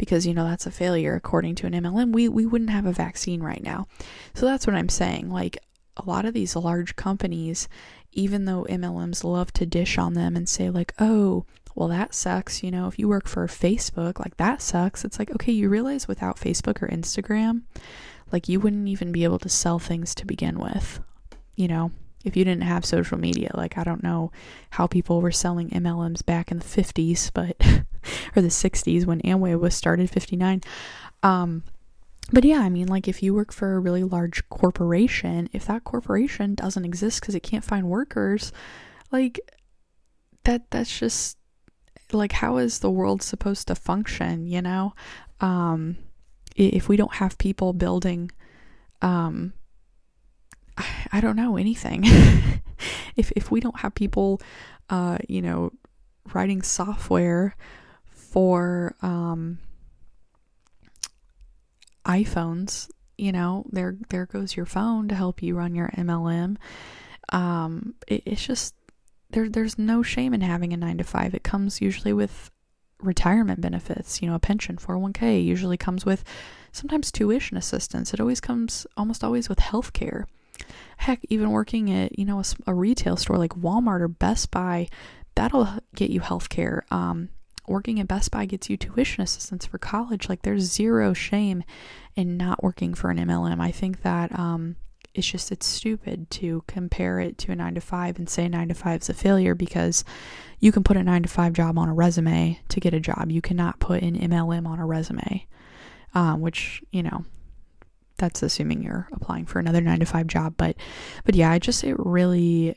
because 0.00 0.26
you 0.26 0.32
know 0.32 0.44
that's 0.44 0.66
a 0.66 0.70
failure 0.70 1.14
according 1.14 1.54
to 1.56 1.66
an 1.66 1.74
MLM. 1.74 2.12
We 2.12 2.26
we 2.26 2.46
wouldn't 2.46 2.70
have 2.70 2.86
a 2.86 2.92
vaccine 2.92 3.42
right 3.42 3.62
now. 3.62 3.86
So 4.34 4.46
that's 4.46 4.66
what 4.66 4.74
I'm 4.74 4.88
saying. 4.88 5.30
Like 5.30 5.58
a 5.96 6.04
lot 6.06 6.24
of 6.24 6.32
these 6.32 6.56
large 6.56 6.96
companies 6.96 7.68
even 8.12 8.46
though 8.46 8.66
MLMs 8.68 9.22
love 9.22 9.52
to 9.52 9.66
dish 9.66 9.98
on 9.98 10.14
them 10.14 10.34
and 10.34 10.48
say 10.48 10.70
like, 10.70 10.94
"Oh, 10.98 11.44
well, 11.74 11.88
that 11.88 12.14
sucks. 12.14 12.62
You 12.62 12.70
know, 12.70 12.88
if 12.88 12.98
you 12.98 13.08
work 13.08 13.28
for 13.28 13.46
Facebook, 13.46 14.18
like 14.18 14.36
that 14.38 14.60
sucks. 14.62 15.04
It's 15.04 15.18
like, 15.18 15.30
okay, 15.32 15.52
you 15.52 15.68
realize 15.68 16.08
without 16.08 16.40
Facebook 16.40 16.82
or 16.82 16.88
Instagram, 16.88 17.62
like 18.32 18.48
you 18.48 18.58
wouldn't 18.58 18.88
even 18.88 19.12
be 19.12 19.24
able 19.24 19.38
to 19.40 19.48
sell 19.48 19.78
things 19.78 20.14
to 20.16 20.26
begin 20.26 20.58
with. 20.58 21.00
You 21.54 21.68
know, 21.68 21.92
if 22.24 22.36
you 22.36 22.44
didn't 22.44 22.64
have 22.64 22.84
social 22.84 23.18
media, 23.18 23.50
like 23.54 23.78
I 23.78 23.84
don't 23.84 24.02
know 24.02 24.30
how 24.70 24.86
people 24.86 25.20
were 25.20 25.32
selling 25.32 25.70
MLMs 25.70 26.24
back 26.24 26.50
in 26.50 26.58
the 26.58 26.64
50s, 26.64 27.30
but 27.32 27.56
or 28.36 28.42
the 28.42 28.48
60s 28.48 29.06
when 29.06 29.20
Amway 29.22 29.58
was 29.58 29.74
started 29.74 30.10
59. 30.10 30.60
Um 31.22 31.62
but 32.32 32.44
yeah, 32.44 32.60
I 32.60 32.68
mean 32.68 32.86
like 32.86 33.08
if 33.08 33.22
you 33.22 33.34
work 33.34 33.52
for 33.52 33.74
a 33.74 33.80
really 33.80 34.04
large 34.04 34.48
corporation, 34.50 35.48
if 35.52 35.66
that 35.66 35.84
corporation 35.84 36.54
doesn't 36.54 36.84
exist 36.84 37.22
cuz 37.22 37.34
it 37.34 37.42
can't 37.42 37.64
find 37.64 37.88
workers, 37.88 38.52
like 39.10 39.40
that 40.44 40.70
that's 40.70 40.98
just 40.98 41.36
like 42.12 42.32
how 42.32 42.56
is 42.56 42.80
the 42.80 42.90
world 42.90 43.22
supposed 43.22 43.68
to 43.68 43.74
function 43.74 44.46
you 44.46 44.60
know 44.60 44.92
um 45.40 45.96
if 46.56 46.88
we 46.88 46.96
don't 46.96 47.14
have 47.14 47.38
people 47.38 47.72
building 47.72 48.30
um 49.02 49.52
i 51.12 51.20
don't 51.20 51.36
know 51.36 51.56
anything 51.56 52.02
if 53.16 53.32
if 53.36 53.50
we 53.50 53.60
don't 53.60 53.80
have 53.80 53.94
people 53.94 54.40
uh 54.88 55.18
you 55.28 55.42
know 55.42 55.72
writing 56.32 56.62
software 56.62 57.56
for 58.04 58.94
um 59.02 59.58
iPhones 62.04 62.88
you 63.18 63.32
know 63.32 63.64
there 63.70 63.96
there 64.08 64.26
goes 64.26 64.56
your 64.56 64.66
phone 64.66 65.08
to 65.08 65.14
help 65.14 65.42
you 65.42 65.56
run 65.56 65.74
your 65.74 65.90
MLM 65.90 66.56
um 67.32 67.94
it, 68.08 68.22
it's 68.24 68.44
just 68.44 68.74
there 69.32 69.48
there's 69.48 69.78
no 69.78 70.02
shame 70.02 70.34
in 70.34 70.40
having 70.40 70.72
a 70.72 70.76
9 70.76 70.98
to 70.98 71.04
5. 71.04 71.34
It 71.34 71.44
comes 71.44 71.80
usually 71.80 72.12
with 72.12 72.50
retirement 73.00 73.60
benefits, 73.60 74.20
you 74.20 74.28
know, 74.28 74.34
a 74.34 74.40
pension, 74.40 74.76
401k 74.76 75.44
usually 75.44 75.76
comes 75.76 76.04
with 76.04 76.24
sometimes 76.72 77.10
tuition 77.10 77.56
assistance. 77.56 78.12
It 78.12 78.20
always 78.20 78.40
comes 78.40 78.86
almost 78.96 79.24
always 79.24 79.48
with 79.48 79.58
health 79.58 79.92
care. 79.92 80.26
Heck, 80.98 81.20
even 81.28 81.50
working 81.50 81.90
at, 81.90 82.18
you 82.18 82.24
know, 82.24 82.40
a, 82.40 82.44
a, 82.70 82.74
retail 82.74 83.16
store 83.16 83.38
like 83.38 83.54
Walmart 83.54 84.00
or 84.00 84.08
Best 84.08 84.50
Buy, 84.50 84.88
that'll 85.34 85.68
get 85.94 86.10
you 86.10 86.20
health 86.20 86.48
care. 86.48 86.84
Um, 86.90 87.30
working 87.66 88.00
at 88.00 88.08
Best 88.08 88.30
Buy 88.30 88.46
gets 88.46 88.68
you 88.68 88.76
tuition 88.76 89.22
assistance 89.22 89.66
for 89.66 89.78
college. 89.78 90.28
Like 90.28 90.42
there's 90.42 90.64
zero 90.64 91.12
shame 91.12 91.62
in 92.16 92.36
not 92.36 92.62
working 92.62 92.94
for 92.94 93.10
an 93.10 93.18
MLM. 93.18 93.60
I 93.60 93.70
think 93.70 94.02
that 94.02 94.36
um, 94.38 94.76
it's 95.14 95.26
just 95.26 95.50
it's 95.50 95.66
stupid 95.66 96.30
to 96.30 96.62
compare 96.66 97.20
it 97.20 97.38
to 97.38 97.52
a 97.52 97.56
9 97.56 97.74
to 97.74 97.80
5 97.80 98.18
and 98.18 98.28
say 98.28 98.48
9 98.48 98.68
to 98.68 98.74
5 98.74 99.02
is 99.02 99.08
a 99.08 99.14
failure 99.14 99.54
because 99.54 100.04
you 100.60 100.72
can 100.72 100.84
put 100.84 100.96
a 100.96 101.02
9 101.02 101.22
to 101.22 101.28
5 101.28 101.52
job 101.52 101.78
on 101.78 101.88
a 101.88 101.94
resume 101.94 102.60
to 102.68 102.80
get 102.80 102.94
a 102.94 103.00
job 103.00 103.30
you 103.30 103.40
cannot 103.40 103.80
put 103.80 104.02
an 104.02 104.16
mlm 104.16 104.66
on 104.66 104.78
a 104.78 104.86
resume 104.86 105.46
um, 106.14 106.40
which 106.40 106.82
you 106.92 107.02
know 107.02 107.24
that's 108.20 108.42
assuming 108.42 108.82
you're 108.82 109.08
applying 109.12 109.46
for 109.46 109.58
another 109.58 109.80
9 109.80 110.00
to 110.00 110.06
5 110.06 110.26
job 110.26 110.54
but 110.56 110.76
but 111.24 111.34
yeah 111.34 111.50
i 111.50 111.58
just 111.58 111.82
it 111.82 111.96
really 111.98 112.76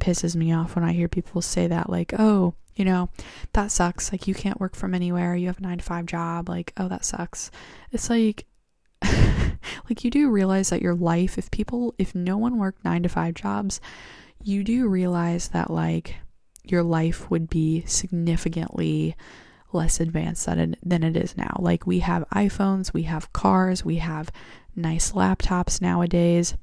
pisses 0.00 0.34
me 0.34 0.52
off 0.52 0.74
when 0.74 0.84
i 0.84 0.92
hear 0.92 1.08
people 1.08 1.42
say 1.42 1.66
that 1.66 1.90
like 1.90 2.14
oh 2.18 2.54
you 2.76 2.84
know 2.84 3.08
that 3.54 3.72
sucks 3.72 4.12
like 4.12 4.28
you 4.28 4.34
can't 4.34 4.60
work 4.60 4.76
from 4.76 4.94
anywhere 4.94 5.34
you 5.34 5.46
have 5.46 5.58
a 5.58 5.62
9 5.62 5.78
to 5.78 5.84
5 5.84 6.06
job 6.06 6.48
like 6.48 6.72
oh 6.76 6.88
that 6.88 7.04
sucks. 7.04 7.50
It's 7.90 8.08
like 8.10 8.46
like 9.02 10.04
you 10.04 10.10
do 10.10 10.30
realize 10.30 10.70
that 10.70 10.82
your 10.82 10.94
life 10.94 11.38
if 11.38 11.50
people 11.50 11.94
if 11.98 12.14
no 12.14 12.36
one 12.36 12.58
worked 12.58 12.84
9 12.84 13.02
to 13.02 13.08
5 13.08 13.34
jobs 13.34 13.80
you 14.42 14.62
do 14.62 14.86
realize 14.86 15.48
that 15.48 15.70
like 15.70 16.16
your 16.64 16.82
life 16.82 17.30
would 17.30 17.48
be 17.48 17.84
significantly 17.86 19.16
less 19.72 20.00
advanced 20.00 20.46
than 20.46 20.58
it, 20.58 20.78
than 20.82 21.02
it 21.02 21.16
is 21.16 21.36
now. 21.36 21.56
Like 21.58 21.86
we 21.86 22.00
have 22.00 22.28
iPhones 22.30 22.92
we 22.92 23.02
have 23.02 23.32
cars 23.32 23.84
we 23.84 23.96
have 23.96 24.30
nice 24.76 25.12
laptops 25.12 25.80
nowadays 25.80 26.54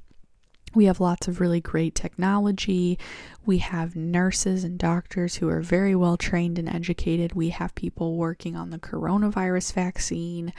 we 0.75 0.85
have 0.85 0.99
lots 0.99 1.27
of 1.27 1.39
really 1.39 1.61
great 1.61 1.95
technology. 1.95 2.97
We 3.45 3.59
have 3.59 3.95
nurses 3.95 4.63
and 4.63 4.77
doctors 4.77 5.35
who 5.35 5.49
are 5.49 5.61
very 5.61 5.95
well 5.95 6.17
trained 6.17 6.57
and 6.57 6.67
educated. 6.67 7.33
We 7.33 7.49
have 7.49 7.75
people 7.75 8.17
working 8.17 8.55
on 8.55 8.71
the 8.71 8.79
coronavirus 8.79 9.73
vaccine. 9.73 10.53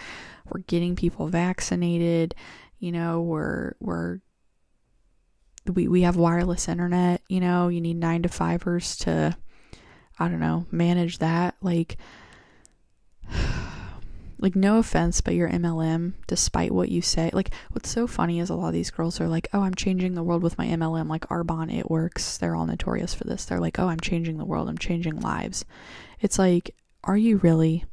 We're 0.48 0.60
getting 0.60 0.94
people 0.94 1.28
vaccinated. 1.28 2.34
You 2.78 2.92
know, 2.92 3.22
we're 3.22 3.74
we're 3.80 4.20
we 5.72 5.88
we 5.88 6.02
have 6.02 6.16
wireless 6.16 6.68
internet, 6.68 7.22
you 7.28 7.40
know, 7.40 7.68
you 7.68 7.80
need 7.80 7.96
9 7.96 8.22
to 8.22 8.28
5ers 8.28 8.98
to 9.04 9.36
I 10.18 10.28
don't 10.28 10.40
know, 10.40 10.66
manage 10.70 11.18
that 11.18 11.56
like 11.60 11.96
like 14.44 14.54
no 14.54 14.76
offense 14.76 15.22
but 15.22 15.34
your 15.34 15.48
mlm 15.48 16.12
despite 16.26 16.70
what 16.70 16.90
you 16.90 17.00
say. 17.00 17.30
Like 17.32 17.52
what's 17.70 17.88
so 17.88 18.06
funny 18.06 18.38
is 18.38 18.50
a 18.50 18.54
lot 18.54 18.68
of 18.68 18.74
these 18.74 18.90
girls 18.90 19.18
are 19.20 19.26
like 19.26 19.48
oh 19.54 19.62
i'm 19.62 19.74
changing 19.74 20.14
the 20.14 20.22
world 20.22 20.42
with 20.42 20.58
my 20.58 20.66
mlm 20.66 21.08
like 21.08 21.26
arbonne 21.28 21.74
it 21.74 21.90
works. 21.90 22.36
They're 22.36 22.54
all 22.54 22.66
notorious 22.66 23.14
for 23.14 23.24
this. 23.24 23.46
They're 23.46 23.58
like 23.58 23.78
oh 23.78 23.88
i'm 23.88 24.00
changing 24.00 24.36
the 24.36 24.44
world. 24.44 24.68
I'm 24.68 24.78
changing 24.78 25.20
lives. 25.20 25.64
It's 26.20 26.38
like 26.38 26.76
are 27.02 27.16
you 27.16 27.38
really? 27.38 27.86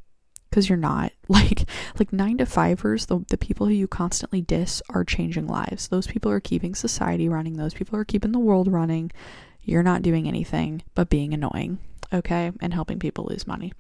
Because 0.50 0.70
you're 0.70 0.78
not. 0.78 1.14
Like 1.30 1.70
like 1.98 2.12
nine 2.12 2.40
to 2.40 2.46
fivers 2.46 3.06
the, 3.06 3.24
the 3.30 3.38
people 3.38 3.66
who 3.68 3.74
you 3.74 3.88
constantly 3.88 4.42
diss 4.42 4.82
are 4.90 5.06
changing 5.06 5.48
lives. 5.48 5.88
Those 5.88 6.06
people 6.06 6.30
are 6.30 6.42
keeping 6.42 6.76
society 6.76 7.30
running. 7.30 7.56
Those 7.56 7.74
people 7.74 7.98
are 7.98 8.04
keeping 8.04 8.34
the 8.34 8.40
world 8.40 8.70
running. 8.70 9.14
You're 9.62 9.82
not 9.82 10.02
doing 10.02 10.28
anything 10.28 10.84
but 10.94 11.10
being 11.10 11.34
annoying 11.34 11.80
okay 12.12 12.52
and 12.60 12.74
helping 12.74 13.00
people 13.00 13.28
lose 13.30 13.48
money. 13.48 13.72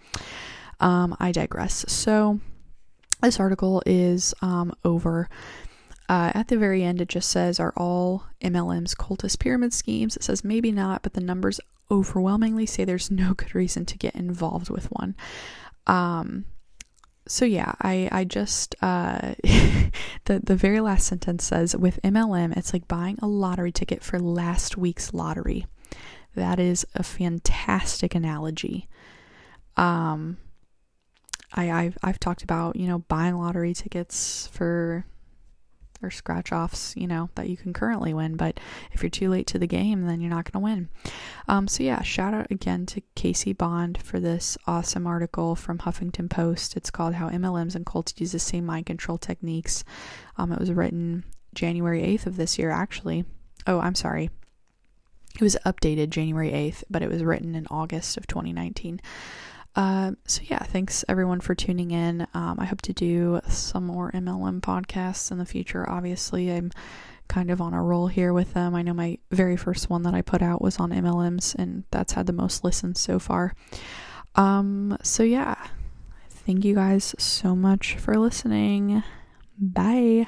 Um, 0.79 1.15
I 1.19 1.31
digress. 1.31 1.85
So, 1.89 2.39
this 3.21 3.39
article 3.39 3.81
is 3.85 4.33
um, 4.41 4.73
over. 4.83 5.29
Uh, 6.09 6.31
at 6.35 6.49
the 6.49 6.57
very 6.57 6.83
end, 6.83 6.99
it 6.99 7.07
just 7.07 7.29
says, 7.29 7.59
Are 7.59 7.73
all 7.77 8.25
MLMs 8.41 8.95
cultist 8.95 9.39
pyramid 9.39 9.73
schemes? 9.73 10.17
It 10.17 10.23
says, 10.23 10.43
Maybe 10.43 10.71
not, 10.71 11.03
but 11.03 11.13
the 11.13 11.21
numbers 11.21 11.59
overwhelmingly 11.89 12.65
say 12.65 12.83
there's 12.83 13.11
no 13.11 13.33
good 13.33 13.53
reason 13.55 13.85
to 13.85 13.97
get 13.97 14.15
involved 14.15 14.69
with 14.69 14.85
one. 14.87 15.15
Um, 15.87 16.45
so 17.27 17.45
yeah, 17.45 17.73
I 17.81 18.09
I 18.11 18.23
just 18.23 18.75
uh, 18.81 19.35
the 19.43 20.39
the 20.43 20.55
very 20.55 20.79
last 20.79 21.07
sentence 21.07 21.43
says 21.43 21.75
with 21.75 22.01
MLM, 22.03 22.57
it's 22.57 22.73
like 22.73 22.87
buying 22.87 23.17
a 23.21 23.27
lottery 23.27 23.71
ticket 23.71 24.03
for 24.03 24.19
last 24.19 24.77
week's 24.77 25.13
lottery. 25.13 25.65
That 26.35 26.59
is 26.59 26.85
a 26.95 27.03
fantastic 27.03 28.15
analogy. 28.15 28.87
Um, 29.77 30.37
I, 31.53 31.71
I've 31.71 31.97
I've 32.03 32.19
talked 32.19 32.43
about 32.43 32.75
you 32.75 32.87
know 32.87 32.99
buying 32.99 33.37
lottery 33.37 33.73
tickets 33.73 34.47
for 34.51 35.05
or 36.01 36.11
scratch 36.11 36.51
offs, 36.51 36.95
you 36.97 37.07
know, 37.07 37.29
that 37.35 37.49
you 37.49 37.55
can 37.55 37.73
currently 37.73 38.13
win. 38.13 38.35
But 38.35 38.59
if 38.91 39.03
you're 39.03 39.09
too 39.09 39.29
late 39.29 39.47
to 39.47 39.59
the 39.59 39.67
game, 39.67 40.05
then 40.05 40.19
you're 40.19 40.29
not 40.29 40.51
going 40.51 40.59
to 40.61 40.63
win. 40.63 40.89
Um, 41.47 41.67
so, 41.67 41.83
yeah, 41.83 42.01
shout 42.01 42.33
out 42.33 42.47
again 42.49 42.85
to 42.87 43.01
Casey 43.15 43.53
Bond 43.53 44.01
for 44.01 44.19
this 44.19 44.57
awesome 44.65 45.05
article 45.05 45.55
from 45.55 45.79
Huffington 45.79 46.29
Post. 46.29 46.75
It's 46.75 46.89
called 46.89 47.15
How 47.15 47.29
MLMs 47.29 47.75
and 47.75 47.85
Cults 47.85 48.13
Use 48.17 48.31
the 48.31 48.39
Same 48.39 48.65
Mind 48.65 48.85
Control 48.85 49.17
Techniques. 49.17 49.83
Um, 50.37 50.51
it 50.51 50.59
was 50.59 50.71
written 50.71 51.23
January 51.53 52.01
8th 52.01 52.25
of 52.25 52.37
this 52.37 52.57
year, 52.57 52.71
actually. 52.71 53.25
Oh, 53.67 53.79
I'm 53.79 53.95
sorry. 53.95 54.29
It 55.35 55.41
was 55.41 55.57
updated 55.65 56.09
January 56.09 56.51
8th, 56.51 56.83
but 56.89 57.01
it 57.01 57.09
was 57.09 57.23
written 57.23 57.55
in 57.55 57.67
August 57.69 58.17
of 58.17 58.27
2019. 58.27 58.99
Uh, 59.75 60.11
so 60.25 60.41
yeah, 60.45 60.59
thanks 60.59 61.05
everyone 61.07 61.39
for 61.39 61.55
tuning 61.55 61.91
in. 61.91 62.27
Um, 62.33 62.59
I 62.59 62.65
hope 62.65 62.81
to 62.83 62.93
do 62.93 63.39
some 63.47 63.85
more 63.85 64.11
MLM 64.11 64.61
podcasts 64.61 65.31
in 65.31 65.37
the 65.37 65.45
future. 65.45 65.89
Obviously, 65.89 66.51
I'm 66.51 66.71
kind 67.27 67.49
of 67.49 67.61
on 67.61 67.73
a 67.73 67.81
roll 67.81 68.07
here 68.07 68.33
with 68.33 68.53
them. 68.53 68.75
I 68.75 68.81
know 68.81 68.93
my 68.93 69.17
very 69.31 69.55
first 69.55 69.89
one 69.89 70.03
that 70.03 70.13
I 70.13 70.21
put 70.21 70.41
out 70.41 70.61
was 70.61 70.77
on 70.79 70.91
MLMs, 70.91 71.55
and 71.55 71.85
that's 71.89 72.13
had 72.13 72.25
the 72.25 72.33
most 72.33 72.63
listens 72.63 72.99
so 72.99 73.19
far. 73.19 73.53
Um, 74.35 74.97
so 75.01 75.23
yeah, 75.23 75.55
thank 76.29 76.65
you 76.65 76.75
guys 76.75 77.15
so 77.17 77.55
much 77.55 77.95
for 77.95 78.17
listening. 78.17 79.03
Bye. 79.57 80.27